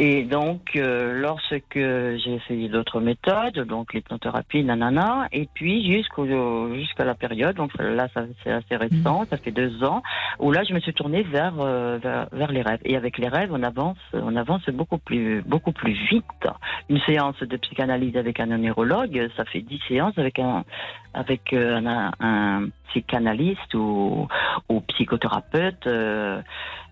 [0.00, 7.04] Et donc, euh, lorsque j'ai essayé d'autres méthodes, donc l'hypnothérapie, nanana, et puis jusqu'au jusqu'à
[7.04, 10.04] la période, donc là, ça c'est assez récent, ça fait deux ans,
[10.38, 12.78] où là je me suis tournée vers, euh, vers vers les rêves.
[12.84, 16.46] Et avec les rêves on avance on avance beaucoup plus beaucoup plus vite.
[16.88, 20.64] Une séance de psychanalyse avec un neurologue ça fait dix séances avec un
[21.12, 24.28] avec euh, un, un psychanalyste ou
[24.68, 26.40] ou psychothérapeute euh,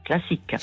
[0.07, 0.55] classique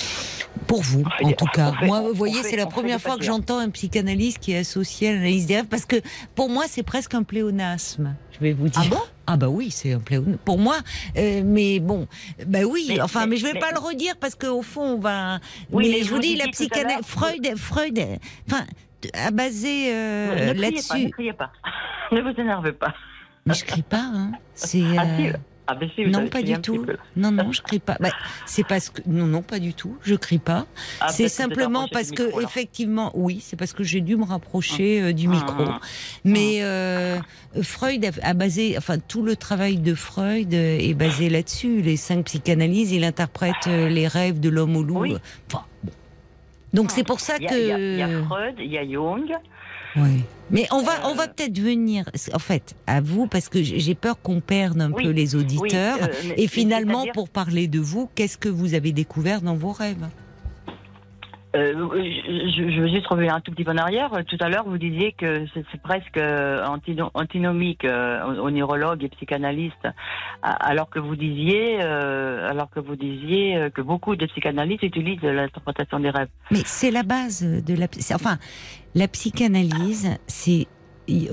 [0.67, 1.73] Pour vous, en tout cas.
[1.79, 5.09] fait- Moi, vous voyez, c'est la première fois que j'entends un psychanalyste qui est associé
[5.09, 5.97] à l'analyse des rêves, parce que
[6.35, 8.15] pour moi, c'est presque un pléonasme.
[8.31, 8.81] Je vais vous dire.
[8.83, 9.01] Ah bon?
[9.27, 10.37] Ah bah oui, c'est un pléonasme.
[10.43, 10.77] Pour moi,
[11.17, 12.07] euh, mais bon,
[12.47, 12.85] bah oui.
[12.89, 15.39] Mais- enfin, mais, mais- je vais mais- pas le redire parce qu'au fond, on va.
[15.71, 17.99] Oui, mais, mais je vous vous dis, la psychanalyse, Freud, Freud,
[18.49, 18.63] enfin,
[19.13, 21.09] a basé euh, ne, ne criez pas, ne là-dessus.
[21.11, 21.51] criez pas
[22.11, 22.93] ne vous énervez pas
[23.45, 24.31] Mais je crie pas, hein.
[24.55, 24.81] C'est.
[24.97, 25.33] ah, si, euh,
[25.73, 26.85] ah, ben si, vous Non, pas du tout.
[27.15, 27.97] Non, non, je crie pas.
[27.99, 28.09] Bah,
[28.45, 29.97] c'est parce que non, non, pas du tout.
[30.03, 30.65] Je crie pas.
[30.99, 34.25] Ah, c'est êtes simplement parce que micro, effectivement, oui, c'est parce que j'ai dû me
[34.25, 35.63] rapprocher euh, du micro.
[35.67, 35.79] Ah.
[36.23, 37.19] Mais euh,
[37.61, 41.81] Freud a, a basé, enfin tout le travail de Freud euh, est basé là-dessus.
[41.81, 44.99] Les cinq psychanalyses, il interprète les rêves de l'homme au loup.
[45.01, 45.15] Oui.
[45.47, 45.91] Enfin, bon.
[46.73, 47.53] Donc c'est pour ça que.
[47.53, 49.31] il y y a Freud, il y a Jung.
[49.95, 50.23] Oui.
[50.51, 53.95] Mais on va, Euh, on va peut-être venir, en fait, à vous, parce que j'ai
[53.95, 55.97] peur qu'on perde un Oui, peu les auditeurs.
[56.01, 59.71] Oui, euh, Et finalement, pour parler de vous, qu'est-ce que vous avez découvert dans vos
[59.71, 60.07] rêves?
[61.55, 64.09] Euh, je, je- veux juste revenir un tout petit peu en arrière.
[64.27, 68.49] Tout à l'heure, vous disiez que c'est c'est presque euh, antino- antinomique euh, au, au
[68.49, 69.85] neurologue et psychanalyste,
[70.41, 75.21] a- alors que vous disiez, euh, alors que vous disiez que beaucoup de psychanalystes utilisent
[75.21, 76.29] l'interprétation des rêves.
[76.49, 77.85] Mais c'est la base de la.
[78.15, 78.39] Enfin,
[78.95, 80.67] la psychanalyse, c'est.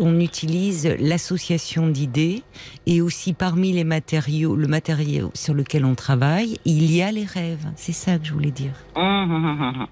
[0.00, 2.42] On utilise l'association d'idées
[2.86, 7.24] et aussi parmi les matériaux, le matériau sur lequel on travaille, il y a les
[7.24, 7.68] rêves.
[7.76, 8.72] C'est ça que je voulais dire.
[8.96, 9.86] Hum, hum, hum.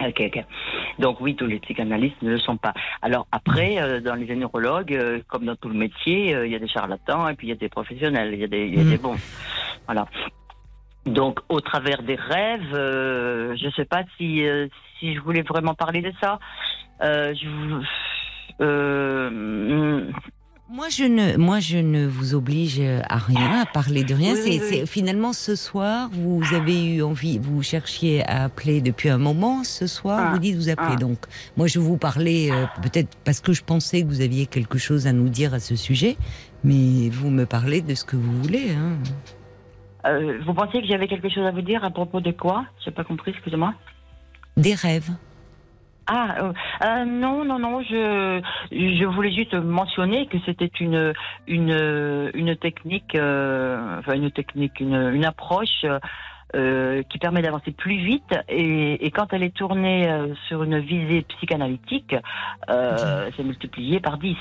[0.00, 0.44] Ok, ok.
[0.98, 2.72] Donc oui, tous les psychanalystes ne le sont pas.
[3.02, 6.56] Alors après, euh, dans les neurologues, euh, comme dans tout le métier, euh, il y
[6.56, 8.78] a des charlatans et puis il y a des professionnels, il y a des, il
[8.78, 9.16] y a des bons.
[9.86, 10.06] Voilà.
[11.08, 14.68] Donc au travers des rêves, euh, je sais pas si euh,
[14.98, 16.38] si je voulais vraiment parler de ça.
[17.02, 17.84] Euh, je, vous-
[18.60, 20.12] euh, hum,
[20.70, 24.34] Moi, je ne, moi, je ne vous oblige à rien, à parler de rien.
[24.34, 29.08] Oui, c'est, oui, finalement ce soir, vous avez eu envie, vous cherchiez à appeler depuis
[29.08, 29.64] un moment.
[29.64, 30.94] Ce soir, Ah, vous dites vous appelez.
[30.96, 30.96] ah.
[30.96, 31.18] Donc,
[31.56, 35.06] moi, je vous parlais euh, peut-être parce que je pensais que vous aviez quelque chose
[35.06, 36.16] à nous dire à ce sujet,
[36.64, 38.72] mais vous me parlez de ce que vous voulez.
[38.72, 38.98] Hein.
[40.06, 42.66] euh, vous pensiez que j'avais quelque chose à vous dire à propos de quoi?
[42.84, 43.72] J'ai pas compris, excusez-moi.
[44.58, 45.10] Des rêves.
[46.08, 46.52] Ah euh,
[46.84, 48.40] euh, non non non je
[48.72, 51.12] je voulais juste mentionner que c'était une
[51.46, 55.86] une une technique euh, enfin une technique une une approche
[56.54, 60.08] qui permet d'avancer plus vite et, et, quand elle est tournée
[60.48, 62.16] sur une visée psychanalytique,
[62.66, 64.34] c'est multiplié par 10.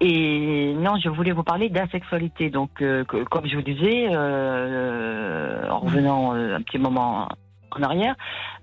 [0.00, 2.50] Et non, je voulais vous parler d'asexualité.
[2.50, 7.28] Donc, que, comme je vous disais, en revenant un petit moment
[7.76, 8.14] en arrière,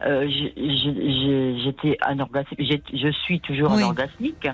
[0.05, 1.97] euh, j'étais
[2.93, 3.83] je suis toujours oui.
[3.83, 4.47] anorgasmique.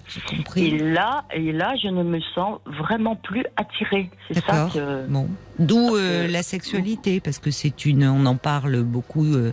[0.56, 4.10] Et là, et là, je ne me sens vraiment plus attirée.
[4.28, 5.08] C'est ça que.
[5.08, 5.28] Bon.
[5.60, 9.52] D'où euh, la sexualité, parce que c'est une, on en parle beaucoup, euh,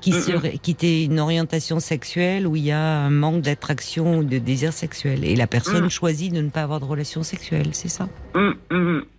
[0.00, 4.18] qui mmh, serait, qui était une orientation sexuelle où il y a un manque d'attraction
[4.18, 7.68] ou de désir sexuel, et la personne choisit de ne pas avoir de relation sexuelle,
[7.72, 8.08] c'est ça?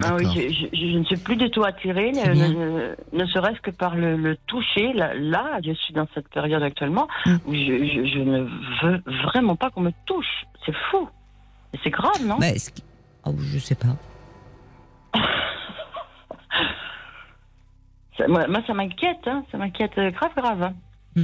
[0.02, 3.60] Ah oui, je, je, je, ne suis plus du tout attirée, ne, ne, ne serait-ce
[3.62, 4.94] que par le, le toucher.
[4.94, 8.48] Là, là, je suis dans cette période actuellement où je, je ne
[8.82, 10.46] veux vraiment pas qu'on me touche.
[10.66, 11.10] C'est fou.
[11.84, 12.38] C'est grave, non?
[12.38, 12.48] Bah,
[13.26, 13.96] oh, Je sais pas.
[18.18, 20.64] Ça, moi, moi, ça m'inquiète, hein, ça m'inquiète grave, grave.
[20.64, 20.74] Hein.
[21.16, 21.24] Mmh.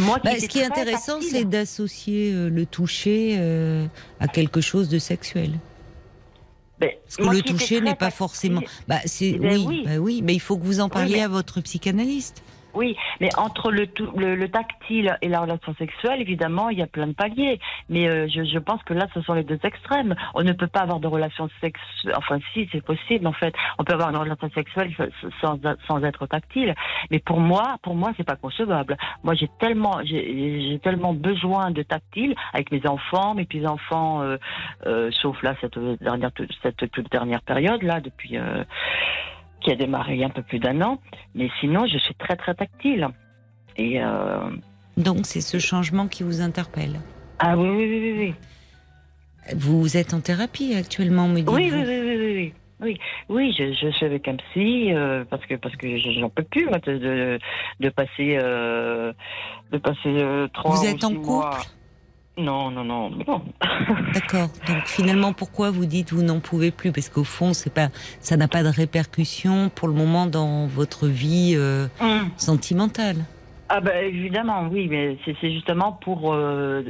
[0.00, 3.86] Moi, bah, ce qui est intéressant, c'est d'associer euh, le toucher euh,
[4.20, 5.52] à quelque chose de sexuel.
[6.78, 8.60] Ben, Parce que le toucher n'est pas forcément.
[8.86, 9.82] Bah, c'est ben oui, oui.
[9.84, 12.42] Bah, oui, mais il faut que vous en parliez Oui, mais- à votre psychanalyste.
[12.78, 16.86] Oui, mais entre le, le, le tactile et la relation sexuelle, évidemment, il y a
[16.86, 17.58] plein de paliers.
[17.88, 20.14] Mais euh, je, pense que là, ce sont les deux extrêmes.
[20.34, 22.14] On ne peut pas avoir de relation sexuelle.
[22.16, 23.52] Enfin, si, c'est possible, en fait.
[23.80, 24.94] On peut avoir une relation sexuelle
[25.40, 25.58] sans,
[25.88, 26.76] sans être tactile.
[27.10, 28.96] Mais pour moi, pour moi, c'est pas concevable.
[29.24, 34.36] Moi, j'ai tellement, j'ai tellement besoin de tactile avec mes enfants, mes petits-enfants, euh,
[34.86, 36.30] euh, sauf là, cette dernière,
[36.62, 38.38] cette toute dernière période, là, depuis.
[39.60, 40.98] Qui a démarré il y a un peu plus d'un an.
[41.34, 43.08] Mais sinon, je suis très très tactile.
[43.76, 44.50] Et euh...
[44.96, 47.00] Donc c'est ce changement qui vous interpelle.
[47.38, 48.34] ah oui oui oui oui
[49.56, 52.54] Vous êtes en thérapie actuellement, me dites-vous oui oui oui oui oui oui.
[52.80, 52.96] Oui,
[53.28, 56.64] oui, je, je suis avec un psy euh, parce que parce que j'en peux plus
[56.66, 57.38] de, de
[57.80, 59.12] de passer euh,
[59.72, 60.76] de passer euh, trois.
[60.76, 61.58] Vous ou êtes en couple mois.
[62.38, 63.42] Non non non non.
[64.14, 64.48] D'accord.
[64.68, 66.92] Donc finalement, pourquoi vous dites vous n'en pouvez plus?
[66.92, 67.88] Parce qu'au fond, c'est pas,
[68.20, 72.28] ça n'a pas de répercussion pour le moment dans votre vie euh, Hum.
[72.36, 73.16] sentimentale.
[73.70, 76.82] Ah ben évidemment oui mais c'est justement pour euh,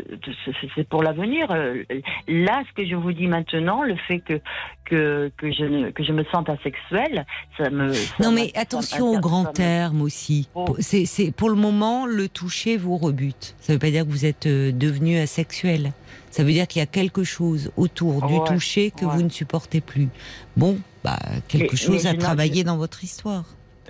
[0.76, 1.82] c'est- pour l'avenir Euh,
[2.28, 4.40] là ce que je vous dis maintenant le fait que
[4.84, 7.26] que que je ne- que je me sente asexuelle
[7.56, 10.48] ça me ça Non, m'a- mais attention aux m'inter- grands ça me- termes aussi.
[10.54, 10.64] Oh.
[10.78, 13.54] C'est, c'est pour le moment le toucher vous rebute.
[13.60, 15.92] Ça veut pas dire que vous êtes euh, devenu asexuel.
[16.30, 19.12] Ça veut dire qu'il y a quelque chose autour du Ouais, toucher que ouais.
[19.16, 20.08] vous ne supportez plus.
[20.56, 21.18] Bon, bah
[21.48, 23.44] quelque Mais- chose mais à je travailler dans votre histoire.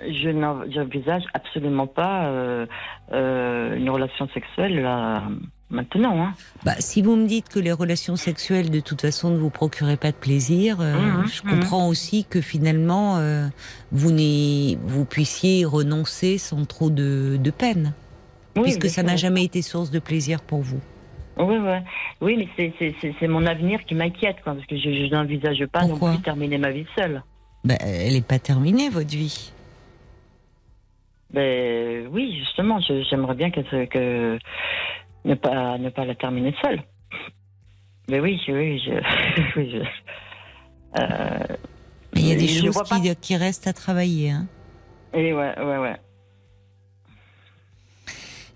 [0.07, 2.65] Je n'en- j'envisage absolument pas euh,
[3.11, 5.23] euh, une relation sexuelle là
[5.69, 6.33] maintenant hein.
[6.65, 9.97] Bah, si vous me dites que les relations sexuelles de toute façon ne vous procuraient
[9.97, 13.47] pas de plaisir, euh, Mhm, je comprends aussi que finalement euh,
[13.91, 14.09] vous,
[14.83, 17.93] vous puissiez y renoncer sans trop de, de peine,
[18.55, 20.79] Oui, puisque ça n'a jamais été source de plaisir pour vous.
[21.37, 21.81] Oui, ouais.
[22.19, 26.09] oui, mais c'est- mon avenir qui m'inquiète, parce que je, je n'envisage pas Pourquoi?
[26.09, 27.21] non plus terminer ma vie seule.
[27.63, 29.51] Bah, elle n'est pas terminée votre vie.
[31.31, 34.39] Ben oui, justement, j'aimerais bien que,
[35.25, 36.81] ne pas ne pas la terminer seule.
[38.09, 38.91] Mais oui, oui, je,
[39.59, 41.55] oui, je- euh,
[42.15, 44.31] Mais il y a des choses qui, qui restent à travailler.
[44.31, 44.47] Hein.
[45.13, 45.95] et ouais, ouais, ouais.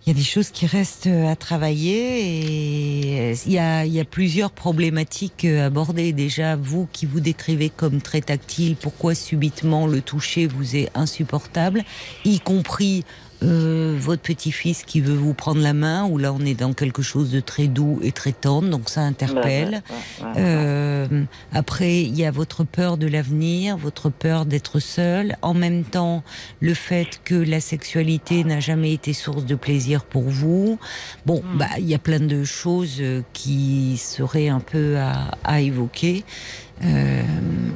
[0.05, 4.01] Il y a des choses qui restent à travailler et il y a, il y
[4.01, 6.11] a plusieurs problématiques abordées.
[6.11, 11.85] Déjà, vous qui vous décrivez comme très tactile, pourquoi subitement le toucher vous est insupportable,
[12.25, 13.05] y compris
[13.43, 17.01] euh, votre petit-fils qui veut vous prendre la main, où là on est dans quelque
[17.01, 19.83] chose de très doux et très tendre, donc ça interpelle.
[20.21, 20.27] Ouais.
[20.37, 25.35] Euh, après, il y a votre peur de l'avenir, votre peur d'être seul.
[25.41, 26.23] En même temps,
[26.61, 30.79] le fait que la sexualité n'a jamais été source de plaisir pour vous.
[31.25, 31.57] Bon, Mm.
[31.57, 36.23] bah, il y a plein de choses euh, qui seraient un peu à, à évoquer.
[36.83, 37.21] Euh,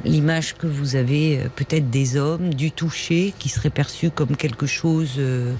[0.04, 4.66] L'image que vous avez euh, peut-être des hommes, du toucher, qui serait perçu comme quelque
[4.66, 5.54] chose euh,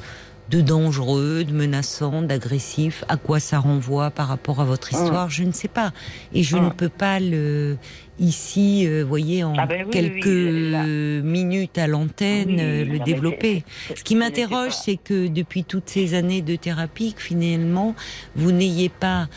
[0.51, 3.05] de dangereux, de menaçant, d'agressif.
[3.09, 5.29] À quoi ça renvoie par rapport à votre histoire?
[5.29, 5.93] Je ne sais pas.
[6.33, 7.77] Et je ne peux pas le
[8.19, 13.65] ici, euh, voyez, en Ah ben oui, quelques oui, minutes à l'antenne, euh, le développer.
[13.95, 17.95] Ce qui m'interroge, c'est que depuis toutes ces années de thérapie, que finalement,
[18.35, 19.29] vous n'ayez pas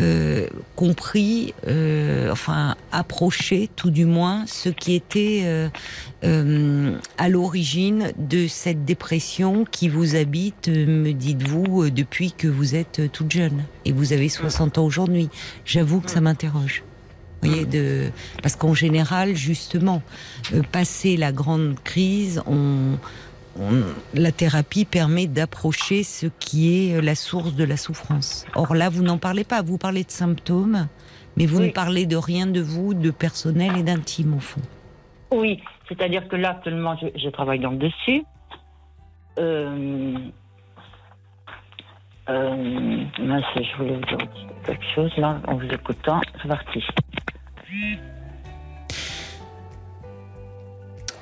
[0.00, 0.46] euh,
[0.76, 5.42] compris, euh, enfin approché tout du moins, ce qui était
[6.22, 13.12] euh, à l'origine de cette dépression qui vous habite, me dites-vous, depuis que vous êtes
[13.12, 13.64] toute jeune.
[13.84, 15.28] Et vous avez 60 ans aujourd'hui.
[15.66, 16.82] J'avoue que ça m'interroge.
[17.42, 17.66] Vous voyez.
[18.42, 20.02] Parce qu'en général, justement,
[20.72, 22.96] passer la grande crise, on...
[23.60, 23.84] on-
[24.14, 28.46] la thérapie permet d'approcher ce qui est euh, la source de la souffrance.
[28.54, 29.62] Or là, vous n'en parlez pas.
[29.62, 30.88] Vous parlez de symptômes,
[31.36, 31.66] mais vous Oui.
[31.68, 34.62] ne parlez de rien de vous, de personnel et d'intime, au fond.
[35.32, 38.24] Oui, c'est-à-dire que là, actuellement, je, je travaille donc dessus.
[39.38, 40.14] Euh,
[42.28, 44.28] euh, mince, je voulais vous dire
[44.66, 46.20] quelque chose là, en vous écoutant.
[46.42, 46.82] C'est parti.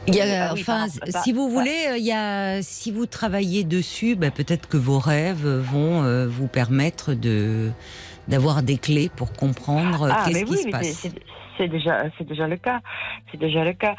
[0.09, 0.87] Il y a, Ah oui, enfin,
[1.23, 4.99] si vous voulez, euh, il y a, si vous travaillez dessus, ben, peut-être que vos
[4.99, 7.71] rêves vont euh, vous permettre de
[8.27, 11.07] d'avoir des clés pour comprendre euh, Ah, qu'est-ce mais qui oui, se passe.
[11.59, 12.81] C'est- déjà, c'est déjà le cas.
[13.31, 13.95] C'est déjà le cas.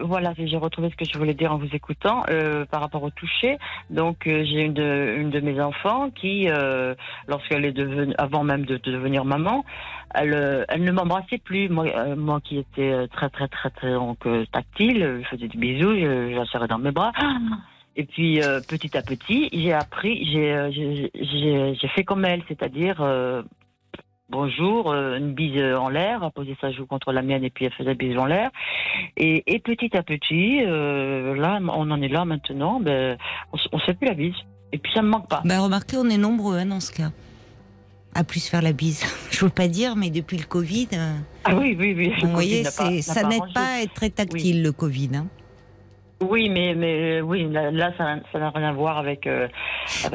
[0.00, 3.10] Voilà, j'ai retrouvé ce que je voulais dire en vous écoutant euh, par rapport au
[3.10, 3.58] toucher.
[3.90, 6.94] Donc, euh, j'ai une de, mes enfants qui, euh,
[7.28, 9.64] lorsqu'elle est devenue, avant même de, de devenir maman,
[10.14, 11.68] elle, elle ne m'embrassait plus.
[11.68, 16.34] Moi, moi qui étais très, très, très, très donc, tactile, je faisais des bisous, je,
[16.34, 17.12] la serrais dans mes bras.
[17.96, 23.02] Et puis, petit à petit, j'ai appris, j'ai, fait comme elle, c'est-à-dire.
[24.30, 27.64] Bonjour, euh, une bise en l'air, a posé sa joue contre la mienne et puis
[27.66, 28.50] elle faisait bise en l'air.
[29.16, 33.16] Et, et petit à petit, euh, là, on en est là maintenant, ben,
[33.52, 34.34] on, se fait plus la bise.
[34.72, 35.42] Et puis ça me manque pas.
[35.44, 37.10] Ben, remarquez, on est nombreux hein, dans ce cas.
[38.16, 39.04] À plus faire la bise.
[39.30, 41.14] Je veux pas dire, mais depuis le Covid, euh,
[41.44, 42.12] Ah oui, oui, oui.
[42.22, 45.10] vous voyez, pas- ça n'aide pas à être très tactile le Covid.
[45.14, 45.26] hein.
[46.28, 49.26] Oui, mais, mais oui, là, ça n'a rien à voir avec.
[49.26, 49.48] euh,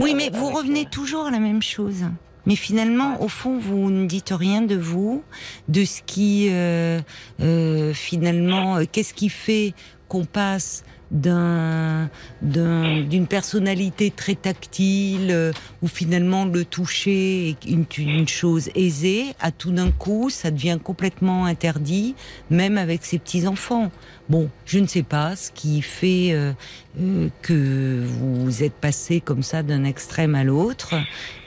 [0.02, 2.06] Oui, avec- mais vous revenez euh, toujours à la même chose.
[2.50, 5.22] Mais finalement, au fond, vous ne dites rien de vous,
[5.68, 7.00] de ce qui, euh,
[7.42, 9.76] euh, finalement, euh, qu'est-ce qui fait
[10.08, 12.10] qu'on passe d'un
[12.42, 15.52] d'un- d'une personnalité très tactile euh,
[15.84, 20.78] où finalement le toucher est une, une chose aisée à tout d'un coup ça devient
[20.84, 22.14] complètement interdit
[22.52, 23.90] même avec ses petits enfants
[24.30, 26.54] bon je ne sais pas ce qui fait euh,
[27.00, 30.96] euh, que vous êtes passé comme ça d'un extrême à l'autre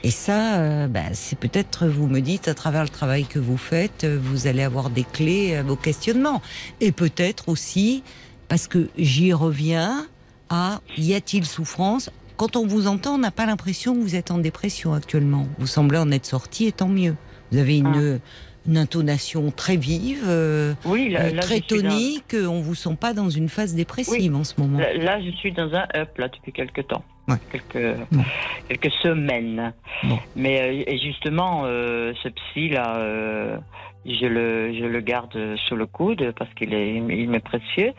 [0.03, 3.57] et ça euh, bah, c'est peut-être vous me dites à travers le travail que vous
[3.57, 6.43] faites euh, vous allez avoir des clés à vos questionnements
[6.81, 8.03] et peut-être aussi
[8.49, 10.07] parce que j'y reviens
[10.53, 12.11] à y a-t-il souffrance?
[12.37, 15.49] Quand on vous entend, on n'a pas l'impression que vous êtes en dépression actuellement.
[15.59, 17.17] Vous semblez en être sorti et tant mieux.
[17.51, 18.21] Vous avez une,
[18.67, 22.35] une intonation très vive, euh, Oui, là, euh, là, très suis dans- tonique.
[22.35, 24.79] On vous sent pas dans une phase dépressive en ce moment.
[24.79, 27.37] Là, là, je suis dans un up là depuis quelques temps, Ouais.
[27.51, 28.23] quelques Bon.
[28.69, 29.73] quelques semaines.
[30.05, 30.19] Bon.
[30.37, 33.59] Mais euh, et justement, euh, ce psy là, euh,
[34.07, 35.37] je le je le garde
[35.69, 37.93] sous le coude parce qu'il est il m'est précieux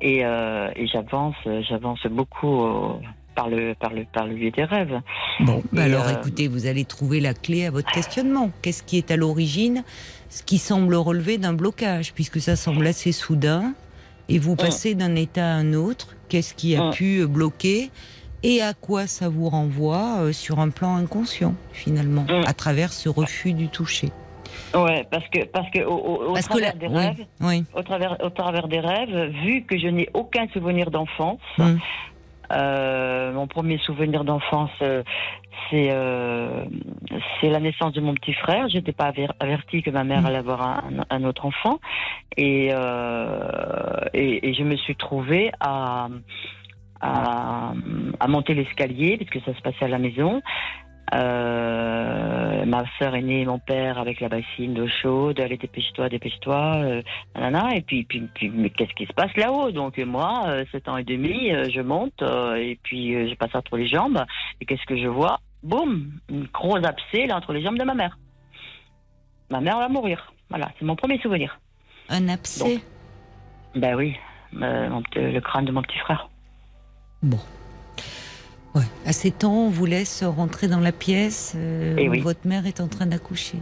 [0.00, 1.36] et, et j'avance
[1.68, 2.64] j'avance beaucoup
[3.36, 5.00] par le par le par le biais des rêves.
[5.40, 8.50] Bon, bah alors euh, écoutez, vous allez trouver la clé à votre questionnement.
[8.62, 9.84] Qu'est-ce qui est à l'origine
[10.30, 13.74] Ce qui semble relever d'un blocage, puisque ça semble assez soudain,
[14.28, 16.16] et vous passez d'un état à un autre.
[16.28, 16.90] Qu'est-ce qui a Mm.
[16.92, 17.90] pu euh, bloquer
[18.42, 22.42] et à quoi ça vous renvoie euh, sur un plan inconscient, finalement, Mm.
[22.46, 24.08] à travers ce refus du toucher?
[24.74, 27.64] Ouais, parce que parce que au, au- au Parce que travers des oui, rêves, oui.
[27.74, 31.40] au travers au travers des rêves, vu que je n'ai aucun souvenir d'enfance.
[31.58, 31.76] Mm.
[32.52, 35.02] Euh, mon premier souvenir d'enfance, euh,
[35.70, 36.64] c'est euh,
[37.40, 38.68] c'est la naissance de mon petit frère.
[38.68, 40.26] J'étais pas aver- avertie que ma mère Mm.
[40.26, 41.80] allait avoir un, un autre enfant,
[42.36, 46.08] et, euh, et et je me suis trouvée à
[47.00, 47.72] à,
[48.20, 50.40] à monter l'escalier parce que ça se passait à la maison.
[51.14, 56.76] Euh, ma sœur aînée et mon père avec la bassine d'eau chaude, était dépêche-toi, dépêche-toi,
[56.78, 57.02] euh,
[57.36, 59.70] nanana, et puis, puis, puis mais qu'est-ce qui se passe là-haut?
[59.70, 63.34] Donc moi, euh, sept ans et demi, euh, je monte euh, et puis euh, je
[63.36, 64.24] passe entre les jambes
[64.60, 65.38] et qu'est-ce que je vois?
[65.62, 68.18] Boum, une grosse abcès là entre les jambes de ma mère.
[69.50, 70.32] Ma mère va mourir.
[70.50, 71.60] Voilà, c'est mon premier souvenir.
[72.08, 72.80] Un abcès?
[73.76, 74.16] Ben oui,
[74.60, 76.28] euh, mon le crâne de mon petit frère.
[77.22, 77.38] Bon.
[78.76, 78.82] Ouais.
[79.06, 82.20] À 7 ans, on vous laisse rentrer dans la pièce euh, Eh où oui.
[82.20, 83.58] votre mère est en train d'accoucher.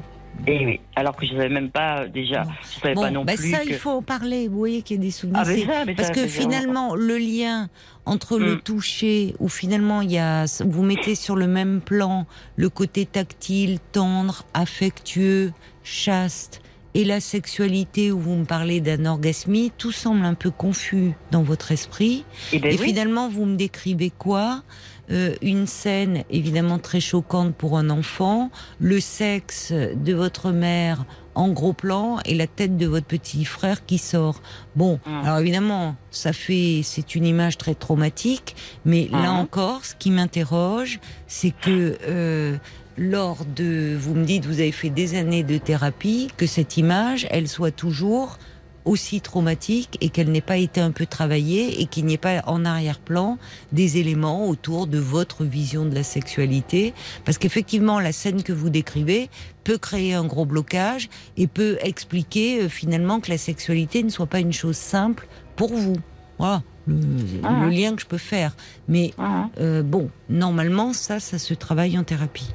[0.49, 2.51] Et oui, alors que je savais même pas euh, déjà, Bon.
[2.63, 3.69] je savais pas non bah plus ça, que...
[3.69, 4.49] il faut en parler.
[4.49, 5.43] Vous voyez qu'il y a des souvenirs.
[5.45, 7.69] Ah, mais ça, mais Parce ça, que vraiment- finalement, le lien
[8.05, 8.61] entre le Mm.
[8.63, 12.27] toucher, où finalement il y a, vous mettez sur le même plan
[12.57, 15.53] le côté tactile, tendre, affectueux,
[15.85, 16.61] chaste,
[16.95, 21.73] et la sexualité où vous me parlez d'anorgasmie, tout semble un peu confus dans votre
[21.73, 22.25] esprit.
[22.53, 22.87] Eh ben et oui.
[22.89, 24.63] finalement, vous me décrivez quoi?
[25.11, 28.51] Euh, Une scène évidemment très choquante pour un enfant,
[28.81, 31.05] le sexe de votre mère
[31.35, 34.41] en gros plan et la tête de votre petit frère qui sort.
[34.77, 35.25] Bon, Mm.
[35.25, 38.55] alors évidemment, ça fait, c'est une image très traumatique,
[38.85, 39.39] mais là Mhm.
[39.41, 42.57] encore, ce qui m'interroge, c'est que euh,
[42.97, 47.27] lors de, vous me dites, vous avez fait des années de thérapie, que cette image,
[47.31, 48.39] elle soit toujours
[48.85, 52.43] aussi traumatique et qu'elle n'ait pas été un peu travaillée et qu'il n'y ait pas
[52.47, 53.39] en arrière-plan
[53.73, 56.93] des éléments autour de votre vision de la sexualité.
[57.25, 59.31] Parce qu'effectivement, la scène que vous décrivez
[59.65, 61.09] peut créer un gros blocage
[61.39, 65.27] et peut expliquer euh, finalement que la sexualité ne soit pas une chose simple
[65.57, 65.97] pour vous.
[66.39, 66.97] Voilà le,
[67.43, 67.61] Ah.
[67.65, 68.55] le lien que je peux faire.
[68.87, 69.49] Mais Mhm.
[69.61, 72.51] euh, bon, normalement, ça, ça se travaille en thérapie.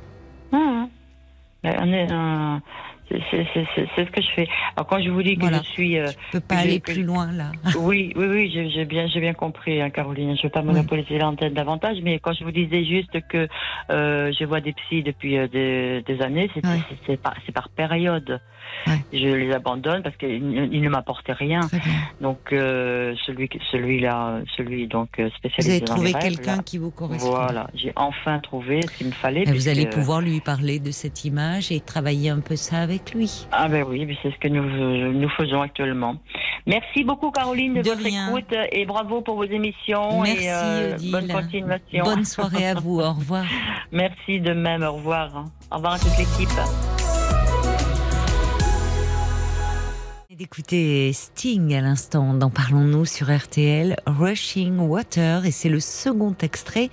[0.52, 0.90] Mhm.
[1.64, 2.60] Ben, on est, euh,
[3.10, 4.48] c'est- ce que je fais.
[4.76, 5.62] Alors quand je vous dis que Voilà.
[5.64, 7.52] je suis, euh, Je peux pas aller plus loin là.
[7.80, 10.36] oui, oui, oui, j'ai bien, j'ai bien compris, hein, Caroline.
[10.36, 13.48] Je ne veux pas monopoliser l'antenne davantage, mais quand je vous disais juste que
[13.90, 16.66] euh, je vois des psys depuis euh, des, des années, c'est
[17.10, 17.18] Ouais.
[17.54, 18.40] par, période.
[18.88, 19.00] Ouais.
[19.12, 20.42] Je les abandonne parce qu'ils
[20.82, 21.62] ne m'apportaient rien.
[22.22, 26.92] Donc euh, celui, celui-là, celui donc euh, Vous spécialisé avez trouvé quelqu'un là, qui vous
[26.92, 27.32] correspond.
[27.32, 29.44] Voilà, j'ai enfin trouvé ce qu'il me fallait.
[29.46, 33.46] Vous allez pouvoir lui parler de cette image et travailler un peu ça avec lui.
[33.52, 36.16] Ah ben oui, c'est ce que nous, nous faisons actuellement.
[36.66, 38.30] Merci beaucoup Caroline de, De votre rien.
[38.30, 40.22] écoute et bravo pour vos émissions.
[40.22, 40.98] Merci et, euh.
[41.12, 42.04] Bonne continuation.
[42.04, 43.00] Bonne soirée à vous.
[43.00, 43.46] Au revoir.
[43.92, 44.84] Merci de même.
[44.84, 45.46] Au revoir.
[45.72, 46.50] Au revoir à toute l'équipe.
[50.30, 56.90] D'écouter Sting à l'instant dans Parlons-nous sur RTL, Rushing Water, et c'est le second extrait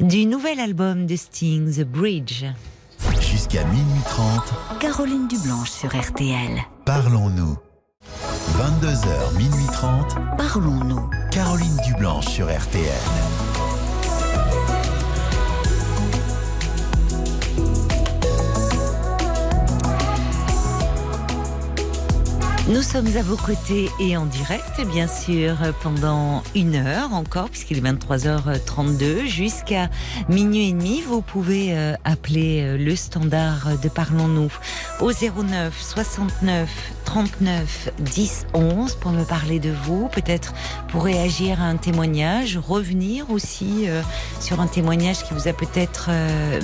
[0.00, 2.44] du nouvel album de Sting, The Bridge.
[3.20, 6.60] Jusqu'à minuit 30, Caroline Dublanche sur RTL.
[6.84, 7.56] parlons-nous.
[8.58, 11.08] 22h, minuit 30, Parlons-nous.
[11.30, 12.84] Caroline Dublanche sur RTL.
[22.68, 27.78] Nous sommes à vos côtés et en direct, bien sûr, pendant une heure encore, puisqu'il
[27.78, 29.88] est 23h32, jusqu'à
[30.28, 31.00] minuit et demi.
[31.00, 34.52] Vous pouvez euh, appeler euh, le standard de Parlons-nous
[35.00, 36.68] au 09 69
[37.06, 40.52] 39 10 11 pour me parler de vous, peut-être
[40.88, 44.02] pour réagir à un témoignage, revenir aussi euh,
[44.40, 46.10] sur un témoignage qui vous a peut-être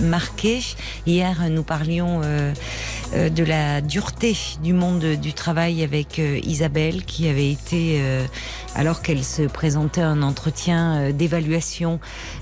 [0.03, 0.61] marqué.
[1.07, 7.51] Hier, nous parlions de la dureté du monde du travail avec euh, Isabelle qui avait
[7.51, 8.25] été, euh,
[8.75, 12.01] alors qu'elle se présentait à un entretien euh, d'évaluation,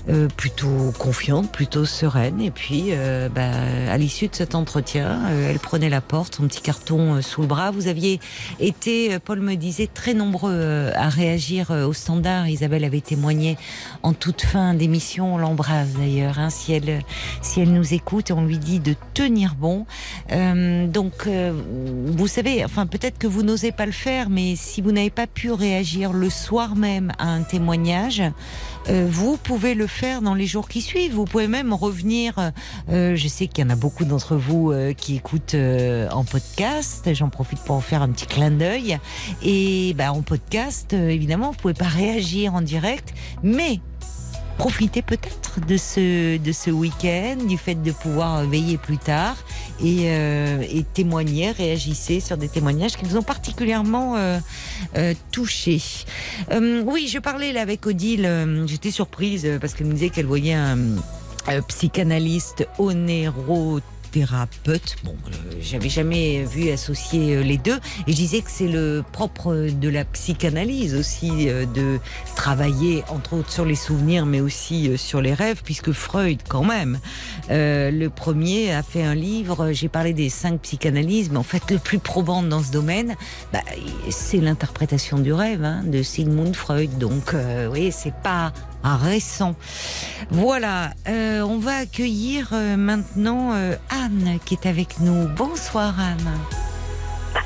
[0.09, 2.41] euh, plutôt confiante, plutôt sereine.
[2.41, 3.51] Et puis, euh, bah,
[3.89, 7.41] à l'issue de cet entretien, euh, elle prenait la porte, son petit carton euh, sous
[7.41, 7.71] le bras.
[7.71, 8.19] Vous aviez
[8.59, 12.47] été, Paul me disait, très nombreux à réagir au standard.
[12.47, 13.57] Isabelle avait témoigné
[14.01, 15.35] en toute fin d'émission.
[15.35, 17.01] On l'embrasse d'ailleurs, hein, si elle
[17.41, 19.85] si elle nous écoute, on lui dit de tenir bon.
[20.29, 25.09] Donc, vous savez, enfin peut-être que vous n'osez pas le faire, mais si vous n'avez
[25.09, 28.23] pas pu réagir le soir même à un témoignage,
[28.87, 31.13] euh, vous pouvez le faire dans les jours qui suivent.
[31.13, 32.51] Vous pouvez même revenir.
[32.89, 36.23] euh, je sais qu'il y en a beaucoup d'entre vous euh, qui écoutent euh, en
[36.23, 37.13] podcast.
[37.13, 38.99] J'en profite pour en faire un petit clin d'œil.
[39.41, 43.13] Et bah, en podcast, euh, évidemment, vous pouvez pas réagir en direct,
[43.43, 43.81] mais
[44.57, 49.35] profitez peut-être de ce de ce week-end, du fait de pouvoir veiller plus tard
[49.81, 54.39] et, euh, et témoigner, réagissez sur des témoignages qui vous ont particulièrement euh,
[54.97, 55.81] euh, touché.
[56.51, 60.25] Euh, oui, je parlais là avec Odile, euh, j'étais surprise parce qu'elle me disait qu'elle
[60.25, 60.77] voyait un
[61.67, 63.83] psychanalyste onérothérapeute.
[65.03, 67.79] Bon, euh, j'avais jamais vu associer euh, les deux.
[68.05, 71.99] Et je disais que c'est le propre de la psychanalyse aussi euh, de
[72.35, 76.99] travailler entre autres sur les souvenirs, mais aussi sur les rêves, puisque Freud, quand même,
[77.49, 79.71] le premier a fait un livre.
[79.71, 83.15] J'ai parlé des cinq psychanalyses, mais en fait, le plus probant dans ce domaine,
[83.51, 83.61] bah,
[84.09, 86.97] c'est l'interprétation du rêve hein, de Sigmund Freud.
[86.97, 87.35] Donc,
[87.71, 88.53] oui, c'est pas
[88.83, 89.55] un récent.
[90.29, 95.27] Voilà, euh, on va accueillir euh, maintenant euh, Anne qui est avec nous.
[95.29, 96.31] Bonsoir Anne.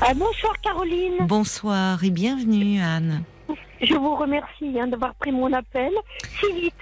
[0.00, 3.22] Ah, bonsoir Caroline, Bonsoir et bienvenue Anne.
[3.82, 5.90] je vous remercie hein, d'avoir pris mon appel
[6.40, 6.74] si vite.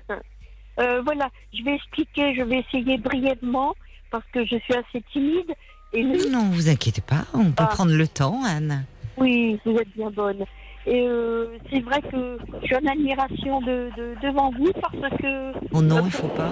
[1.04, 3.74] Voilà, je vais expliquer, je vais essayer brièvement
[4.12, 5.52] parce que je suis assez timide.
[5.92, 7.66] Et Non, vous inquiétez pas, on peut Ah.
[7.66, 8.84] prendre le temps Anne.
[9.16, 10.44] oui, vous êtes bien bonne.
[10.86, 15.52] Et euh, c'est vrai que je suis en admiration de, de- devant vous parce que.
[15.72, 16.50] Oh non, il faut pas.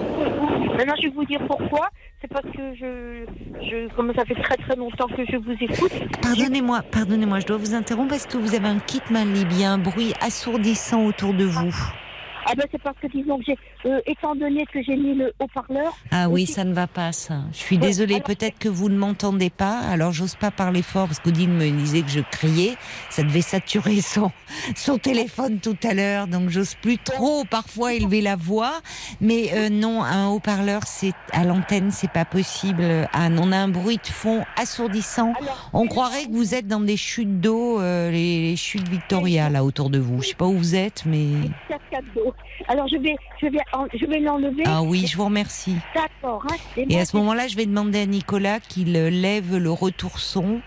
[0.77, 1.89] Maintenant, je vais vous dire pourquoi.
[2.21, 3.25] C'est parce que je,
[3.61, 5.91] je, comme ça fait très très longtemps que je vous écoute.
[6.21, 11.05] Pardonnez-moi, pardonnez-moi, je dois vous interrompre parce que vous avez un kit un bruit assourdissant
[11.05, 11.75] autour de vous.
[11.75, 12.06] Ah
[12.55, 15.95] ben c'est parce que disons que j'ai, euh, étant donné que j'ai mis le haut-parleur.
[16.11, 17.35] Ah oui, ça ne va pas, ça.
[17.51, 19.79] Je suis Ouais, désolée, alors- peut-être que vous ne m'entendez pas.
[19.79, 22.75] Alors, j'ose pas parler fort parce qu'Odile me disait que je criais.
[23.09, 24.31] Ça devait saturer son,
[24.75, 28.73] son téléphone tout à l'heure, donc j'ose plus trop parfois élever la voix.
[29.21, 32.83] Mais euh, non, un haut-parleur, c'est à l'antenne, c'est pas possible.
[33.13, 35.33] Anne, on a un bruit de fond assourdissant.
[35.41, 39.49] Alors, On croirait que vous êtes dans des chutes d'eau, euh, les, les chutes Victoria
[39.49, 40.21] là autour de vous.
[40.21, 41.27] Je sais pas où vous êtes, mais
[41.67, 42.33] cascade d'eau.
[42.67, 43.59] Alors je vais, je vais,
[43.93, 44.63] je vais l'enlever.
[44.65, 45.75] ah oui, je vous remercie.
[45.95, 46.43] D'accord.
[46.51, 50.19] Hein, Et à ce moment-là, je vais demander à Nicolas qu'il euh, lève le retour
[50.19, 50.61] son,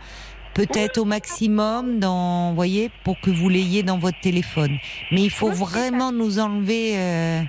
[0.55, 4.77] peut-être au maximum, dans, voyez, pour que vous l'ayez dans votre téléphone.
[5.11, 7.43] Mais il faut Oui, vraiment nous enlever euh,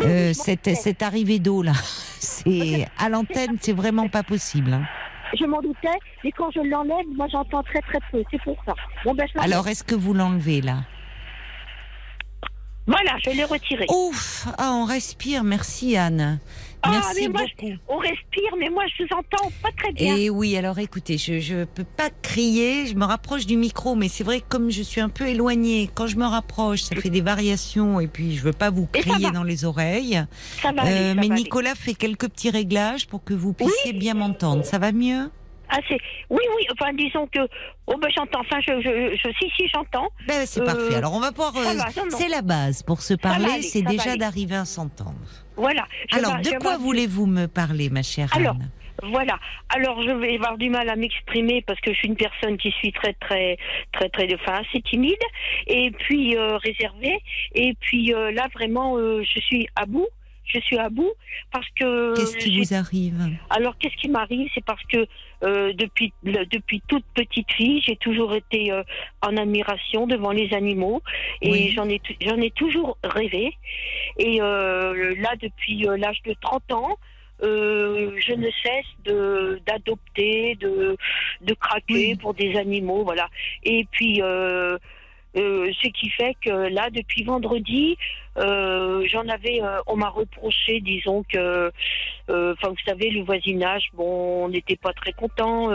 [0.00, 1.72] euh, cette, cette arrivée d'eau là.
[2.18, 4.72] C'est à l'antenne, c'est vraiment pas possible.
[4.72, 4.82] hein.
[5.38, 5.88] Je m'en doutais,
[6.24, 8.22] mais quand je l'enlève, moi j'entends très très peu.
[8.30, 8.74] C'est pour ça.
[9.04, 9.26] Bon ben.
[9.38, 10.78] Alors, est-ce que vous l'enlevez là?
[12.86, 13.86] Voilà, je l'ai retiré.
[13.88, 15.42] Ouf Ah, on respire.
[15.44, 16.38] Merci Anne.
[16.82, 17.72] Ah, Merci mais moi, beaucoup.
[17.88, 20.14] On respire, mais moi je vous entends pas très bien.
[20.14, 24.08] Et oui, alors écoutez, je je peux pas crier, je me rapproche du micro, mais
[24.08, 27.10] c'est vrai que comme je suis un peu éloignée, quand je me rapproche, ça fait
[27.10, 30.22] des variations, et puis je veux pas vous crier dans les oreilles.
[30.62, 31.42] Ça va aller, Euh, ça mais va aller.
[31.42, 34.64] Nicolas fait quelques petits réglages pour que vous puissiez bien m'entendre.
[34.64, 35.28] Ça va mieux?
[35.68, 35.98] Ah, c'est...
[36.30, 37.40] Oui, oui, enfin disons que.
[37.86, 40.08] Oh ben j'entends, enfin je, je, je- si, si, j'entends.
[40.28, 40.94] Ben, C'est Euh, parfait.
[40.94, 41.56] Alors on va pouvoir.
[41.56, 41.78] euh,
[42.10, 45.14] c'est la base pour se parler, c'est déjà d'arriver à s'entendre.
[45.56, 45.86] Voilà.
[46.10, 48.70] Je Alors de quoi voulez-vous me parler, ma chère Alors, Anne?
[49.02, 49.38] Voilà.
[49.68, 52.70] Alors, je vais avoir du mal à m'exprimer parce que je suis une personne qui
[52.70, 53.58] suis très, très,
[53.92, 55.18] très, très, enfin, assez timide
[55.66, 57.18] et puis euh, réservée.
[57.54, 60.06] Et puis euh, là, vraiment, euh, je suis à bout.
[60.46, 61.12] Je suis à bout
[61.52, 62.14] parce que.
[62.16, 63.20] Qu'est-ce qui vous arrive?
[63.50, 64.48] Alors, qu'est-ce qui m'arrive?
[64.54, 65.06] C'est parce que
[65.42, 68.82] euh, depuis, le- depuis toute petite fille, j'ai toujours été euh,
[69.22, 71.02] en admiration devant les animaux
[71.42, 71.72] et Oui.
[71.74, 73.52] j'en ai, j'en ai toujours rêvé.
[74.18, 76.96] Et euh, là, depuis l'âge de 30 ans,
[77.42, 80.96] je ne cesse de d'adopter, de
[81.42, 82.14] de craquer Oui.
[82.16, 83.28] pour des animaux, voilà.
[83.62, 84.22] Et puis
[85.36, 87.96] euh, ce qui fait que là, depuis vendredi,
[88.38, 91.70] euh, j'en avais, euh, on m'a reproché, disons que,
[92.28, 95.70] enfin, vous savez, le voisinage, bon, on n'était pas très content.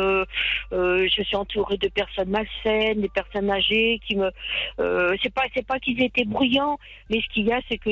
[0.71, 4.29] Je suis entourée de personnes malsaines, des personnes âgées qui me,
[5.23, 6.77] c'est pas, c'est pas qu'ils étaient bruyants,
[7.09, 7.89] mais ce qu'il y a, c'est que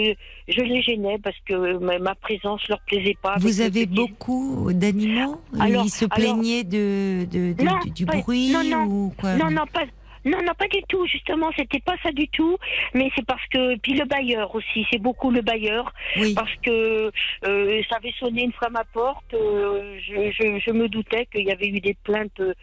[0.48, 3.36] je les gênais parce que ma, ma présence leur plaisait pas.
[3.40, 5.42] Vous avez beaucoup d'animaux?
[5.60, 8.84] Alors- Ils se alors- plaignaient de, de- de- Non, du- du pas- bruit non, non.
[8.86, 9.36] ou quoi?
[9.36, 9.84] Non, non, pas.
[10.26, 11.06] Non, non, pas du tout.
[11.08, 12.58] Justement, c'était pas ça du tout.
[12.94, 14.86] Mais c'est parce que puis le bailleur aussi.
[14.92, 16.34] C'est beaucoup le bailleur Oui.
[16.36, 17.12] parce que
[17.46, 19.34] euh, ça avait sonné une fois à ma porte.
[19.34, 22.40] euh, je, je, je me doutais qu'il y avait eu des plaintes.
[22.40, 22.54] euh,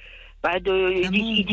[0.43, 1.45] bah, de, Ah bon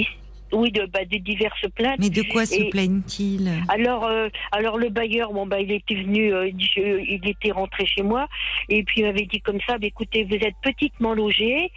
[0.54, 2.00] oui, de, bah, diverses plaintes.
[2.00, 3.52] Mais de quoi se plaignent-ils?
[3.70, 8.04] Alors, euh, alors le bailleur, bon bah, il était venu, euh, il était rentré chez
[8.04, 8.28] moi,
[8.70, 11.72] et puis il m'avait dit comme ça, bah, écoutez, vous êtes petitement logés,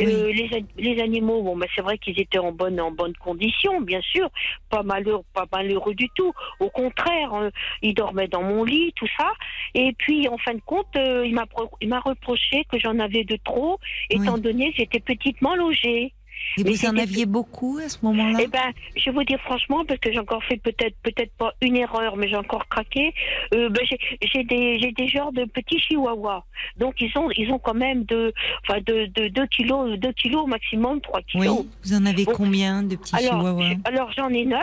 [0.00, 3.80] euh, les, les animaux, bon bah, c'est vrai qu'ils étaient en bonne, en bonne condition,
[3.80, 4.28] bien sûr,
[4.70, 6.32] pas malheureux, pas malheureux du tout.
[6.60, 7.50] Au contraire,
[7.82, 9.30] ils dormaient dans mon lit, tout ça.
[9.74, 11.44] Et puis, en fin de compte, il m'a,
[11.80, 13.78] il m'a reproché que j'en avais de trop,
[14.10, 16.12] étant donné que j'étais petitement logée.
[16.58, 18.38] Et vous en aviez beaucoup à ce moment-là?
[18.42, 21.52] Eh ben, je vais vous dire franchement, parce que j'ai encore fait peut-être peut-être pas
[21.60, 23.14] une erreur, mais j'ai encore craqué.
[23.54, 23.82] Euh, ben
[24.22, 26.44] j'ai des j'ai des genres de petits chihuahuas.
[26.78, 28.32] Donc ils ont ils ont quand même de
[28.66, 31.60] enfin de, de, de 2 kilos 2 kilos maximum 3 kilos.
[31.60, 31.68] Oui.
[31.84, 33.76] Vous en avez combien de petits chihuahuas?
[33.84, 34.60] Alors j'en ai 9.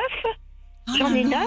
[0.87, 1.39] Ah j'en ai 9.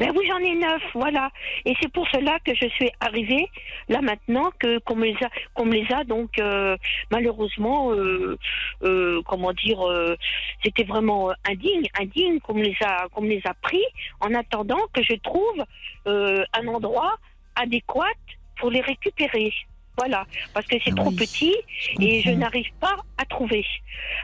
[0.00, 1.30] Ben oui, j'en ai neuf, voilà.
[1.66, 3.46] Et c'est pour cela que je suis arrivée
[3.90, 6.74] là maintenant que qu'on me les a, qu'on me les a donc euh,
[7.10, 8.38] malheureusement, euh,
[8.82, 10.16] euh, comment dire, euh,
[10.64, 13.84] c'était vraiment indigne, indigne qu'on me les a, qu'on me les a pris
[14.20, 15.64] en attendant que je trouve
[16.06, 17.16] euh, un endroit
[17.56, 18.14] adéquat
[18.58, 19.52] pour les récupérer.
[19.98, 20.24] Voilà,
[20.54, 21.54] parce que c'est Ah trop oui, petit
[22.00, 23.66] et je n'arrive pas à trouver.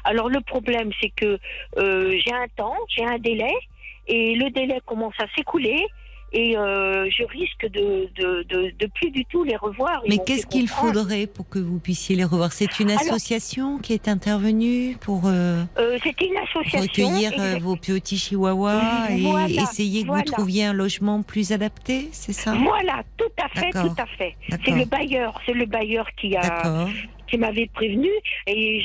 [0.05, 1.39] Alors le problème, c'est que
[1.77, 3.53] euh, j'ai un temps, j'ai un délai,
[4.07, 5.85] et le délai commence à s'écouler,
[6.33, 10.03] et euh, je risque de, de, de, de plus du tout les revoir.
[10.09, 12.53] Mais qu'est-ce qu'il faudrait pour que vous puissiez les revoir?
[12.53, 16.81] C'est une Alors- association qui est intervenue pour, euh, Euh, C'était une pour association.
[17.09, 20.25] recueillir exact- vos petits chihuahuas et Voilà, essayer que voilà.
[20.27, 22.55] vous trouviez un logement plus adapté, c'est ça?
[22.55, 24.35] Voilà, tout à fait, tout à fait.
[24.51, 26.89] C'est le bailleur, c'est le bailleur qui a, D'accord.
[27.29, 28.09] Qui m'avait prévenu
[28.47, 28.83] et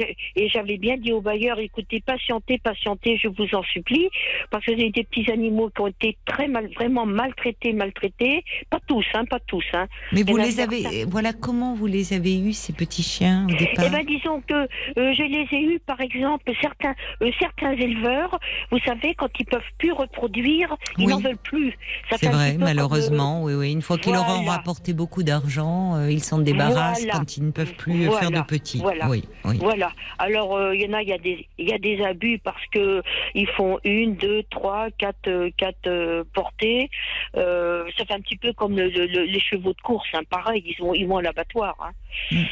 [0.54, 4.10] j'avais bien dit au bailleur, écoutez, patientez, patientez, je vous en supplie,
[4.50, 8.44] parce que j'ai des petits animaux qui ont été très mal, vraiment maltraités, maltraités.
[8.70, 9.88] Pas tous, hein, pas tous, hein.
[10.12, 11.06] Mais vous les avez, certains.
[11.10, 14.54] voilà, comment vous les avez eus, ces petits chiens, au départ Eh ben, disons que
[14.54, 14.68] euh,
[15.14, 18.40] je les ai eus, par exemple, certains, euh, certains éleveurs,
[18.72, 21.12] vous savez, quand ils peuvent plus reproduire, ils Oui.
[21.14, 21.78] n'en veulent plus.
[22.18, 23.72] C'est vrai, comme, malheureusement, oui, oui.
[23.72, 24.52] Une fois qu'ils leur ont voilà.
[24.58, 27.14] rapporté beaucoup d'argent, euh, ils s'en débarrassent Voilà.
[27.20, 28.44] quand ils ne peuvent plus euh, faire de Voilà.
[28.46, 28.80] petits.
[28.80, 29.08] Voilà.
[29.10, 29.58] Oui, oui.
[29.60, 29.92] Voilà.
[30.18, 32.40] Alors euh, il y en a, il y a des, il y a des abus
[32.40, 33.02] parce que
[33.36, 36.90] ils font une, deux, trois, quatre, euh, quatre euh, portées.
[37.38, 40.22] Euh, ça fait un petit peu comme le- le- le- les chevaux de course, hein,
[40.30, 40.64] pareil.
[40.66, 41.76] Ils vont, ils vont à l'abattoir.
[41.80, 41.92] Hein.
[42.32, 42.44] Mm.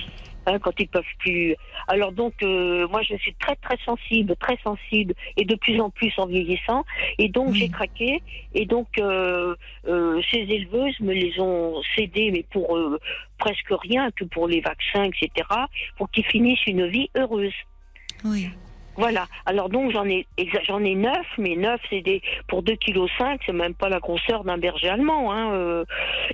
[0.49, 1.55] Hein, quand ils peuvent plus.
[1.87, 5.89] Alors donc, euh, moi, je suis très très sensible, très sensible, et de plus en
[5.89, 6.85] plus en vieillissant.
[7.19, 8.23] Et donc j'ai craqué.
[8.55, 9.55] Et donc euh,
[9.87, 12.77] euh, ces éleveuses me les ont cédées, mais pour
[13.37, 15.47] presque rien, que pour les vaccins, etc
[15.97, 17.53] pour qu'ils finissent une vie heureuse.
[18.23, 18.49] oui.
[18.95, 19.27] Voilà.
[19.45, 20.27] Alors donc j'en ai
[20.67, 23.99] j'en ai neuf, mais neuf c'est des pour 2 kg cinq, c'est même pas la
[23.99, 25.31] grosseur d'un berger allemand.
[25.31, 25.85] Hein, euh.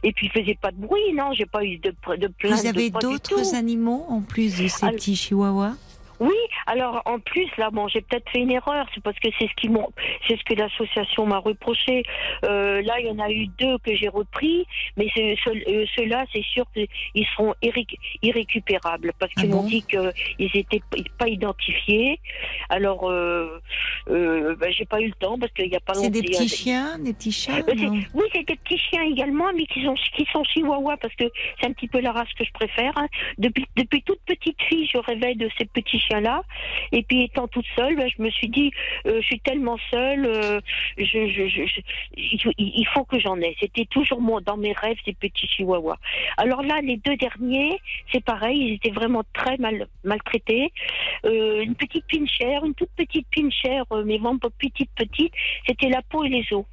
[0.04, 2.60] Et puis ils faisaient pas de bruit, non, j'ai pas eu de de plainte.
[2.60, 5.74] Vous avez d'autres animaux en plus de ces Alors- petits chihuahuas?
[6.20, 6.36] Oui,
[6.68, 9.54] alors en plus là, bon, j'ai peut-être fait une erreur, c'est parce que c'est ce
[9.56, 9.90] qui m'ont,
[10.28, 12.04] c'est ce que l'association m'a reproché.
[12.46, 14.66] Euh, là, il y en a eu deux que j'ai repris,
[14.98, 17.86] mais euh, ceux-là, c'est sûr qu'ils seront irré-
[18.22, 22.20] irrécupérables parce Ah qu'ils m'ont bon dit qu'ils étaient p- pas identifiés.
[22.70, 23.62] Alors, euh,
[24.10, 26.06] euh, ben, j'ai pas eu le temps parce qu'il n'y a pas longtemps.
[26.06, 29.66] C'est des petits chiens, des petits chats euh, oui, c'est des petits chiens également, mais
[29.66, 31.26] qui sont, qui sont chihuahuas parce que
[31.60, 32.94] c'est un petit peu la race que je préfère.
[32.98, 33.08] hein.
[33.38, 36.44] Depuis, depuis toute petite fille, je rêvais de ces petits chiens-là.
[36.92, 38.72] Et puis étant toute seule, ben, je me suis dit,
[39.06, 40.60] euh, je suis tellement seule, euh,
[40.98, 41.82] je, je, je-
[42.18, 43.56] je- il, faut que j'en ai.
[43.60, 45.98] C'était toujours moi, dans mes rêves, ces petits chihuahuas.
[46.38, 47.80] Alors là, les deux derniers,
[48.12, 50.72] c'est pareil, ils étaient vraiment très mal maltraités.
[51.26, 55.34] Euh, une petite pinchère, une toute petite pinchère, mais vraiment petite, petite,
[55.68, 56.66] c'était la peau et les os.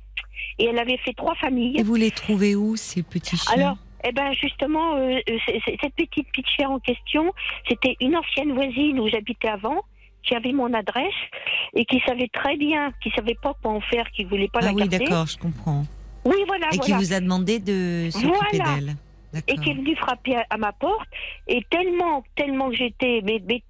[0.59, 1.79] Et elle avait fait trois familles.
[1.79, 3.55] Et vous les trouvez où, ces petits chiens?
[3.55, 5.39] Alors, eh ben justement, euh, euh,
[5.81, 7.33] cette petite pitchère en question,
[7.69, 9.81] c'était une ancienne voisine où j'habitais avant,
[10.23, 11.13] qui avait mon adresse
[11.75, 14.67] et qui savait très bien, qui savait pas quoi en faire, qui voulait pas Ah
[14.67, 14.99] la oui, garder.
[14.99, 15.85] d'accord, je comprends.
[16.25, 16.97] Oui, voilà, Et qui voilà.
[16.99, 18.75] vous a demandé de s'occuper Voilà.
[18.77, 18.97] d'elle.
[19.49, 21.09] Et qui est venu frapper à, à ma porte.
[21.47, 23.63] Et tellement, tellement que j'étais, mais, mais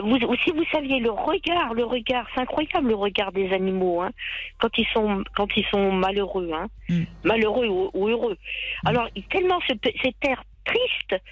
[0.00, 4.10] vous, si vous saviez le regard, le regard, c'est incroyable le regard des animaux, hein,
[4.58, 7.02] quand ils sont, quand ils sont malheureux, hein, Mm.
[7.24, 8.36] malheureux ou, ou heureux.
[8.84, 9.86] Alors il- tellement cet
[10.24, 11.22] air triste.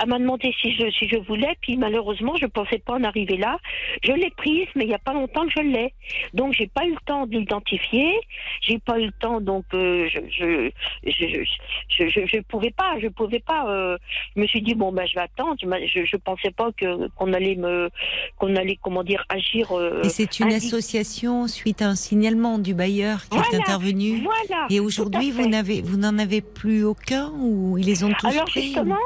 [0.00, 3.36] Elle m'a demandé si je, si je voulais, puis malheureusement, je pensais pas en arriver
[3.36, 3.58] là.
[4.02, 5.92] Je l'ai prise, mais il y a pas longtemps que je l'ai.
[6.32, 8.12] Donc, j'ai pas eu le temps de l'identifier.
[8.60, 10.70] J'ai pas eu le temps, donc euh, je, je,
[11.06, 11.44] je,
[11.88, 13.68] je, je, je pouvais pas, je pouvais pas.
[13.68, 13.96] euh,
[14.36, 15.54] je me suis dit bon ben je vais attendre.
[15.60, 17.90] Je, je, pensais pas que qu'on allait me,
[18.38, 19.72] qu'on allait comment dire agir.
[19.72, 24.22] euh, Et c'est une association suite à un signalement du bailleur qui est intervenu.
[24.22, 24.66] Voilà.
[24.70, 28.44] Et aujourd'hui, vous n'avez, vous n'en avez plus aucun ou ils les ont tous Alors
[28.46, 28.96] pris justement.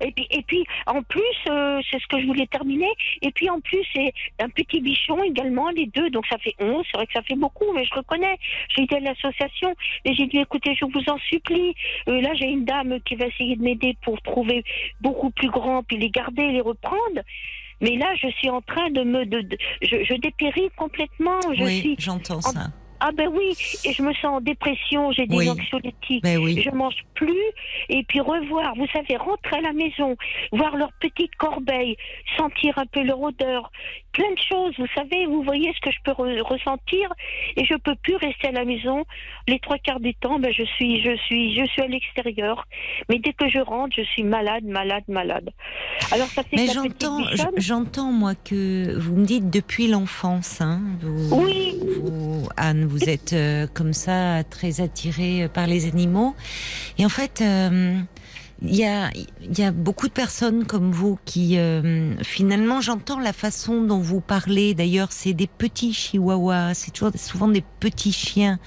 [0.00, 2.90] Et puis, et puis, en plus, euh, c'est ce que je voulais terminer.
[3.22, 6.10] Et puis, en plus, c'est un petit bichon également, les deux.
[6.10, 6.84] Donc, ça fait 11.
[6.90, 8.36] C'est vrai que ça fait beaucoup, mais je reconnais.
[8.76, 9.74] J'ai été à l'association
[10.04, 11.74] et j'ai dit, écoutez, je vous en supplie.
[12.08, 14.64] Euh, là, j'ai une dame qui va essayer de m'aider pour trouver
[15.00, 17.20] beaucoup plus grand, puis les garder, les reprendre.
[17.80, 21.40] Mais là, je suis en train de me, de, de- je, je dépéris complètement.
[21.54, 22.66] Je Oui, j'entends en- ça.
[23.00, 23.52] Ah ben oui,
[23.84, 25.12] et je me sens en dépression.
[25.12, 25.48] J'ai des Oui.
[25.48, 26.62] anxiolytiques Ben oui.
[26.64, 27.36] je mange plus
[27.88, 30.16] et puis revoir, vous savez, rentrer à la maison,
[30.52, 31.96] voir leur petite corbeille,
[32.36, 33.70] sentir un peu leur odeur,
[34.16, 37.06] plein de choses, vous savez, vous voyez ce que je peux re- ressentir
[37.56, 39.04] et je peux plus rester à la maison
[39.46, 42.56] les trois quarts du temps, ben je suis je suis je suis à l'extérieur,
[43.08, 45.48] mais dès que je rentre, je suis malade, malade, malade.
[46.12, 47.18] Alors ça fait Mais j'entends,
[47.58, 51.78] j'entends moi que vous me dites depuis l'enfance, hein, vous, Oui.
[52.00, 56.34] vous, Anne, vous êtes euh, comme ça très attirée par les animaux.
[56.98, 57.98] Et en fait, euh,
[58.62, 63.18] il y a, il y a beaucoup de personnes comme vous qui, euh, finalement, j'entends
[63.20, 64.72] la façon dont vous parlez.
[64.74, 68.58] D'ailleurs, c'est des petits chihuahuas, c'est toujours souvent des petits chiens,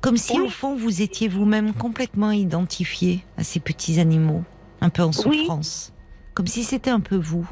[0.00, 0.46] comme si Oui.
[0.46, 4.42] au fond vous étiez vous-même complètement identifié à ces petits animaux,
[4.80, 5.38] un peu en Oui.
[5.40, 5.92] souffrance,
[6.34, 7.48] comme si c'était un peu vous.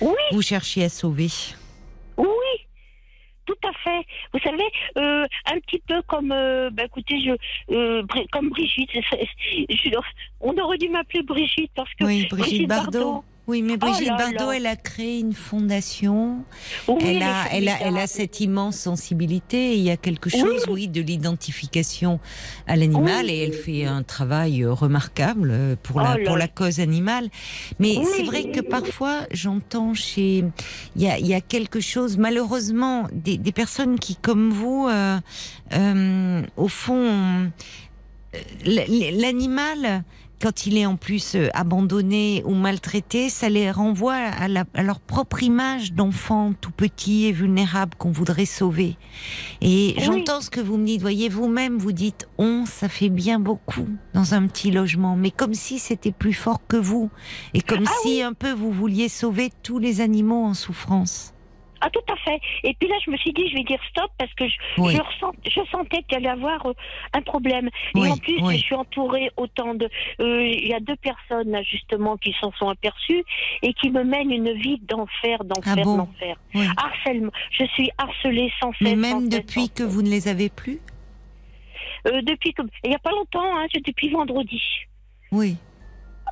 [0.00, 0.12] Oui.
[0.32, 1.30] Vous cherchiez à sauver.
[2.16, 2.26] Oui,
[3.46, 4.06] tout à fait.
[4.32, 4.64] Vous savez,
[4.98, 8.02] euh, un petit peu comme, euh, bah, écoutez, je, euh,
[8.32, 8.90] comme Brigitte.
[8.92, 9.98] je-
[10.40, 13.24] on aurait dû m'appeler Brigitte parce que Oui, Brigitte Bardot.
[13.46, 14.56] Oui, mais Brigitte Oh là Bardot, là.
[14.56, 16.38] elle a créé une fondation.
[16.88, 19.76] Oui, elle, a, elle, a, elle a cette immense sensibilité.
[19.76, 22.20] Il y a quelque chose, oui, de l'identification
[22.66, 23.32] à l'animal Oui.
[23.32, 27.28] et elle fait un travail euh, remarquable euh, pour la, Oh pour la cause animale.
[27.78, 30.44] Mais c'est vrai que parfois, j'entends chez.
[30.96, 34.88] Il y a, il y a quelque chose, malheureusement, des, des personnes qui, comme vous,
[34.88, 35.18] euh,
[35.74, 37.50] euh, au fond,
[38.64, 40.02] l'animal,
[40.40, 44.82] quand il est en plus euh, abandonné ou maltraité, ça les renvoie à, la- à
[44.82, 48.96] leur propre image d'enfant tout petit et vulnérable qu'on voudrait sauver.
[49.60, 50.02] Et Oui.
[50.04, 51.00] j'entends ce que vous me dites.
[51.00, 55.54] Voyez, vous-même, vous dites on, ça fait bien beaucoup dans un petit logement, mais comme
[55.54, 57.10] si c'était plus fort que vous,
[57.54, 61.33] et comme Ah si un peu vous vouliez sauver tous les animaux en souffrance.
[61.86, 62.40] Ah, tout à fait.
[62.62, 64.96] Et puis là, je me suis dit, je vais dire stop parce que je, Oui.
[65.44, 66.72] je, sentais qu'il allait y avoir euh,
[67.12, 67.68] un problème.
[67.94, 68.56] Oui, et en plus, oui.
[68.56, 69.88] je suis entourée autant de.
[70.20, 73.22] euh, Il y a deux personnes, là, justement, qui s'en sont aperçues
[73.60, 75.96] et qui me mènent une vie d'enfer, d'enfer, Ah bon?
[75.98, 76.36] d'enfer.
[76.78, 77.32] Harcèlement.
[77.50, 78.80] Je suis harcelée sans cesse.
[78.80, 80.80] Mais même cesse, depuis que vous ne les avez plus?
[82.06, 82.62] Euh, depuis que.
[82.82, 84.62] Il n'y a pas longtemps, hein, c'est depuis vendredi.
[85.32, 85.56] Oui.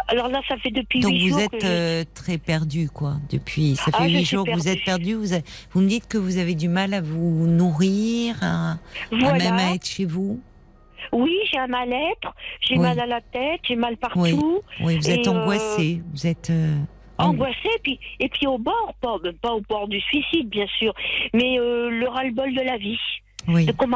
[0.09, 2.89] Alors là, ça fait depuis Donc huit vous jours que êtes je- euh, très perdu,
[2.89, 3.15] quoi.
[3.31, 5.15] Depuis, ça Ah, fait je huit jours que vous êtes perdu.
[5.15, 8.77] Vous, avez- vous me dites que vous avez du mal à vous nourrir, à, à
[9.11, 9.39] Voilà.
[9.39, 10.41] même à être chez vous.
[11.13, 12.81] Oui, j'ai un mal-être, j'ai Oui.
[12.81, 14.21] mal à la tête, j'ai mal partout.
[14.21, 14.35] Oui.
[14.83, 16.01] Oui, vous êtes euh, angoissé.
[16.13, 16.75] Vous êtes euh,
[17.19, 20.95] ang- angoissée, puis, et puis au bord, pas, pas au bord du suicide, bien sûr,
[21.35, 22.99] mais euh, le ras-le-bol de la vie.
[23.49, 23.67] Oui.
[23.77, 23.87] Qu'on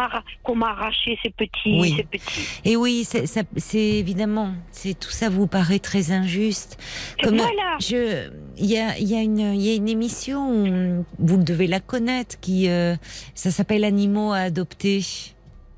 [0.57, 1.95] m'a arraché ces petits, Oui.
[1.97, 2.41] ces petits.
[2.65, 6.79] Et oui, c'est évidemment, c'est tout ça vous paraît très injuste.
[7.23, 7.77] Comme Voilà.
[7.81, 11.67] je, il y a, y a une, il y a une émission, où vous devez
[11.69, 12.97] la connaître, qui, euh,
[13.35, 15.05] ça s'appelle Animaux à adopter.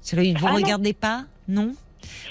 [0.01, 0.57] Celui vous Ah non.
[0.57, 1.75] regardez pas, non?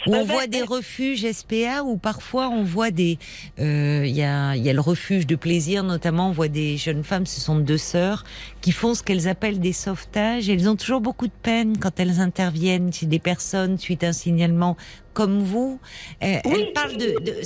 [0.06, 3.18] Où on ben, voit des euh, refuges SPA, où parfois on voit des,
[3.60, 7.04] euh, il y a, y a le refuge de plaisir, notamment on voit des jeunes
[7.04, 8.24] femmes, ce sont deux sœurs,
[8.62, 10.50] qui font ce qu'elles appellent des sauvetages.
[10.50, 14.14] Elles ont toujours beaucoup de peine quand elles interviennent chez des personnes suite à un
[14.14, 14.78] signalement
[15.18, 15.80] comme vous.
[16.24, 16.52] Euh, Oui.
[16.68, 17.42] Elles parlent de, de-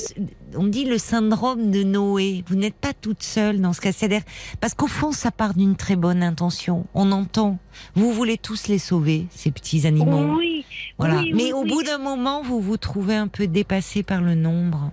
[0.57, 2.43] on dit le syndrome de Noé.
[2.47, 3.93] Vous n'êtes pas toute seule dans ce cas.
[3.93, 4.23] C'est-à-dire,
[4.59, 6.85] parce qu'au fond, ça part d'une très bonne intention.
[6.93, 7.59] On entend.
[7.95, 10.35] Vous voulez tous les sauver, ces petits animaux.
[10.37, 10.65] Oui.
[10.97, 11.19] Voilà.
[11.21, 14.35] oui, Mais oui, au bout d'un moment, vous vous trouvez un peu dépassé par le
[14.35, 14.91] nombre.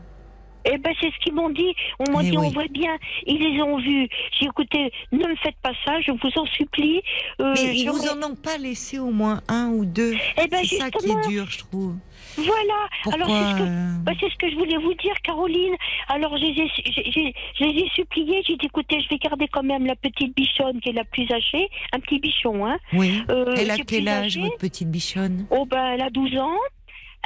[0.71, 1.73] Eh ben, c'est ce qu'ils m'ont dit.
[1.99, 2.47] On m'a Eh dit, oui.
[2.47, 2.95] on voit bien.
[3.27, 4.07] Ils les ont vus.
[4.33, 7.01] J'ai dit, écoutez, ne me faites pas ça, je vous en supplie.
[7.41, 10.13] Euh, Mais ils vous en ont pas laissé au moins un ou deux.
[10.37, 11.95] Eh ben, c'est ça qui est dur, je trouve.
[12.47, 12.75] Voilà.
[12.75, 15.75] Alors, Pourquoi c'est ce que euh, Bah, c'est ce que je voulais vous dire, Caroline.
[16.09, 18.43] Alors, je les ai, j'ai- j'ai- je les ai suppliés.
[18.47, 21.31] J'ai dit, écoutez, je vais garder quand même la petite bichonne qui est la plus
[21.33, 21.69] âgée.
[21.93, 22.79] Un petit bichon, hein.
[22.93, 23.23] Oui.
[23.31, 24.41] Euh, Elle a quel âge, âgée.
[24.41, 25.47] votre petite bichonne?
[25.51, 26.57] Oh, ben, elle a 12 ans.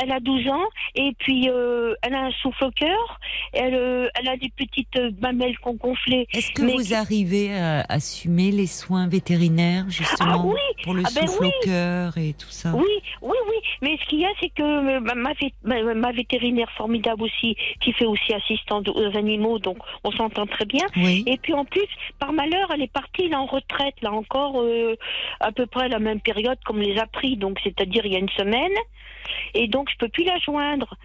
[0.00, 0.64] Elle a 12 ans
[0.94, 3.20] et puis euh, elle a un souffle au cœur.
[3.52, 6.26] Elle, euh, elle a des petites euh, mamelles qu'on gonflait.
[6.32, 11.02] Est-ce que vous qui- arrivez à assumer les soins vétérinaires, justement, Ah oui pour le
[11.06, 11.48] Ah ben souffle oui.
[11.62, 12.72] au cœur et tout ça?
[12.74, 12.84] Oui,
[13.20, 13.56] oui, oui.
[13.82, 17.56] Mais ce qu'il y a, c'est que ma, ma vé- ma- ma vétérinaire formidable aussi,
[17.82, 20.86] qui fait aussi assistante aux animaux, donc on s'entend très bien.
[20.96, 21.22] Oui.
[21.26, 21.86] Et puis en plus,
[22.18, 24.96] par malheur, elle est partie là en retraite, là encore euh,
[25.40, 28.16] à peu près à la même période comme les a pris, donc c'est-à-dire il y
[28.16, 28.72] a une semaine.
[29.54, 30.96] Et donc je peux plus la joindre.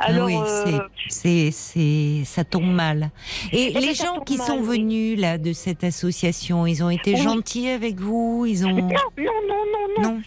[0.00, 3.10] Alors ah oui, euh, c'est, c'est, c'est, ça tombe mal.
[3.52, 4.78] Et Eh ben, les gens qui mal, sont oui.
[4.78, 7.22] venus là de cette association, ils ont été Oui.
[7.22, 9.64] gentils avec vous, ils ont non, non, non,
[9.98, 10.22] non, non.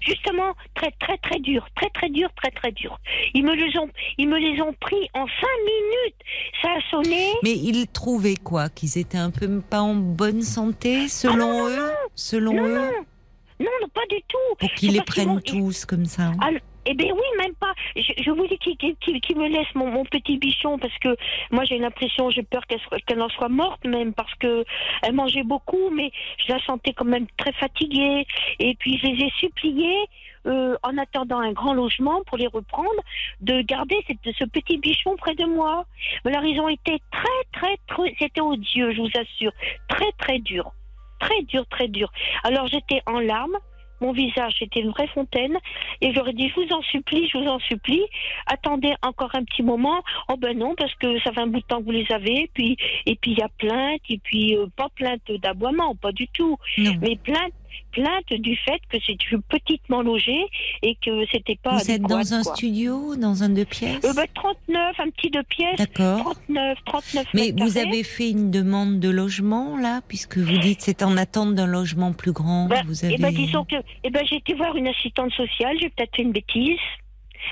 [0.00, 2.96] Justement, très, très, très dur, très, très dur, très, très dur.
[3.34, 6.14] Ils me les ont, ils me les ont pris en cinq minutes.
[6.62, 7.32] Ça a sonné.
[7.42, 12.52] Mais ils trouvaient quoi Qu'ils étaient un peu pas en bonne santé, selon eux, selon
[12.52, 14.38] Ah Non, eux, non, non, non, pas du tout.
[14.60, 16.30] pour qu'ils les prennent tous comme ça.
[16.40, 16.50] Ah,
[16.86, 17.72] Eh bien oui, même pas.
[17.96, 21.16] Je, je vous dis qu'il me laisse mon, mon petit bichon parce que
[21.50, 24.64] moi j'ai l'impression, j'ai peur qu'elle qu'elle en soit morte même parce que
[25.02, 28.26] elle mangeait beaucoup, mais je la sentais quand même très fatiguée.
[28.58, 30.06] Et puis je les ai suppliés,
[30.46, 33.00] euh, en attendant un grand logement pour les reprendre,
[33.40, 35.84] de garder ce petit bichon près de moi.
[36.24, 39.52] Mais alors ils ont été très très très, c'était odieux, je vous assure,
[39.88, 40.72] très très dur,
[41.18, 42.12] très dur, très dur.
[42.44, 43.58] Alors j'étais en larmes.
[44.00, 45.56] Mon visage était une vraie fontaine.
[46.00, 48.02] Et j'aurais dit, je vous en supplie, je vous en supplie,
[48.46, 50.02] attendez encore un petit moment.
[50.28, 52.50] Oh ben non, parce que ça fait un bout de temps que vous les avez.
[52.54, 56.28] Puis, et puis il y a plainte, et puis euh, pas plainte d'aboiement, pas du
[56.28, 56.56] tout.
[56.78, 56.92] Non.
[57.00, 57.52] Mais plainte,
[57.92, 59.16] plainte du fait que c'est
[59.48, 60.36] petitement logé
[60.82, 62.54] et que c'était pas Vous êtes dans un quoi.
[62.54, 65.76] studio, dans un deux pièces Euh, ben, 39, un petit deux pièces.
[65.78, 66.34] D'accord.
[66.46, 67.80] 39, 39 Mais vous carrés.
[67.88, 72.12] avez fait une demande de logement là, puisque vous dites c'est en attente d'un logement
[72.12, 72.66] plus grand.
[72.66, 73.18] Ben, vous Eh avez.
[73.18, 73.76] ben, disons que,
[74.10, 76.78] ben, j'ai été voir une assistante sociale, j'ai peut-être fait une bêtise.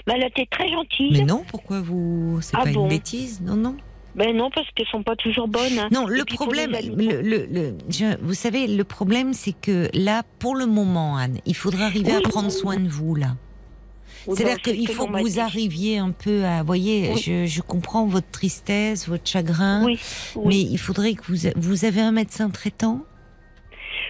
[0.06, 1.12] Mais elle était très gentille.
[1.12, 3.76] Mais non, pourquoi vous C'est Ah pas bon une bêtise, non non.
[4.14, 5.78] Ben non, parce qu'elles sont pas toujours bonnes.
[5.78, 5.88] hein.
[5.90, 10.22] Non, Et le problème, le, le- le- je- vous savez, le problème, c'est que là,
[10.38, 12.22] pour le moment, Anne, il faudra arriver à Oui.
[12.22, 13.34] prendre soin de vous là.
[14.26, 17.20] Oui, C'est-à-dire ben, c'est qu'il faut que vous arriviez un peu à, voyez, Oui.
[17.20, 19.84] je, je comprends votre tristesse, votre chagrin,
[20.46, 23.00] mais il faudrait que vous, vous avez un médecin traitant.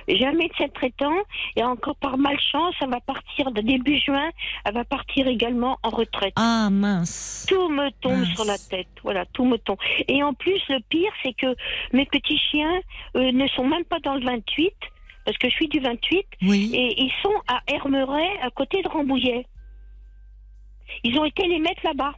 [0.09, 1.14] J'ai un médecin traitant
[1.56, 4.31] et encore par malchance, elle va partir de début juin,
[4.64, 6.35] elle va partir également en retraite.
[6.36, 7.47] Ah mince.
[7.48, 8.35] Tout me tombe Mince.
[8.35, 9.78] sur la tête, voilà, tout me tombe.
[10.09, 11.55] Et en plus, le pire, c'est que
[11.93, 12.81] mes petits chiens
[13.16, 14.72] euh, ne sont même pas dans le 28,
[15.24, 16.70] parce que je suis du 28, Oui.
[16.74, 19.47] et ils sont à Hermeret, à côté de Rambouillet.
[21.02, 22.14] Ils ont été les mettre là-bas.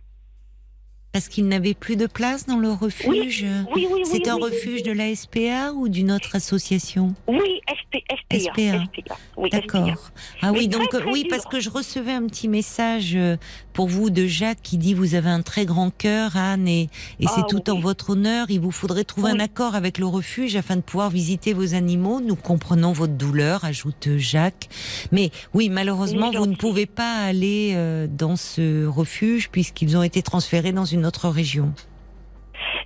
[1.16, 3.46] Parce qu'il n'avait plus de place dans le refuge.
[3.74, 4.02] Oui, oui, oui.
[4.04, 4.42] C'est un oui.
[4.42, 7.14] refuge de la SPA ou d'une autre association?
[7.26, 8.38] Oui, SP, SPA.
[8.38, 9.48] SPA.
[9.50, 10.10] D'accord.
[10.42, 11.30] Ah oui, donc très oui, dur.
[11.30, 13.38] parce que je recevais un petit message euh,
[13.72, 17.26] pour vous de Jacques qui dit vous avez un très grand cœur, Anne, et, et
[17.26, 18.50] c'est Ah, tout en votre honneur.
[18.50, 22.20] Il vous faudrait trouver un accord avec le refuge afin de pouvoir visiter vos animaux.
[22.20, 24.68] Nous comprenons votre douleur, ajoute Jacques.
[25.12, 30.20] Mais oui, malheureusement, vous ne pouvez pas aller euh, dans ce refuge puisqu'ils ont été
[30.20, 31.72] transférés dans une région.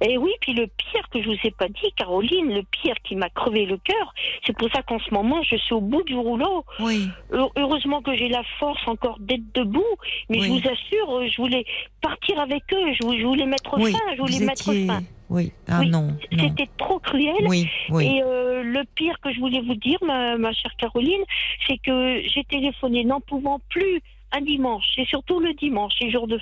[0.03, 3.17] Et oui, puis le pire que je vous ai pas dit, Caroline, le pire qui
[3.17, 4.15] m'a crevé le cœur,
[4.47, 6.65] c'est pour ça qu'en ce moment, je suis au bout du rouleau.
[6.81, 7.09] Oui.
[7.33, 9.85] Heu- Heureusement que j'ai la force encore d'être debout,
[10.31, 10.47] mais Oui.
[10.47, 11.65] je vous assure, je voulais
[12.01, 14.87] partir avec eux, je vou- je voulais mettre Oui, fin, je voulais vous mettre étiez...
[14.87, 15.01] fin.
[15.29, 15.53] Oui.
[15.69, 16.17] Ah Oui, non, non.
[16.49, 17.47] C'était trop cruel.
[17.47, 18.07] Oui, oui.
[18.17, 21.23] Et euh, le pire que je voulais vous dire, ma, ma chère Caroline,
[21.69, 24.03] c'est que j'ai téléphoné n'en pouvant plus
[24.33, 26.39] un dimanche, et surtout le dimanche, les jours de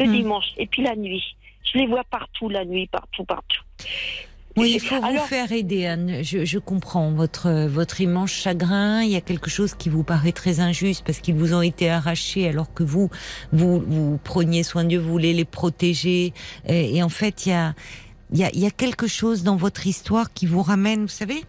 [0.00, 0.12] le Hmm.
[0.12, 1.22] dimanche, et puis la nuit.
[1.72, 3.62] Je les vois partout la nuit, partout, partout.
[4.56, 6.22] Oui, il faut vous faire aider, Anne.
[6.22, 9.02] Je, je comprends votre votre immense chagrin.
[9.02, 11.88] Il y a quelque chose qui vous paraît très injuste parce qu'ils vous ont été
[11.88, 13.08] arrachés alors que vous
[13.52, 16.34] vous vous preniez soin d'eux, vous voulez les protéger.
[16.68, 17.74] Et, et en fait, il y a
[18.30, 21.08] il y a, il y a quelque chose dans votre histoire qui vous ramène, vous
[21.08, 21.44] savez.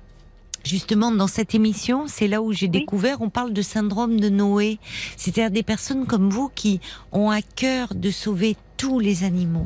[0.63, 4.79] Justement, dans cette émission, c'est là où j'ai découvert, on parle de syndrome de Noé.
[5.17, 6.79] C'est-à-dire des personnes comme vous qui
[7.11, 9.65] ont à cœur de sauver tous les animaux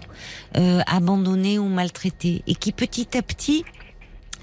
[0.58, 3.64] euh, abandonnés ou maltraités et qui petit à petit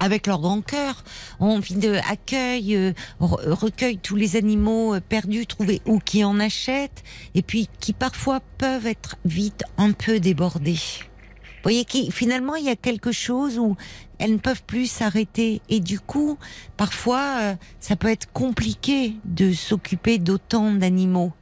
[0.01, 1.05] avec leur grand cœur,
[1.39, 6.40] ont envie de euh, re- recueillent tous les animaux euh, perdus, trouvés ou qui en
[6.40, 7.05] achètent,
[7.35, 10.72] et puis qui parfois peuvent être vite un peu débordés.
[10.72, 13.76] Vous voyez, qui, finalement, il y a quelque chose où
[14.24, 15.60] elles ne peuvent plus s'arrêter.
[15.68, 16.38] Et du coup,
[16.78, 21.32] parfois, euh, ça peut être compliqué de s'occuper d'autant d'animaux.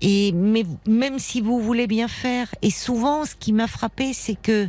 [0.00, 4.34] Et mais même si vous voulez bien faire, et souvent, ce qui m'a frappé, c'est
[4.34, 4.68] que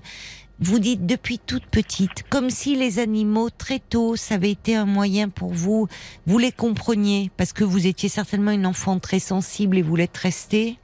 [0.59, 4.85] vous dites depuis toute petite, comme si les animaux très tôt, ça avait été un
[4.85, 5.87] moyen pour vous,
[6.27, 10.17] vous les compreniez, parce que vous étiez certainement une enfant très sensible et vous l'êtes
[10.17, 10.77] resté,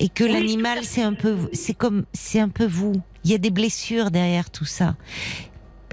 [0.00, 2.92] et que Oui, l'animal, c'est un peu, c'est comme, c'est un peu vous.
[3.24, 4.96] Il y a des blessures derrière tout ça.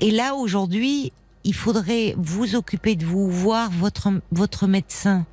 [0.01, 1.11] Et là, aujourd'hui,
[1.43, 5.25] il faudrait vous occuper de vous, voir votre, votre médecin.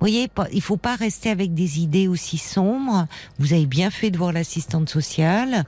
[0.00, 3.06] Vous voyez, il faut pas rester avec des idées aussi sombres.
[3.40, 5.64] Vous avez bien fait de voir l'assistante sociale.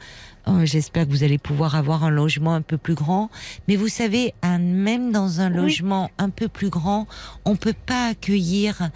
[0.47, 3.29] Euh, J'espère que vous allez pouvoir avoir un logement un peu plus grand.
[3.67, 5.57] Mais vous savez, même dans un Oui.
[5.57, 7.09] logement un peu plus grand,
[7.45, 8.91] on peut pas accueillir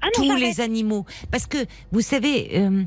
[0.00, 1.04] Ah non, tous les animaux.
[1.30, 1.58] Parce que,
[1.92, 2.84] vous savez, euh,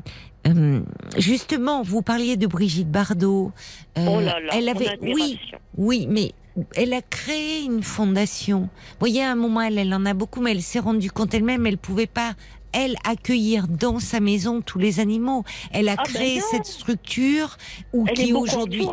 [0.48, 0.80] euh,
[1.16, 3.52] justement, vous parliez de Brigitte Bardot.
[3.96, 5.38] Euh, Oh là là, elle avait, oui,
[5.76, 6.32] oui, mais
[6.74, 8.60] elle a créé une fondation.
[8.62, 11.34] Vous voyez, à un moment, elle, elle en a beaucoup, mais elle s'est rendue compte
[11.34, 12.34] elle-même, elle pouvait pas,
[12.72, 15.44] elle, accueillir dans sa maison tous les animaux.
[15.72, 17.56] Elle a Ah ben créé cette structure
[17.92, 18.86] où Elle qui aujourd'hui,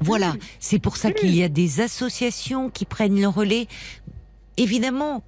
[0.00, 0.38] voilà, Mm.
[0.58, 3.66] c'est pour ça qu'il y a des associations qui prennent le relais.
[4.56, 5.22] Évidemment,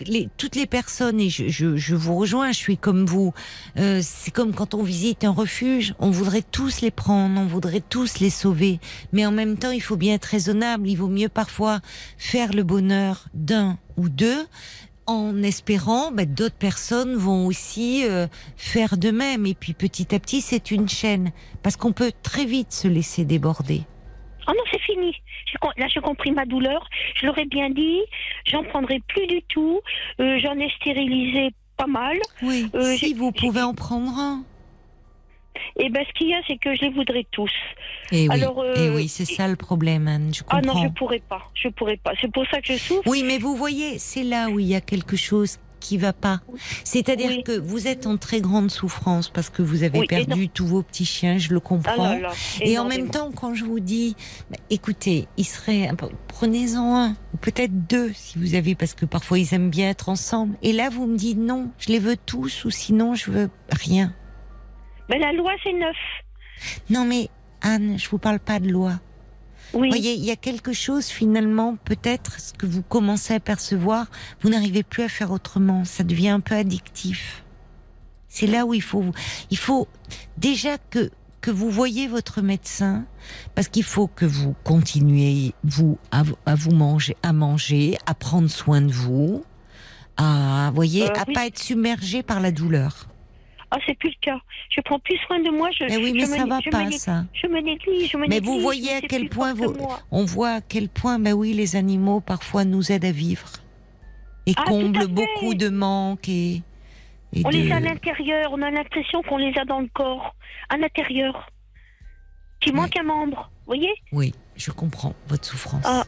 [0.00, 3.32] les, toutes les personnes, et je, je, je vous rejoins, je suis comme vous,
[3.78, 7.82] euh, c'est comme quand on visite un refuge, on voudrait tous les prendre, on voudrait
[7.88, 8.80] tous les sauver,
[9.12, 11.80] mais en même temps, il faut bien être raisonnable, il vaut mieux parfois
[12.18, 14.46] faire le bonheur d'un ou deux,
[15.06, 18.26] en espérant bah, d'autres personnes vont aussi euh,
[18.56, 21.30] faire de même, et puis petit à petit, c'est une chaîne,
[21.62, 23.82] parce qu'on peut très vite se laisser déborder.
[24.48, 25.14] Oh non, c'est fini.
[25.76, 26.88] Là, j'ai compris ma douleur.
[27.16, 28.00] Je l'aurais bien dit.
[28.46, 29.80] J'en prendrai plus du tout.
[30.20, 32.16] Euh, J'en ai stérilisé pas mal.
[32.42, 34.44] Oui, Euh, si vous pouvez en prendre un.
[35.76, 37.50] Et ben, ce qu'il y a, c'est que je les voudrais tous.
[38.10, 40.32] Et oui, Alors, euh, eh oui, c'est ça le problème, Anne.
[40.34, 40.74] Je Ah comprends.
[40.74, 41.42] non, je pourrais pas.
[41.54, 42.12] Je pourrais pas.
[42.20, 43.02] C'est pour ça que je souffre.
[43.06, 46.40] Oui, mais vous voyez, c'est là où il y a quelque chose qui va pas.
[46.82, 47.42] C'est-à-dire Oui.
[47.44, 50.82] que vous êtes en très grande souffrance parce que vous avez Oui, perdu tous vos
[50.82, 52.04] petits chiens, je le Ah comprends.
[52.10, 52.32] là là,
[52.62, 54.16] Et en même temps, quand je vous dis,
[54.50, 55.90] bah, écoutez, il serait,
[56.28, 60.08] prenez-en un, ou peut-être deux, si vous avez, parce que parfois ils aiment bien être
[60.08, 60.56] ensemble.
[60.62, 64.14] Et là, vous me dites non, je les veux tous, ou sinon je veux rien.
[65.10, 65.96] Mais la loi, c'est neuf.
[66.88, 67.28] Non mais
[67.60, 68.92] Anne, je vous parle pas de loi.
[69.74, 69.88] Oui.
[69.88, 74.06] Vous voyez, il y a quelque chose finalement, peut-être, ce que vous commencez à percevoir,
[74.40, 75.84] vous n'arrivez plus à faire autrement.
[75.84, 77.44] Ça devient un peu addictif.
[78.28, 79.04] C'est là où il faut,
[79.50, 79.86] il faut
[80.38, 81.10] déjà que
[81.40, 83.04] que vous voyez votre médecin,
[83.54, 88.14] parce qu'il faut que vous continuiez vous à, vous- à vous manger, à manger, à
[88.14, 89.44] prendre soin de vous,
[90.16, 91.34] à voyez, Euh, à oui.
[91.34, 93.08] pas être submergé par la douleur.
[93.76, 94.38] Ah, c'est plus le cas.
[94.70, 95.68] Je prends plus soin de moi.
[95.72, 97.24] Je, Mais oui, je mais me ça né- va je me pas ça.
[97.32, 99.74] Je me néglige, je me Mais vous voyez à quel point vous,
[100.12, 103.48] on voit à quel point, ben oui, les animaux parfois nous aident à vivre
[104.46, 106.62] et Ah, comblent beaucoup de manques et,
[107.32, 109.88] et On de- les a à l'intérieur, on a l'impression qu'on les a dans le
[109.92, 110.36] corps,
[110.68, 111.50] à l'intérieur.
[112.60, 112.76] Qui Oui.
[112.76, 113.92] manque un membre, vous voyez?
[114.12, 115.82] Oui, je comprends votre souffrance.
[115.84, 116.04] Ah.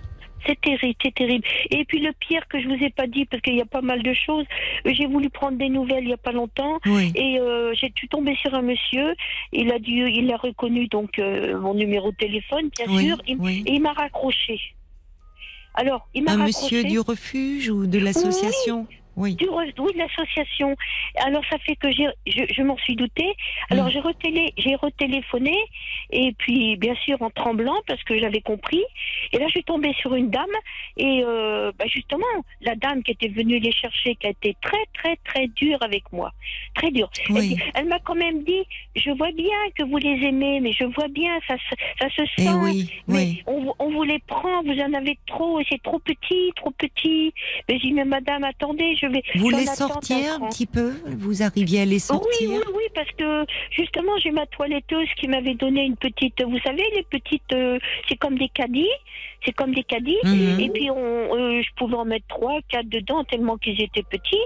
[0.46, 1.44] C'est terrible, c'est terrible.
[1.70, 3.80] Et puis le pire que je vous ai pas dit, parce qu'il y a pas
[3.80, 4.44] mal de choses,
[4.84, 6.78] j'ai voulu prendre des nouvelles il y a pas longtemps.
[6.86, 7.12] oui.
[7.14, 9.14] Et euh, j'ai suis tombée sur un monsieur,
[9.52, 13.16] il a dû, il a reconnu donc euh, mon numéro de téléphone, bien oui, sûr,
[13.26, 13.62] il- oui.
[13.66, 14.60] et il m'a raccroché.
[15.74, 16.76] Alors, il m'a Un raccroché.
[16.76, 18.86] monsieur du refuge ou de l'association?
[19.16, 19.34] Oui.
[19.36, 20.76] Du oui, de l'association.
[21.16, 23.32] Alors ça fait que j'ai, je, je m'en suis doutée.
[23.70, 25.56] Alors j'ai retélé, j'ai retéléphoné
[26.10, 28.82] et puis bien sûr en tremblant parce que j'avais compris.
[29.32, 30.44] Et là je suis tombée sur une dame
[30.96, 32.26] et euh, bah, justement
[32.60, 36.04] la dame qui était venue les chercher, qui a été très très très dure avec
[36.12, 36.32] moi,
[36.74, 37.10] très dure.
[37.30, 37.48] Elle, Oui.
[37.48, 38.64] dit- elle m'a quand même dit,
[38.94, 42.22] je vois bien que vous les aimez, mais je vois bien ça, se- ça se
[42.38, 42.50] Eh sent.
[42.62, 43.42] oui, Mais oui.
[43.46, 47.32] on, on vous les prend, vous en avez trop, et c'est trop petit, trop petit.
[47.68, 49.22] Mais j'ai dit, mais madame, attendez, je vais.
[49.36, 53.10] Vous les sortiez un petit peu Vous arriviez à les Oui, sortir oui, oui, parce
[53.12, 56.42] que justement, j'ai ma toiletteuse qui m'avait donné une petite.
[56.42, 57.52] Vous savez, les petites.
[57.52, 57.78] euh,
[58.08, 58.88] c'est comme des caddies.
[59.46, 60.18] C'est comme des caddies.
[60.24, 60.60] Mhm.
[60.60, 60.96] Et puis, on,
[61.36, 64.36] euh, je pouvais en mettre trois, quatre dedans, tellement qu'ils étaient petits.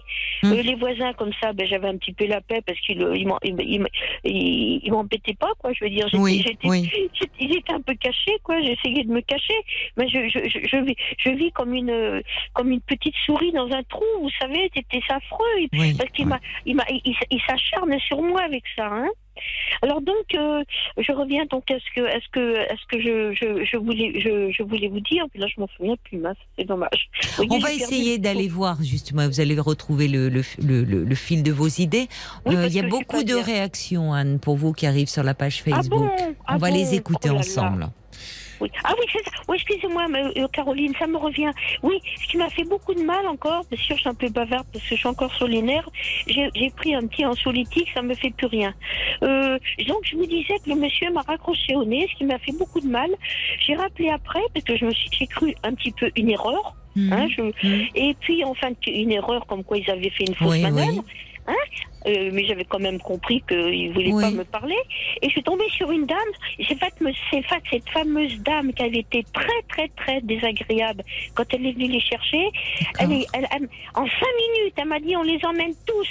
[0.42, 0.52] Mhm.
[0.52, 3.16] Euh, les voisins, comme ça, ben, j'avais un petit peu la paix parce qu'ils euh,
[3.16, 5.72] ils m'embêtaient pas, quoi.
[5.72, 7.10] Je veux dire, j'étais, Oui, oui.
[7.40, 8.60] ils étaient un peu cachés, quoi.
[8.60, 9.54] J'essayais de me cacher.
[9.96, 12.20] Mais je, je, je, je vis, je vis comme une, euh,
[12.52, 14.70] comme une petite souris dans un trou, vous savez.
[14.74, 15.46] C'était affreux.
[15.72, 18.86] Oui, parce qu'il m'a, il, m'a, il, il s'acharne sur moi avec ça.
[18.86, 19.08] Hein.
[19.82, 20.62] Alors donc, euh,
[20.98, 23.76] je reviens donc à ce que, à ce que, à ce que je, je, je
[23.78, 25.24] voulais, je, je voulais vous dire.
[25.30, 27.08] Puis là, je m'en souviens plus, mince, c'est dommage.
[27.50, 29.26] On va essayer le d'aller voir justement.
[29.26, 32.08] Vous allez retrouver le, le, le, le- le fil de vos idées.
[32.46, 33.42] Oui, Euh, Il y a beaucoup de bien.
[33.42, 36.00] réactions, Anne, pour vous qui arrivent sur la page Ah Facebook.
[36.00, 36.10] bon
[36.46, 37.40] Ah On va bon les écouter Oh là
[37.78, 37.90] là.
[38.60, 38.70] Oui.
[38.84, 39.30] Ah oui, c'est ça.
[39.48, 40.06] Oui, excusez-moi,
[40.36, 41.50] euh, Caroline, ça me revient.
[41.82, 44.28] Oui, ce qui m'a fait beaucoup de mal encore, bien sûr, je suis un peu
[44.28, 45.88] bavarde parce que je suis encore sur les nerfs.
[46.26, 48.74] J'ai pris un petit anxiolytique, ça me fait plus rien.
[49.22, 49.58] Euh,
[49.88, 52.52] donc, je vous disais que le monsieur m'a raccroché au nez, ce qui m'a fait
[52.52, 53.10] beaucoup de mal.
[53.66, 56.74] J'ai rappelé après parce que je me suis, j'ai cru un petit peu une erreur.
[56.96, 57.86] Hein, je- Mhm.
[57.94, 60.92] Et puis, enfin, une erreur comme quoi ils avaient fait une fausse Oui, manœuvre.
[60.96, 61.02] oui.
[62.06, 64.22] Euh, mais j'avais quand même compris qu'ils ne voulaient Oui.
[64.22, 64.76] pas me parler.
[65.20, 66.18] Et je suis tombée sur une dame.
[66.66, 66.78] C'est
[67.70, 71.02] cette fameuse dame qui avait été très, très, très désagréable
[71.34, 72.48] quand elle est venue les chercher.
[72.98, 73.22] Elle D'accord.
[73.22, 76.08] est, elle- elle- en cinq minutes, elle m'a dit on les emmène tous.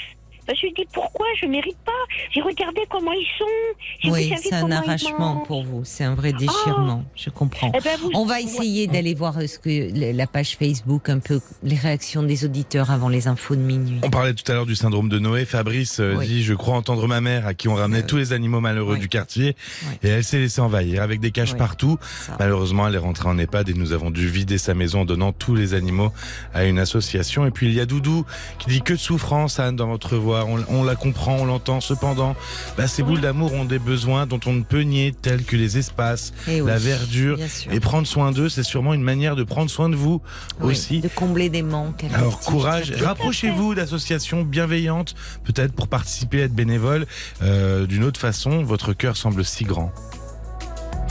[0.49, 1.27] Ben, je lui ai dit pourquoi?
[1.39, 1.91] Je mérite pas.
[2.31, 4.09] J'ai regardé comment ils sont.
[4.11, 5.81] Oui, c'est un arrachement pour vous.
[5.84, 7.05] C'est un vrai déchirement.
[7.15, 7.71] Je comprends.
[7.77, 11.19] Eh ben, vous- On va essayer d'aller voir euh, ce que la page Facebook, un
[11.19, 13.99] peu les réactions des auditeurs avant les infos de minuit.
[14.03, 15.45] On parlait tout à l'heure du syndrome de Noé.
[15.45, 16.26] Fabrice euh, Oui.
[16.26, 18.95] dit Je crois entendre ma mère à qui on ramenait Euh, tous les animaux malheureux
[18.95, 18.99] oui.
[18.99, 19.55] du quartier.
[19.84, 19.97] Oui.
[20.01, 21.59] Et elle s'est laissée envahir avec des caches Oui.
[21.59, 21.99] partout.
[22.26, 22.35] Ça.
[22.39, 25.31] Malheureusement, elle est rentrée en EHPAD et nous avons dû vider sa maison en donnant
[25.31, 26.11] tous les animaux
[26.55, 27.45] à une association.
[27.45, 28.26] Et puis il y a Doudou
[28.57, 30.39] qui dit que de souffrance, Anne, dans votre voix.
[30.45, 31.82] On, on la comprend, on l'entend.
[31.82, 32.36] Cependant,
[32.78, 35.78] bah, ces boules d'amour ont des besoins dont on ne peut nier, tels que les
[35.78, 37.38] espaces, Eh oui, la verdure.
[37.72, 40.22] Et prendre soin d'eux, c'est sûrement une manière de prendre soin de vous
[40.61, 40.99] Oui, aussi.
[41.02, 42.06] De combler des manques.
[42.14, 47.06] Alors courage, rapprochez-vous d'associations bienveillantes, peut-être pour participer, être bénévole.
[47.41, 49.91] Euh, D'une autre façon, votre cœur semble si grand.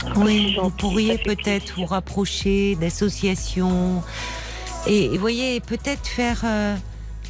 [0.01, 4.01] c'est Oui, vous pourriez peut-être vous rapprocher d'associations.
[4.87, 6.41] Et, et voyez, peut-être faire.
[6.45, 6.75] euh,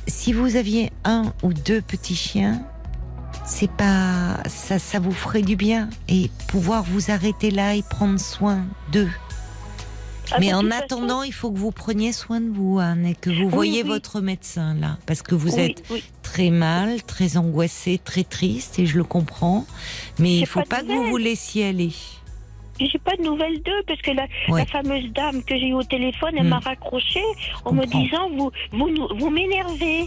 [0.10, 2.62] si vous aviez un ou deux petits chiens,
[3.46, 4.38] c'est pas.
[4.48, 5.90] Ça, ça vous ferait du bien.
[6.08, 9.10] Et pouvoir vous arrêter là et prendre soin d'eux.
[10.32, 13.16] Ah, Mais en façon- attendant, il faut que vous preniez soin de vous, Anne, et
[13.16, 13.88] que vous voyez oui.
[13.90, 15.00] votre médecin là.
[15.08, 15.84] Parce que vous Oui, êtes
[16.22, 19.66] très mal, très angoissé, très triste, et je le comprends.
[20.20, 21.94] Mais il J'ai faut pas que vous vous laissiez aller.
[22.80, 24.62] J'ai pas de nouvelles d'eux parce que la, Ouais.
[24.62, 26.50] la fameuse dame que j'ai eu au téléphone, elle Hmm.
[26.50, 27.22] m'a raccroché
[27.66, 30.06] en me disant vous vous vous m'énervez.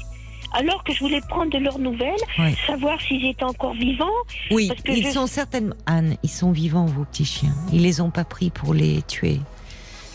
[0.55, 2.55] Alors que je voulais prendre de leurs nouvelles, Ouais.
[2.67, 4.05] savoir s'ils étaient encore vivants.
[4.51, 5.75] Oui, Parce que ils je- sont certainement.
[5.87, 7.55] Anne, ils sont vivants, vos petits chiens.
[7.73, 9.41] Ils les ont pas pris pour les tuer.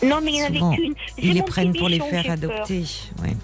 [0.03, 0.93] Non, mais il n'y en avait qu'une.
[1.17, 2.83] Ils les prennent pour les faire adopter.
[3.23, 3.35] Ouais.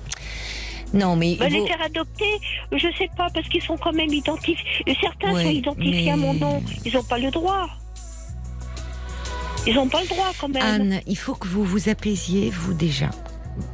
[0.93, 1.35] Non, mais.
[1.35, 2.29] Bah, il les faire adopter,
[2.71, 4.55] je sais pas, parce qu'ils sont quand même identifiés.
[5.01, 6.61] Certains Ouais, sont identifiés à mon nom.
[6.85, 7.67] Ils n'ont pas le droit.
[9.65, 10.61] Ils n'ont pas le droit quand même.
[10.63, 13.09] Anne, il faut que vous vous apaisiez, vous déjà.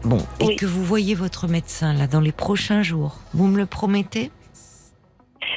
[0.03, 0.55] Bon, et Oui.
[0.55, 3.17] que vous voyez votre médecin là dans les prochains jours.
[3.33, 4.29] Vous me le promettez?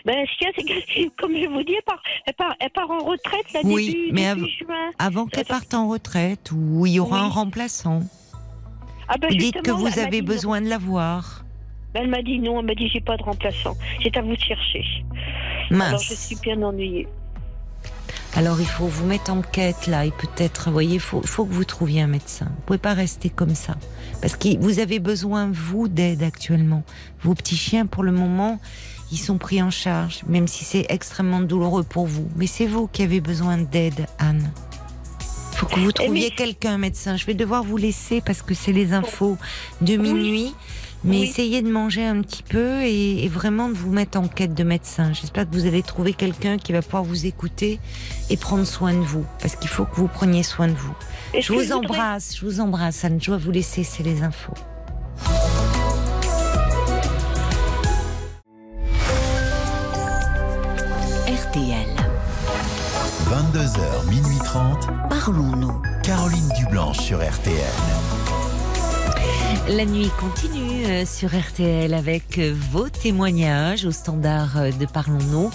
[0.06, 2.54] Ben, ce qu'il y a, c'est que, comme je vous dis, elle part, elle part,
[2.60, 4.90] elle part en retraite là, Oui, début, mais début av- juin.
[4.98, 7.26] Avant qu'elle parte en retraite, où il y aura Oui.
[7.26, 8.00] un remplaçant.
[9.08, 10.26] Ah ben, Vous dites que vous avez non.
[10.28, 11.44] besoin de la voir.
[11.92, 13.76] Ben, elle m'a dit non, elle m'a dit j'ai pas de remplaçant.
[14.02, 14.82] C'est à vous de chercher.
[15.70, 16.26] Alors je Mince.
[16.26, 17.06] suis bien ennuyée.
[18.34, 21.44] Alors il faut vous mettre en quête là et peut-être, vous voyez, il faut, faut
[21.44, 22.46] que vous trouviez un médecin.
[22.46, 23.76] Vous pouvez pas rester comme ça.
[24.20, 26.82] Parce que vous avez besoin, vous, d'aide actuellement.
[27.22, 28.58] Vos petits chiens, pour le moment,
[29.10, 32.26] ils sont pris en charge, même si c'est extrêmement douloureux pour vous.
[32.36, 34.50] Mais c'est vous qui avez besoin d'aide, Anne.
[35.52, 37.16] Il faut que vous trouviez mais- quelqu'un, un médecin.
[37.16, 39.36] Je vais devoir vous laisser parce que c'est les infos
[39.80, 40.54] de minuit.
[41.04, 41.22] Mais Oui.
[41.24, 44.62] essayez de manger un petit peu et, et vraiment de vous mettre en quête de
[44.64, 45.12] médecin.
[45.12, 47.80] J'espère que vous allez trouver quelqu'un qui va pouvoir vous écouter
[48.30, 49.24] et prendre soin de vous.
[49.40, 50.94] Parce qu'il faut que vous preniez soin de vous.
[51.34, 53.18] Est-ce Je vous embrasse, je vous embrasse, Anne.
[53.20, 54.54] Je dois vous laisser, c'est les infos.
[61.26, 61.88] RTL.
[63.30, 64.88] 22h, minuit 30.
[65.08, 65.80] Parlons-nous.
[66.02, 67.56] Caroline Dublanche sur RTL.
[69.68, 75.52] La nuit continue euh, sur RTL avec euh, vos témoignages au standard euh, de Parlons-nous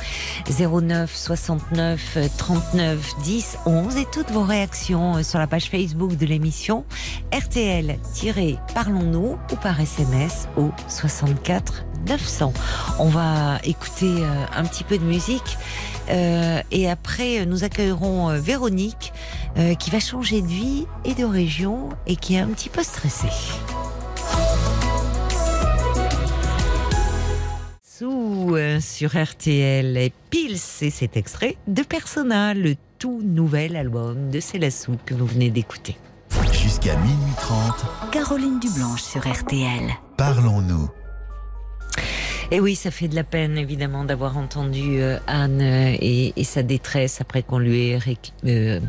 [0.50, 6.26] 09 69 euh, 39 10 11 et toutes vos réactions sur la page Facebook de
[6.26, 6.86] l'émission
[7.34, 12.54] RTL-Parlons-nous ou par SMS au 64 900.
[13.00, 14.24] On va écouter
[14.56, 15.58] un petit peu de musique
[16.10, 19.12] euh, et après nous accueillerons Véronique
[19.80, 23.28] qui va changer de vie et de région et qui est un petit peu stressée.
[28.02, 34.40] Euh, sur RTL et Pils et cet extrait de Persona, le tout nouvel album de
[34.40, 35.98] Célassou que vous venez d'écouter.
[36.52, 38.12] Jusqu'à minuit 30.
[38.12, 39.90] Caroline Dublanche sur RTL.
[40.18, 40.90] Parlons-nous.
[42.52, 46.44] Et oui, ça fait de la peine évidemment d'avoir entendu euh, Anne euh, et, et
[46.44, 48.00] sa détresse après qu'on lui ait
[48.46, 48.80] euh,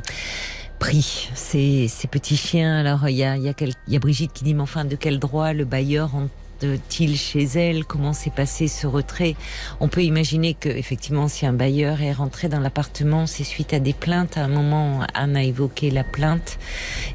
[0.79, 2.79] pris ses, ses petits chiens.
[2.79, 4.63] Alors il y a, il y, a quel- il y a Brigitte qui dit mais
[4.63, 6.15] enfin de quel droit le bailleur
[6.59, 7.85] entre-t-il chez elle?
[7.85, 9.37] Comment s'est passé ce retrait?
[9.81, 13.79] On peut imaginer que effectivement si un bailleur est rentré dans l'appartement, c'est suite à
[13.79, 14.37] des plaintes.
[14.37, 16.59] À un moment, Anne a évoqué la plainte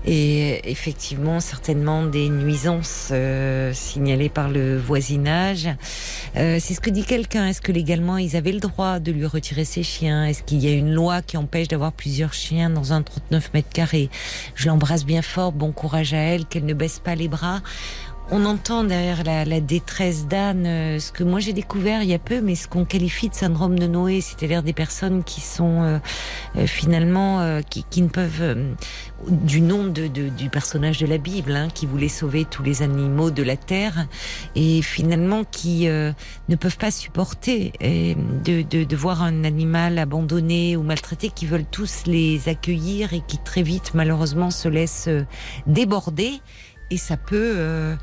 [0.05, 5.69] et effectivement certainement des nuisances euh, signalées par le voisinage.
[6.37, 7.47] Euh, c'est ce que dit quelqu'un.
[7.47, 10.25] Est-ce que légalement ils avaient le droit de lui retirer ses chiens?
[10.25, 13.69] Est-ce qu'il y a une loi qui empêche d'avoir plusieurs chiens dans un 39 mètres
[13.73, 14.09] carrés?
[14.55, 15.51] Je l'embrasse bien fort.
[15.51, 17.61] Bon courage à elle, qu'elle ne baisse pas les bras.
[18.35, 22.15] On entend derrière la, la détresse d'Anne euh, ce que moi j'ai découvert il y
[22.15, 25.83] a peu, mais ce qu'on qualifie de syndrome de Noé, c'est-à-dire des personnes qui sont
[25.83, 25.99] euh,
[26.55, 28.73] euh, finalement euh, qui, qui ne peuvent euh,
[29.27, 32.81] du nom de, de- du personnage de la Bible, hein, qui voulait sauver tous les
[32.81, 34.07] animaux de la terre,
[34.55, 40.81] et finalement qui ne peuvent pas supporter de, de, de voir un animal abandonné ou
[40.83, 45.09] maltraité, qui veulent tous les accueillir et qui très vite malheureusement se laissent
[45.67, 46.41] déborder.
[46.93, 47.95] Et ça peut, euh,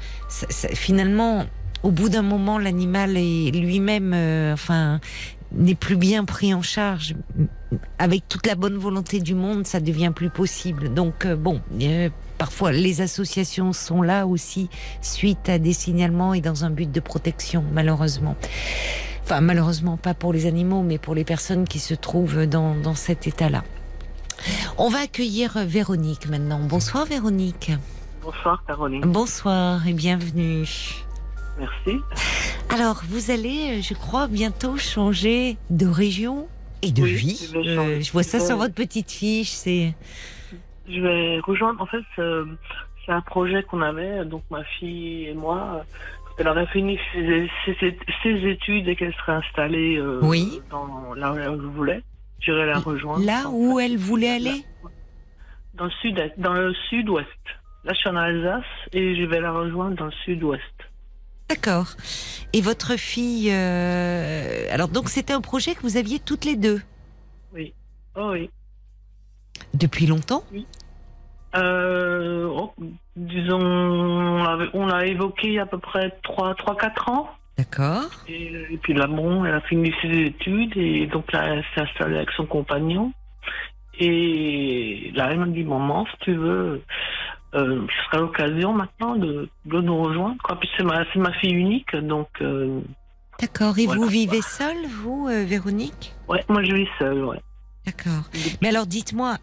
[0.74, 1.44] finalement,
[1.84, 4.98] au bout d'un moment, l'animal est lui-même, euh, enfin,
[5.52, 7.14] n'est plus bien pris en charge.
[8.00, 10.92] Avec toute la bonne volonté du monde, ça devient plus possible.
[10.92, 11.60] Donc euh, bon,
[12.36, 14.68] parfois les associations sont là aussi
[15.02, 18.34] suite à des signalements et dans un but de protection, malheureusement.
[19.22, 22.96] Enfin, malheureusement pas pour les animaux, mais pour les personnes qui se trouvent dans, dans
[22.96, 23.62] cet état-là.
[24.78, 26.58] On va accueillir Véronique maintenant.
[26.58, 27.70] Bonsoir Véronique.
[28.22, 29.00] Bonsoir Caroline.
[29.02, 30.66] Bonsoir et bienvenue.
[31.58, 31.96] Merci.
[32.70, 36.48] Alors, vous allez, euh, je crois, bientôt changer de région
[36.82, 37.50] et de Oui, vie.
[37.52, 37.58] je.
[37.58, 39.50] Euh, je vois ça sur votre petite fiche.
[39.50, 39.94] C'est
[40.88, 42.44] Je vais rejoindre, en fait, euh,
[43.04, 45.84] c'est un projet qu'on avait, donc ma fille et moi,
[46.38, 50.60] elle aurait fini ses, ses- ses études et qu'elle serait installée euh, Oui.
[50.70, 52.02] dans là où je voulais,
[52.40, 53.24] j'irai la rejoindre.
[53.24, 54.64] là où elle voulait aller?
[55.74, 57.26] Dans le sud, dans le sud-ouest.
[57.84, 60.62] Là, je suis en Alsace et je vais la rejoindre dans le sud-ouest.
[61.48, 61.86] D'accord.
[62.52, 63.50] Et votre fille.
[63.52, 66.80] euh, Alors, donc, c'était un projet que vous aviez toutes les deux?
[67.52, 67.72] Oui.
[68.16, 68.50] Oh oui.
[69.74, 70.44] depuis longtemps?
[71.56, 72.72] Euh, oh,
[73.16, 77.28] disons, on l'a- on l'a évoqué il y a à peu près 3-4 ans.
[77.58, 78.08] D'accord.
[78.28, 81.80] Et, et puis là, bon, elle a fini ses études et donc là, elle s'est
[81.82, 83.12] installée avec son compagnon.
[83.98, 86.82] Et là, elle m'a dit, maman, si tu veux,
[87.54, 90.36] euh, ce serait l'occasion maintenant de, de nous rejoindre.
[90.42, 90.58] Quoi.
[90.60, 92.80] Puis c'est ma, c'est ma fille unique, donc euh,
[93.40, 93.78] D'accord.
[93.78, 94.00] Et Voilà.
[94.02, 96.14] vous vivez seule, vous, euh, Véronique?
[96.28, 97.40] Ouais, moi je vis seule, ouais.
[97.86, 98.24] D'accord.
[98.60, 99.38] Mais alors, dites-moi,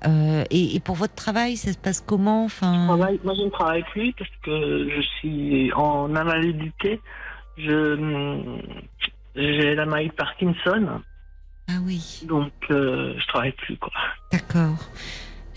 [0.51, 2.45] et, et pour votre travail, ça se passe comment?
[2.45, 7.01] Enfin, Travail- moi, je ne travaille plus parce que je suis en invalidité.
[7.57, 8.59] Je
[9.35, 11.01] j'ai la maladie Parkinson,
[11.67, 13.91] ah oui, donc je travaille plus quoi.
[14.31, 14.77] d'accord.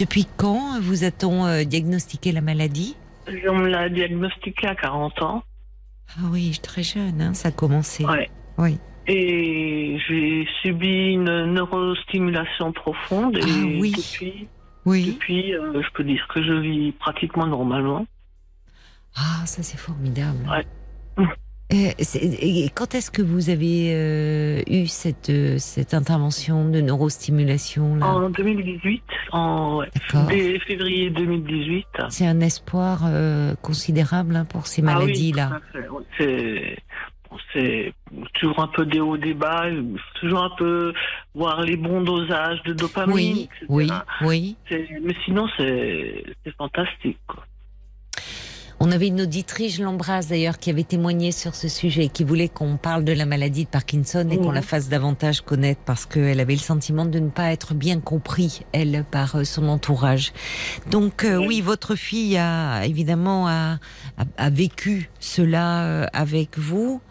[0.01, 2.97] Depuis quand vous a-t-on euh, diagnostiqué la maladie?
[3.49, 5.43] On me l'a diagnostiqué à 40 ans.
[6.17, 8.07] Ah oui, très jeune, hein, ça a commencé.
[8.07, 8.31] Ouais.
[8.57, 8.79] Oui.
[9.07, 13.93] Et j'ai subi une neurostimulation profonde et Ah oui.
[13.95, 14.49] depuis,
[14.87, 15.13] Oui.
[15.13, 18.07] depuis euh, je peux dire que je vis pratiquement normalement.
[19.17, 20.49] Ah, ça c'est formidable.
[20.49, 21.27] Ouais.
[21.73, 21.91] Euh,
[22.43, 28.07] et quand est-ce que vous avez euh, eu cette, euh, cette intervention de neurostimulation là?
[28.07, 29.03] En 2018,
[29.33, 29.83] en
[30.29, 31.87] dès février 2018.
[32.09, 35.61] C'est un espoir euh, considérable hein, pour ces Ah oui, maladies-là.
[36.19, 36.77] C'est
[37.53, 37.93] c'est
[38.35, 39.67] toujours un peu des hauts des bas,
[40.21, 40.93] toujours un peu
[41.35, 43.15] voir les bons dosages de dopamine.
[43.15, 43.95] oui, etc.
[44.23, 44.89] oui, oui.
[45.03, 47.19] Mais sinon, c'est c'est fantastique.
[47.29, 47.45] Quoi.
[48.83, 52.49] On avait une auditrice, je l'embrasse d'ailleurs, qui avait témoigné sur ce sujet, qui voulait
[52.49, 56.41] qu'on parle de la maladie de Parkinson et qu'on la fasse davantage connaître parce qu'elle
[56.41, 60.33] avait le sentiment de ne pas être bien compris, elle, par euh, son entourage.
[60.91, 63.79] Donc euh, oui, votre fille a évidemment a,
[64.17, 67.03] a, a vécu cela euh, avec vous.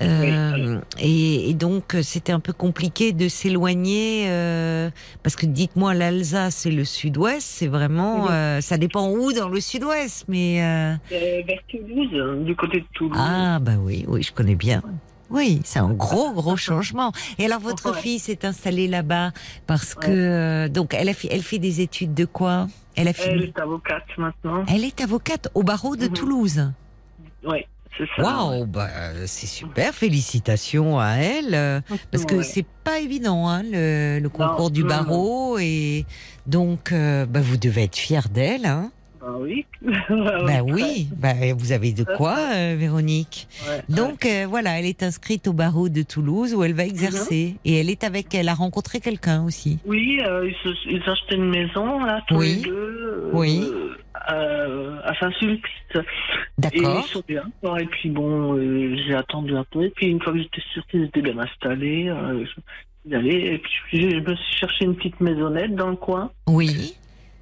[0.00, 4.90] Euh, et, et donc euh, c'était un peu compliqué de s'éloigner euh,
[5.22, 9.60] parce que dites-moi l'Alsace et le Sud-Ouest c'est vraiment euh, ça dépend où dans le
[9.60, 13.16] Sud-Ouest mais euh, Euh, vers Toulouse, euh, du côté de Toulouse.
[13.20, 14.82] ah bah oui oui je connais bien
[15.30, 18.00] oui c'est un gros gros changement et alors votre Ouais.
[18.00, 19.30] fille s'est installée là-bas
[19.68, 22.66] parce que euh, donc elle a fait elle fait des études de quoi?
[22.96, 24.64] Elle a Elle fini est avocate maintenant.
[24.66, 26.12] elle est avocate au barreau de Mhm.
[26.12, 26.70] Toulouse
[27.46, 27.58] Oui,
[27.98, 28.22] c'est ça.
[28.22, 28.88] Waouh, bah,
[29.26, 34.82] c'est super, félicitations à elle, parce que c'est pas évident hein, le, le concours du
[34.82, 36.04] non, barreau et
[36.46, 38.66] donc euh, bah, vous devez être fière d'elle.
[38.66, 38.90] Hein.
[39.24, 39.64] Bah oui.
[39.82, 43.46] bah oui, bah, vous avez de quoi, euh, Véronique.
[43.68, 47.56] Ouais, Donc euh, voilà, elle est inscrite au barreau de Toulouse où elle va exercer
[47.64, 49.78] et elle est avec, elle a rencontré quelqu'un aussi.
[49.86, 52.56] Oui, euh, ils, se- ils achetaient une maison, là, tous Oui.
[52.56, 53.68] les deux, Oui.
[54.14, 55.70] à Saint-Sulpice.
[55.94, 56.00] Et
[56.58, 57.04] D'accord.
[57.06, 57.44] ils sont bien.
[57.78, 58.56] Et puis bon,
[59.06, 59.84] j'ai attendu un peu.
[59.84, 62.60] Et puis une fois que j'étais sûre qu'ils étaient bien installés, je.
[63.06, 66.30] Et puis je me suis cherché une petite maisonnette dans le coin.
[66.48, 66.94] Oui.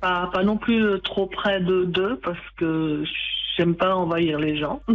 [0.02, 3.04] Pas, pas non plus euh, trop près de d'eux parce que
[3.56, 4.82] j'aime pas envahir les gens.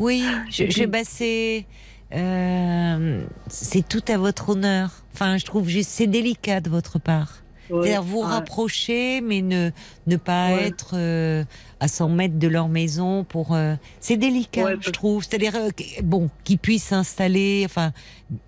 [0.00, 1.66] Oui, je, je, bah, c'est
[2.14, 4.90] euh, c'est tout à votre honneur.
[5.12, 7.38] Enfin, je trouve juste c'est délicat de votre part.
[7.68, 9.70] C'est-à-dire vous rapprocher, mais ne
[10.06, 11.44] ne pas être euh,
[11.80, 13.54] à 100 mètres de leur maison pour.
[13.54, 15.22] euh, c'est délicat, je trouve.
[15.24, 15.68] C'est-à-dire euh,
[16.02, 17.92] bon, qu'ils puissent s'installer, enfin,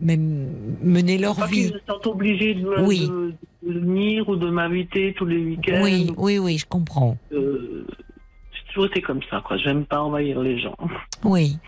[0.01, 0.48] même
[0.82, 1.68] mener leur Pas vie.
[1.68, 3.09] se sentent obligés de, Oui.
[3.09, 5.80] de- de venir ou de m'inviter tous les week-ends.
[5.82, 7.16] Oui, oui, oui, je comprends.
[7.30, 9.56] J'ai toujours été comme ça, quoi.
[9.59, 10.76] J'aime pas envahir les gens.
[11.24, 11.59] Oui,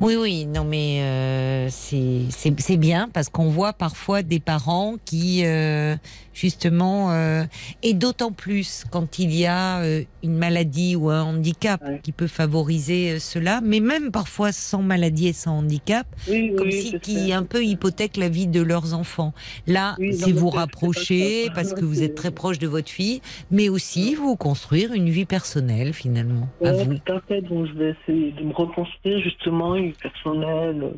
[0.00, 0.44] oui, oui.
[0.46, 5.96] Non, mais euh, c'est bien parce qu'on voit parfois des parents qui euh,
[6.32, 7.44] justement euh,
[7.82, 12.00] et d'autant plus quand il y a euh, une maladie ou un handicap Ouais.
[12.02, 16.68] qui peut favoriser euh, cela, mais même parfois sans maladie et sans handicap, Oui, comme
[16.68, 17.32] oui, si qui sais.
[17.32, 19.32] un peu hypothèquent la vie de leurs enfants.
[19.66, 23.68] Là, Oui, c'est vous rapprocher parce que vous êtes très proche de votre fille, mais
[23.68, 26.48] aussi vous construire une vie personnelle finalement.
[26.64, 26.94] À vous.
[26.94, 27.40] tout à fait.
[27.42, 30.92] Donc, je vais essayer de me reconstruire justement une personnelle.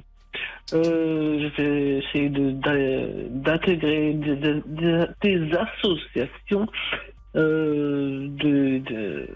[0.73, 6.67] Euh, je vais essayer d'intégrer des, associations.
[7.37, 9.27] Euh, de,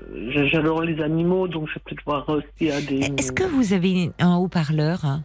[0.52, 3.00] j'adore les animaux, donc je vais peut-être voir aussi à des.
[3.18, 5.20] Est-ce que vous avez un haut-parleur?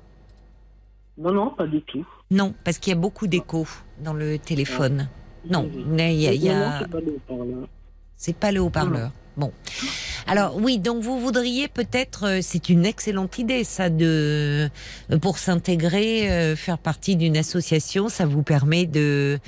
[1.18, 2.06] Non, non, pas du tout.
[2.32, 3.68] Non, parce qu'il y a beaucoup d'écho
[4.04, 5.08] dans le téléphone.
[5.48, 6.80] Non, mais il y a, y Non, non, a-
[8.16, 9.12] c'est pas le haut-parleur.
[9.36, 9.52] Bon.
[10.28, 14.70] Alors oui, donc vous voudriez peut-être, euh, c'est une excellente idée ça de
[15.12, 19.40] euh, pour s'intégrer, euh, faire partie d'une association, ça vous permet de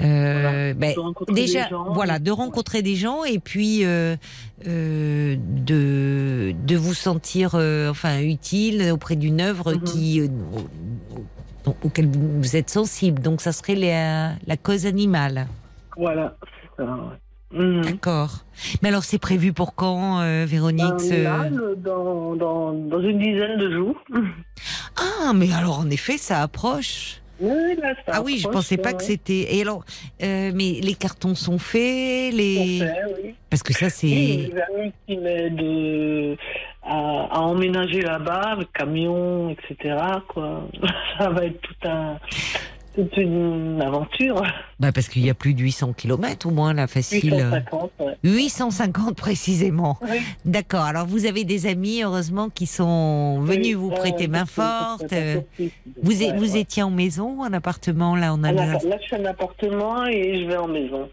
[0.00, 0.94] euh, ben,
[1.28, 1.92] De déjà des gens.
[1.92, 4.16] voilà de rencontrer des gens et puis euh,
[4.64, 9.82] de de vous sentir enfin utile auprès d'une œuvre Mhm.
[9.84, 13.20] qui au- au- auquel vous êtes sensible.
[13.22, 15.46] Donc ça serait la, la cause animale.
[15.96, 16.36] Voilà,
[16.76, 16.90] c'est ça.
[16.90, 17.16] ouais.
[17.54, 17.82] Mhm.
[17.82, 18.30] D'accord.
[18.82, 23.00] Mais alors c'est prévu pour quand, euh, Véronique Ben, ce- là, le- dans, dans, dans
[23.00, 23.96] une dizaine de jours.
[24.96, 27.20] Ah, mais alors en effet, ça approche.
[27.40, 28.96] Oui, là, ça ah oui, je approche, pensais pas ouais.
[28.96, 29.56] que c'était.
[29.56, 29.84] Et alors,
[30.22, 32.78] euh, mais les cartons sont faits, les.
[32.78, 33.34] Fait, oui.
[33.50, 34.62] Parce que ça Oui, c'est.
[34.72, 36.36] amis qui m'aident euh,
[36.84, 39.96] à, à emménager là-bas, avec camion, etc.
[40.28, 40.68] Quoi.
[41.18, 42.18] Ça va être tout un,
[42.94, 44.42] toute une aventure.
[44.80, 47.34] Bah parce qu'il y a plus de 800 km au moins, là, facile.
[47.34, 48.14] 850, ouais.
[48.24, 49.98] 850 précisément.
[50.02, 50.18] Oui.
[50.44, 50.82] D'accord.
[50.84, 55.12] Alors vous avez des amis, heureusement, qui sont venus Oui, vous ouais, prêter main forte.
[55.12, 55.40] Euh.
[56.02, 56.60] Vous, Ouais, vous ouais.
[56.60, 58.64] étiez en maison, en appartement, là, en d'accord.
[58.88, 61.08] Là, je suis en appartement et je vais en maison.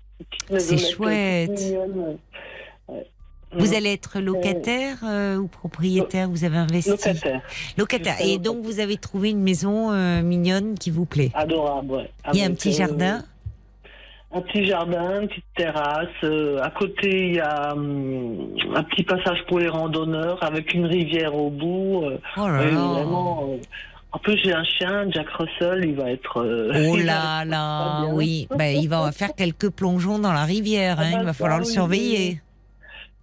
[0.57, 1.59] C'est euh, chouette.
[3.53, 7.41] Vous allez être locataire euh, ou propriétaire Vous avez investi Locataire.
[7.77, 8.15] Locataire.
[8.21, 11.31] Et donc vous avez trouvé une maison euh, mignonne qui vous plaît.
[11.33, 12.09] Adorable, ouais.
[12.33, 13.23] Il y a un petit euh, jardin
[14.33, 16.07] Un petit jardin, une petite terrasse.
[16.23, 20.85] euh, à côté, il y a hum, un petit passage pour les randonneurs avec une
[20.85, 22.03] rivière au bout.
[22.05, 23.49] euh, Oh là oui, là vraiment.
[23.51, 23.57] euh,
[24.13, 26.37] en plus, j'ai un chien, Jack Russell, il va être.
[26.89, 28.47] Oh là là, oui.
[28.49, 30.97] Bah, il va faire quelques plongeons dans la rivière.
[30.99, 32.41] Ah hein, bah Il va ça, falloir le oui, surveiller.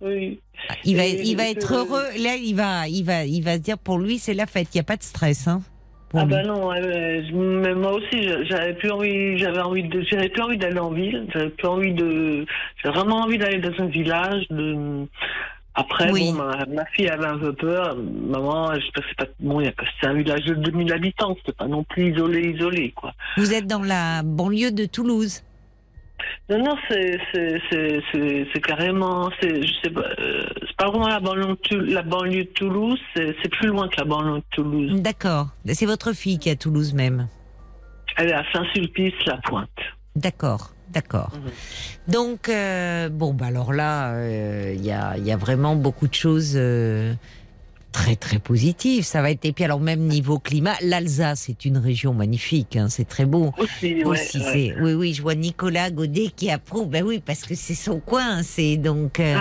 [0.00, 0.40] Oui.
[0.84, 2.04] Il va, Et il va être heureux.
[2.22, 4.68] Là, il va, il va, il va se dire pour lui, c'est la fête.
[4.74, 5.46] Il n'y a pas de stress.
[5.48, 5.62] Hein,
[6.08, 6.30] pour Ah lui.
[6.30, 10.78] bah non, mais moi aussi j'avais plus envie, j'avais envie de, j'avais plus envie d'aller
[10.78, 12.46] en ville, j'avais plus envie de,
[12.82, 14.46] j'avais vraiment envie d'aller dans un village.
[14.48, 15.04] De...
[15.74, 16.32] Après, Oui.
[16.32, 17.94] bon, ma, ma fille avait un peu peur.
[17.96, 19.62] Maman, je sais pas, bon,
[20.00, 23.12] c'est un village de 2000 habitants, c'est pas non plus isolé, isolé quoi.
[23.36, 25.42] Vous êtes dans la banlieue de Toulouse.
[26.51, 30.47] Non, non, c'est, carrément, c'est, je sais pas, euh,
[30.77, 34.45] pas vraiment la banlieue, la banlieue de Toulouse, c'est, plus loin que la banlieue de
[34.51, 35.01] Toulouse.
[35.01, 35.49] D'accord.
[35.66, 37.28] C'est votre fille qui est à Toulouse même.
[38.16, 39.69] Elle est à Saint-Sulpice-la-Pointe.
[40.16, 41.31] D'accord, d'accord.
[41.35, 42.12] Mhm.
[42.12, 46.09] Donc, euh, bon, bah alors là, euh, il y, a, il y a vraiment beaucoup
[46.09, 47.15] de choses euh,
[47.93, 49.05] très, très positives.
[49.05, 49.44] Ça va être.
[49.44, 53.52] Et puis, alors, même niveau climat, l'Alsace est une région magnifique, hein, c'est très beau.
[53.59, 54.74] Aussi, Aussi, ouais.
[54.81, 56.89] Oui, oui, je vois Nicolas Godet qui approuve.
[56.89, 59.20] Ben oui, parce que c'est son coin, c'est donc.
[59.20, 59.39] euh,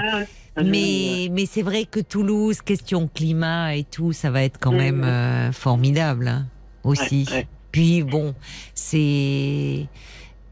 [0.60, 4.72] Ah, mais mais c'est vrai que Toulouse, question climat et tout, ça va être quand
[4.72, 6.48] même euh, formidable hein,
[6.84, 7.28] aussi.
[7.32, 7.48] Ouais.
[7.72, 8.34] Puis bon,
[8.74, 9.86] c'est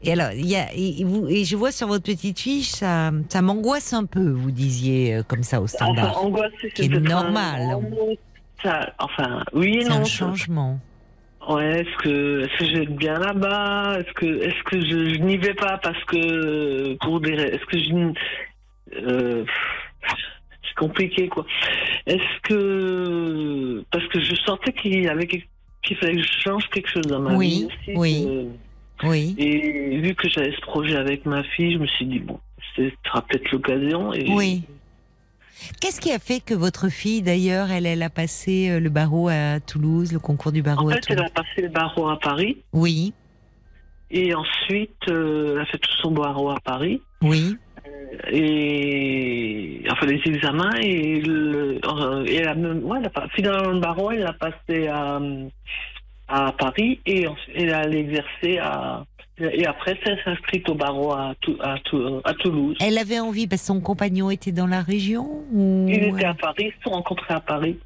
[0.06, 3.10] et alors il y a et, vous, et je vois sur votre petite fiche ça
[3.28, 4.30] ça m'angoisse un peu.
[4.30, 6.22] Vous disiez euh, comme ça au Enfin, standard.
[6.24, 7.60] angoissé, c'est Qui est peut-être normal.
[7.62, 7.80] un.
[8.62, 9.96] Ça, enfin, oui c'est non.
[9.96, 10.80] un changement.
[11.48, 13.98] Ouais, est-ce que, est-ce que je vais être bien là-bas?
[14.00, 17.78] Est-ce que, est-ce que je, je n'y vais pas parce que pour des, est-ce que
[17.78, 18.12] je,
[19.06, 19.44] euh,
[20.62, 21.46] c'est compliqué quoi.
[22.06, 25.46] Est-ce que parce que je sentais qu'il y avait quelque-
[25.82, 27.96] qu'il fallait que je change quelque chose dans ma Oui, vie aussi.
[27.96, 28.24] oui.
[28.24, 28.65] que-
[29.02, 29.34] Oui.
[29.38, 32.38] et vu que j'avais ce projet avec ma fille, je me suis dit bon,
[32.76, 34.12] ce sera peut-être l'occasion.
[34.12, 34.62] Et Oui.
[35.80, 39.28] Qu'est-ce qui a fait que votre fille, d'ailleurs, elle, elle a passé euh, le barreau
[39.28, 41.30] à Toulouse, le concours du barreau En à fait, elle Toulouse?
[41.34, 43.14] a passé le barreau à Paris Oui,
[44.10, 47.00] et ensuite euh, elle a fait tout son barreau à Paris.
[47.22, 47.56] oui,
[48.30, 53.28] et enfin les examens et, le, euh, et elle a même, ouais, elle a pas,
[53.34, 55.20] finalement le barreau elle l'a passé à,
[56.28, 59.04] à Paris et elle a exercé à
[59.38, 62.74] et après elle s'est inscrite au barreau à, Tou- à, Tou- à Toulouse.
[62.80, 65.86] Elle avait envie parce que son compagnon était dans la région ou...
[65.88, 67.78] Ils étaient à Paris, ils se sont rencontrés à Paris.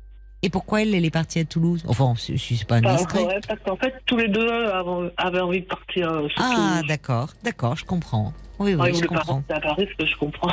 [0.43, 1.85] Et pourquoi elle, elle est partie à Toulouse?
[1.89, 3.25] Enfin, si si c'est pas indiscret.
[3.25, 4.49] ouais, parce qu'en fait tous les deux
[5.17, 8.33] avaient, envie de partir euh, sur Ah, d'accord, d'accord, je comprends.
[8.61, 9.37] Oui, oui, ils je pas comprends.
[9.39, 10.53] rester à Paris, ce que je comprends.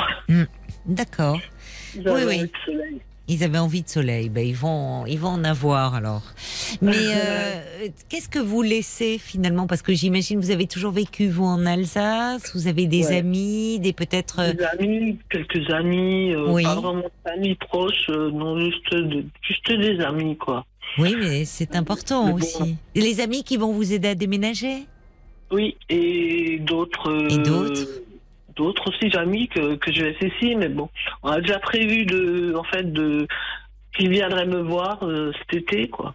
[0.84, 1.38] D'accord.
[1.94, 3.00] Ils avaient Oui, oui.
[3.30, 4.30] Ils avaient envie de soleil.
[4.30, 6.22] Ben, ils vont, ils vont en avoir alors.
[6.80, 7.60] Mais euh,
[8.08, 9.66] qu'est-ce que vous laissez finalement?
[9.66, 12.50] Parce que j'imagine vous avez toujours vécu vous en Alsace.
[12.54, 13.16] Vous avez des Ouais.
[13.18, 14.38] amis, des peut-être.
[14.40, 16.62] euh, Des amis, quelques amis, euh, Oui.
[16.64, 20.64] pas vraiment d'amis proches, euh, non, juste, de- juste des amis, quoi.
[20.96, 22.38] Oui, mais c'est important Mais bon.
[22.38, 22.76] aussi.
[22.94, 24.86] Et les amis qui vont vous aider à déménager?
[25.50, 27.26] Oui, et d'autres.
[27.30, 27.86] Et d'autres?
[28.58, 30.88] D'autres aussi, amis que, que je laisse ici, mais bon,
[31.22, 33.26] on a déjà prévu de, en fait, de,
[33.96, 36.14] qu'ils viendraient me voir euh, cet été, quoi.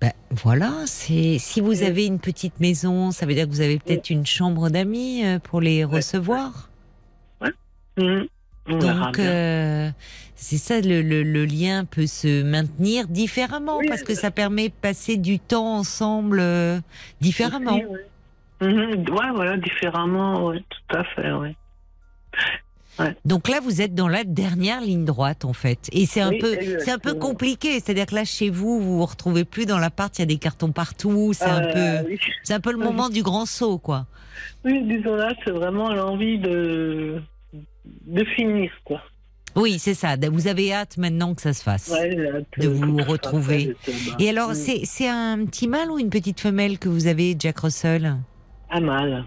[0.00, 1.86] Ben, voilà, c'est si vous Ouais.
[1.86, 5.38] avez une petite maison, ça veut dire que vous avez peut-être une chambre d'amis euh,
[5.38, 6.68] pour les recevoir.
[7.96, 8.26] Mhm.
[8.66, 9.90] On verra Donc euh,
[10.34, 14.74] c'est ça, le, le- le lien peut se maintenir différemment parce que ça permet de
[14.74, 16.80] passer du temps ensemble euh,
[17.20, 17.76] différemment.
[17.76, 18.06] Ouais.
[18.66, 19.08] Mhm.
[19.10, 21.54] Ouais, voilà, différemment, ouais, tout à fait, ouais.
[23.24, 26.38] Donc là, vous êtes dans la dernière ligne droite en fait, et c'est un Oui,
[26.38, 27.80] peu, c'est un peu compliqué.
[27.80, 30.36] C'est-à-dire que là, chez vous, vous vous retrouvez plus dans l'appart, il y a des
[30.38, 31.32] cartons partout.
[31.34, 32.20] C'est un Euh, peu, oui.
[32.44, 34.06] c'est un peu le moment du grand saut, quoi.
[34.64, 37.20] Oui, disons là, c'est vraiment l'envie de,
[38.06, 39.02] de finir, quoi.
[39.56, 40.14] Oui, c'est ça.
[40.30, 41.88] Vous avez hâte maintenant que ça se fasse.
[41.88, 43.74] Ouais, hâte, De vous retrouver.
[44.20, 44.54] Et alors, Mm.
[44.54, 48.16] c'est c'est un petit mâle ou une petite femelle que vous avez, Jack Russell?
[48.70, 49.24] Ah, mal.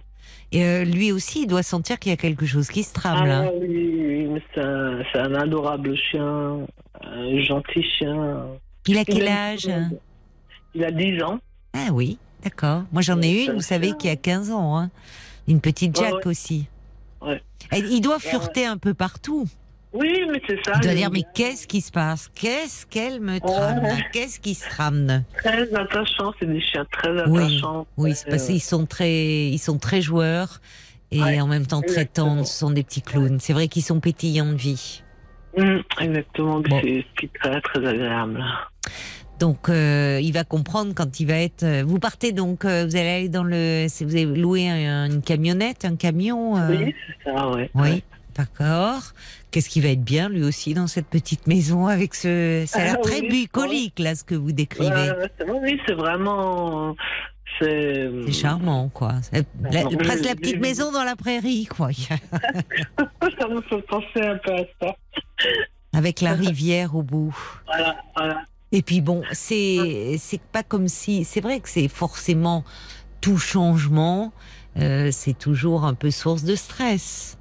[0.52, 3.20] Et euh, lui aussi, il doit sentir qu'il y a quelque chose qui se trame
[3.24, 3.52] Ah là.
[3.60, 6.60] oui, oui, c'est un, adorable chien,
[7.02, 8.46] un gentil chien.
[8.88, 9.70] Il a quel Il a- âge
[10.74, 11.40] Il a 10 ans.
[11.74, 12.84] Ah oui, d'accord.
[12.94, 14.78] Moi, j'en ai une, vous savez, qui a 15 ans.
[14.78, 14.90] hein.
[15.50, 16.28] Une petite Jack ouais.
[16.28, 16.68] aussi.
[17.22, 17.42] Ouais.
[17.74, 19.48] Il doit fureter un peu partout.
[19.94, 20.80] Oui, mais c'est ça.
[20.84, 22.30] Il dire, mais qu'est-ce qui se passe?
[22.36, 23.84] Qu'est-ce qu'elle me trame?
[23.84, 24.06] Ouais.
[24.12, 25.24] Qu'est-ce qui se trame?
[25.38, 27.88] Très attachant, c'est des chiens très Oui, attachants.
[27.98, 30.60] Oui, c'est parce qu'ils sont très, ils sont très joueurs
[31.12, 32.36] et Ouais, en même temps très exactement.
[32.36, 32.48] tendres.
[32.48, 33.40] Ce sont des petits clowns.
[33.40, 35.04] C'est vrai qu'ils sont pétillants de vie.
[35.58, 36.82] hum, exactement, Bon.
[36.84, 37.06] c'est
[37.42, 38.44] très très agréable.
[39.40, 41.64] Donc, euh, il va comprendre quand il va être.
[41.64, 43.86] euh, Vous partez donc, euh, vous allez aller dans le.
[44.04, 46.58] Vous avez loué un- une camionnette, un camion.
[46.58, 47.70] euh, Oui, c'est ça, ouais.
[47.76, 48.04] Oui,
[48.38, 49.02] d'accord.
[49.52, 52.64] Qu'est-ce qui va être bien lui aussi dans cette petite maison avec ce.
[52.68, 55.12] Ça a l'air Ah très oui, bucolique là ce que vous décrivez.
[55.48, 56.96] Oui, c'est vraiment.
[57.60, 59.16] C'est charmant, quoi.
[59.24, 61.90] C'est la- Non, presque la petite maison dans la prairie, quoi.
[61.98, 64.96] ça me fait penser un peu à ça.
[65.94, 67.36] Avec la rivière au bout.
[67.66, 68.42] Voilà, voilà.
[68.72, 71.24] Et puis bon, c'est c'est pas comme si.
[71.24, 72.64] C'est vrai que c'est forcément
[73.22, 74.34] tout changement.
[74.78, 77.37] euh, c'est toujours un peu source de stress.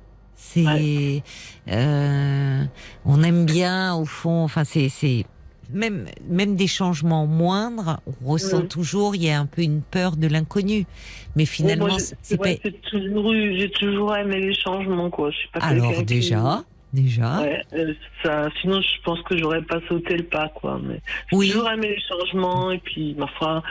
[0.64, 1.22] C'est.
[1.68, 2.64] euh,
[3.04, 4.42] on aime bien au fond.
[4.44, 5.24] Enfin, c'est c'est
[5.72, 8.00] même même des changements moindres.
[8.24, 8.68] On ressent Mhm.
[8.68, 9.14] toujours.
[9.16, 10.86] Il y a un peu une peur de l'inconnu.
[11.34, 12.54] Mais finalement, Bon, c'est pas.
[12.90, 15.30] toujours j'ai toujours aimé les changements, quoi.
[15.30, 16.62] Je suis pas Alors qui- déjà,
[16.92, 17.40] déjà.
[17.42, 17.92] Ouais, euh,
[18.22, 20.80] ça, sinon je pense que j'aurais pas sauté le pas, quoi.
[20.82, 21.00] Mais
[21.32, 23.62] j'ai toujours aimé les changements, et puis, ma foi,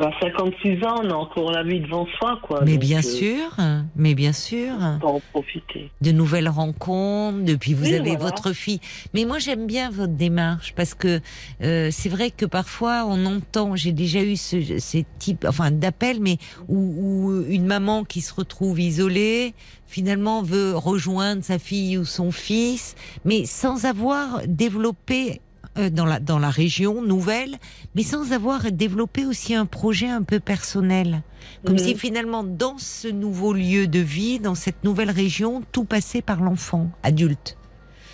[0.00, 2.62] à 56 ans, on a encore la vie devant soi, quoi.
[2.64, 3.56] Mais Donc, bien euh, sûr,
[3.94, 4.72] mais bien sûr.
[5.02, 5.90] en profiter.
[6.00, 8.24] de nouvelles rencontres, depuis vous Oui, avez voilà.
[8.24, 8.80] votre fille.
[9.12, 11.20] Mais moi j'aime bien votre démarche parce que
[11.62, 16.20] euh, c'est vrai que parfois on entend, j'ai déjà eu ce, ces types, enfin d'appels,
[16.20, 16.38] mais
[16.68, 19.52] où, où une maman qui se retrouve isolée
[19.86, 22.94] finalement veut rejoindre sa fille ou son fils,
[23.26, 25.42] mais sans avoir développé
[25.76, 27.56] dans la dans la région nouvelle,
[27.94, 31.22] mais sans avoir développé aussi un projet un peu personnel.
[31.64, 31.80] Comme Mhm.
[31.80, 36.40] si finalement, dans ce nouveau lieu de vie, dans cette nouvelle région, tout passait par
[36.42, 37.56] l'enfant, adulte.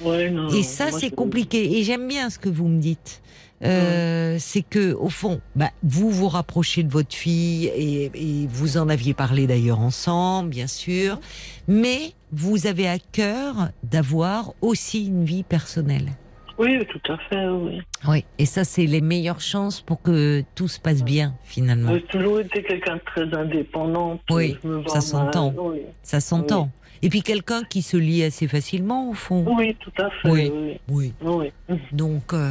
[0.00, 1.78] Ouais, non, Et ça, c'est compliqué.
[1.78, 3.20] Et j'aime bien ce que vous me dites.
[3.64, 8.76] Euh, C'est que, au fond, bah, vous vous rapprochez de votre fille et, et vous
[8.78, 11.18] en aviez parlé d'ailleurs ensemble, bien sûr.
[11.66, 16.12] Mais vous avez à cœur d'avoir aussi une vie personnelle.
[16.58, 17.80] Oui, tout à fait, oui.
[18.08, 18.24] Oui.
[18.38, 21.94] Et ça, c'est les meilleures chances pour que tout se passe bien, finalement.
[21.94, 24.20] J'ai toujours été quelqu'un de très indépendant.
[24.30, 24.56] Oui,
[24.88, 25.54] ça s'entend.
[25.56, 25.82] Oui.
[26.02, 26.70] Ça s'entend.
[27.00, 29.44] Et puis quelqu'un qui se lie assez facilement, au fond.
[29.56, 30.28] oui, tout à fait.
[30.28, 30.50] Oui.
[30.52, 30.80] Oui.
[30.88, 31.12] Oui.
[31.22, 31.52] oui.
[31.68, 31.78] oui.
[31.92, 32.50] Donc, euh,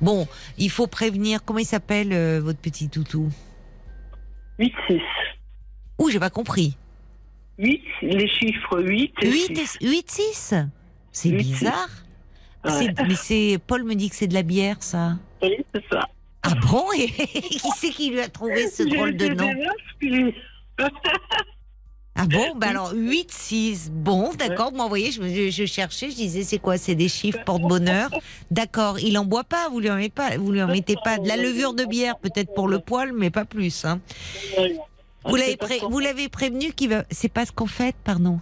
[0.00, 0.28] bon,
[0.58, 1.44] il faut prévenir.
[1.44, 3.30] Comment il s'appelle, euh, votre petit toutou?
[4.60, 5.00] 8-6.
[5.98, 6.76] Ouh, j'ai pas compris.
[7.58, 9.78] 8, les chiffres 8 et 8 6.
[9.80, 10.54] et 8, 6
[11.10, 12.03] C'est bizarre.
[12.64, 12.94] Ouais.
[13.06, 15.16] Mais c'est Paul me dit que c'est de la bière, ça.
[15.42, 16.08] Oui, c'est ça.
[16.42, 16.84] Ah bon?
[16.96, 19.50] Et Qui c'est qui lui a trouvé ce drôle de nom?
[22.16, 22.54] Ah bon?
[22.56, 23.90] Bah alors 8, 6.
[23.92, 24.72] Bon, d'accord.
[24.72, 26.76] Moi, vous voyez, je, je- je cherchais, je disais, c'est quoi?
[26.78, 28.08] C'est des chiffres porte-bonheur.
[28.52, 29.00] D'accord.
[29.00, 29.68] Il en boit pas.
[29.68, 30.36] Vous lui en mettez pas.
[30.38, 33.30] Vous lui en mettez pas de la levure de bière, peut-être pour le poil, mais
[33.30, 33.84] pas plus.
[33.84, 34.00] Hein.
[35.26, 37.04] Vous l'avez pré- vous l'avez prévenu qu'il va.
[37.10, 38.38] C'est pas ce qu'en fait, pardon.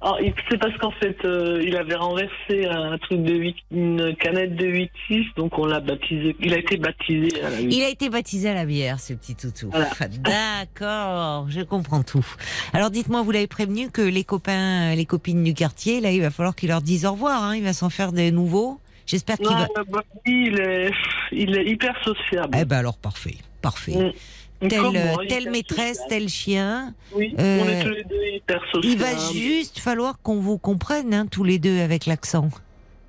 [0.00, 0.14] Ah,
[0.48, 4.66] c'est parce qu'en fait, euh, il avait renversé un truc de 8, une canette de
[5.10, 6.36] 8-6, donc on l'a baptisé.
[6.40, 7.74] Il a été baptisé à la 8.
[7.74, 9.70] Il a été baptisé à la bière, ce petit toutou.
[9.72, 9.90] Voilà.
[10.22, 12.24] D'accord, je comprends tout.
[12.72, 16.30] Alors dites-moi, vous l'avez prévenu que les copains, les copines du quartier, là, il va
[16.30, 17.42] falloir qu'il leur dise au revoir.
[17.42, 18.78] Hein, il va s'en faire des nouveaux.
[19.04, 19.66] J'espère qu'il va.
[19.90, 20.92] bah, il est,
[21.32, 22.56] il est hyper sociable.
[22.56, 23.96] Eh ben alors parfait, parfait.
[23.96, 24.12] Mm.
[24.60, 26.94] Telle, euh, moi, telle hyper maîtresse, tel chien.
[27.14, 28.60] Oui, euh, on est tous les deux hyper.
[28.82, 32.48] Il va juste falloir qu'on vous comprenne hein, tous les deux avec l'accent.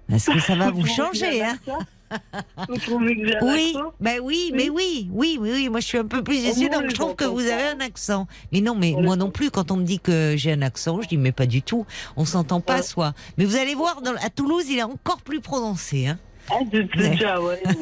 [0.10, 1.44] Parce que ça va vous changer.
[1.44, 1.58] Hein.
[3.42, 5.70] Oui, ben oui, mais oui, oui, oui, oui.
[5.70, 8.28] Moi, je suis un peu plus ici, donc je trouve que vous avez un accent.
[8.52, 9.52] Mais non, mais On moi non plus.
[9.52, 11.86] Quand on me dit que j'ai un accent, je dis mais pas du tout.
[12.18, 12.82] On s'entend pas, Ouais.
[12.84, 13.14] soit.
[13.38, 16.08] Mais vous allez voir, dans- à Toulouse, il est encore plus prononcé.
[16.08, 16.18] Hein.
[16.52, 17.10] Ah, je sais Ouais.
[17.12, 17.62] déjà, ouais.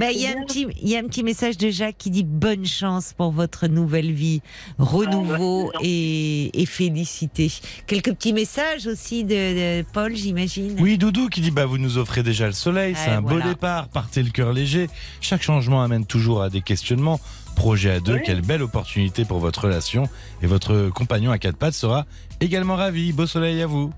[0.00, 2.10] Ben, il y a un petit, il y a un petit message de Jacques qui
[2.10, 4.40] dit bonne chance pour votre nouvelle vie,
[4.78, 7.50] renouveau Ah, et, et félicité.
[7.86, 10.76] Quelques petits messages aussi de, de Paul, j'imagine.
[10.80, 13.42] Oui, Doudou qui dit bah vous nous offrez déjà le soleil, c'est Ouais, un voilà.
[13.44, 14.88] beau départ, partez le cœur léger.
[15.20, 17.20] Chaque changement amène toujours à des questionnements.
[17.56, 18.20] Projet à deux, Oui.
[18.24, 20.04] quelle belle opportunité pour votre relation
[20.42, 22.06] et votre compagnon à quatre pattes sera
[22.40, 23.12] également ravi.
[23.12, 23.92] Beau soleil à vous.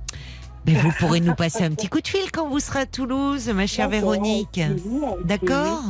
[0.67, 3.49] Mais vous pourrez nous passer un petit coup de fil quand vous serez à Toulouse,
[3.55, 4.61] ma chère Véronique.
[5.25, 5.83] D'accord.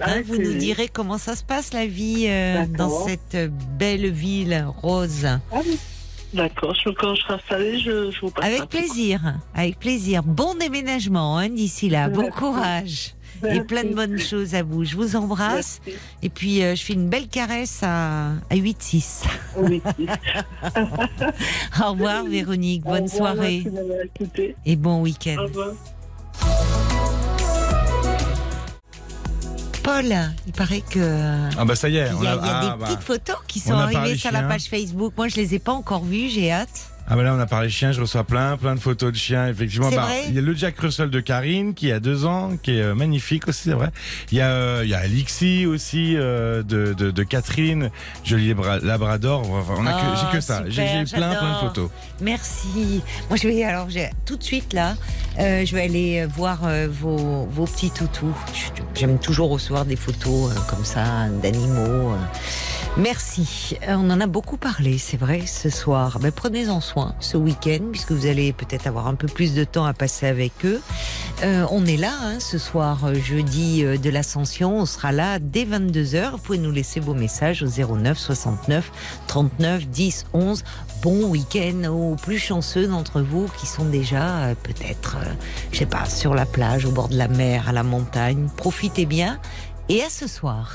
[0.00, 3.36] Hein, Vous nous direz comment ça se passe la vie euh, dans cette
[3.78, 5.24] belle ville rose.
[5.26, 5.78] Ah oui.
[6.34, 9.20] D'accord, je- quand je serai installée, je, je vous passe Avec plaisir,
[9.54, 10.22] avec plaisir.
[10.24, 12.28] Bon déménagement hein, d'ici là, bon
[13.42, 13.58] Merci.
[13.58, 14.84] et plein de bonnes choses à vous.
[14.84, 16.00] Je vous embrasse Merci.
[16.22, 19.24] et puis euh, je fais une belle caresse à, à 8-6.
[19.58, 19.82] Oui.
[21.80, 24.56] Au revoir Véronique, bonne revoir, soirée merci d'avoir écouté.
[24.64, 25.36] et bon week-end.
[25.38, 25.72] Au revoir.
[29.82, 30.06] Paul,
[30.48, 32.08] il paraît que Ah bah ça y est.
[32.08, 32.86] il on y a, a- il y a ah, des bah.
[32.86, 35.12] petites photos qui On sont arrivées sur la page Facebook.
[35.16, 36.90] Moi, je les ai pas encore vues, j'ai hâte.
[37.08, 39.46] Ah bah là on a parlé chiens, je reçois plein plein de photos de chiens
[39.48, 39.90] effectivement.
[39.90, 42.72] Bah, vrai il y a le Jack Russell de Karine qui a deux ans, qui
[42.76, 43.90] est euh, magnifique aussi c'est vrai.
[44.32, 47.90] Il y a euh, il y a Alixi aussi euh, de, de, de Catherine,
[48.24, 49.48] joli labra- Labrador.
[49.50, 50.64] Enfin, on a que Oh, j'ai que ça.
[50.68, 51.90] J'ai plein plein de photos.
[52.20, 53.02] Merci.
[53.28, 53.86] Moi, je vais alors,
[54.24, 54.94] tout de suite là,
[55.38, 58.34] euh, je vais aller voir vos, vos petits toutous.
[58.94, 62.14] J'aime toujours recevoir des photos comme ça d'animaux.
[62.96, 63.76] Merci.
[63.88, 66.18] On en a beaucoup parlé, c'est vrai, ce soir.
[66.18, 69.84] Ben, Prenez-en soin ce week-end, puisque vous allez peut-être avoir un peu plus de temps
[69.84, 70.80] à passer avec eux.
[71.42, 74.78] Euh, on est là hein, ce soir, euh, jeudi euh, de l'Ascension.
[74.78, 76.32] On sera là dès 22h.
[76.32, 77.66] Vous pouvez nous laisser vos messages au
[77.96, 78.90] 09 69
[79.26, 80.64] 39 10 11.
[81.02, 85.18] Bon week-end aux plus chanceux d'entre vous qui sont déjà peut-être,
[85.72, 88.48] je sais pas, sur la plage, au bord de la mer, à la montagne.
[88.56, 89.38] Profitez bien
[89.88, 90.72] et à ce soir.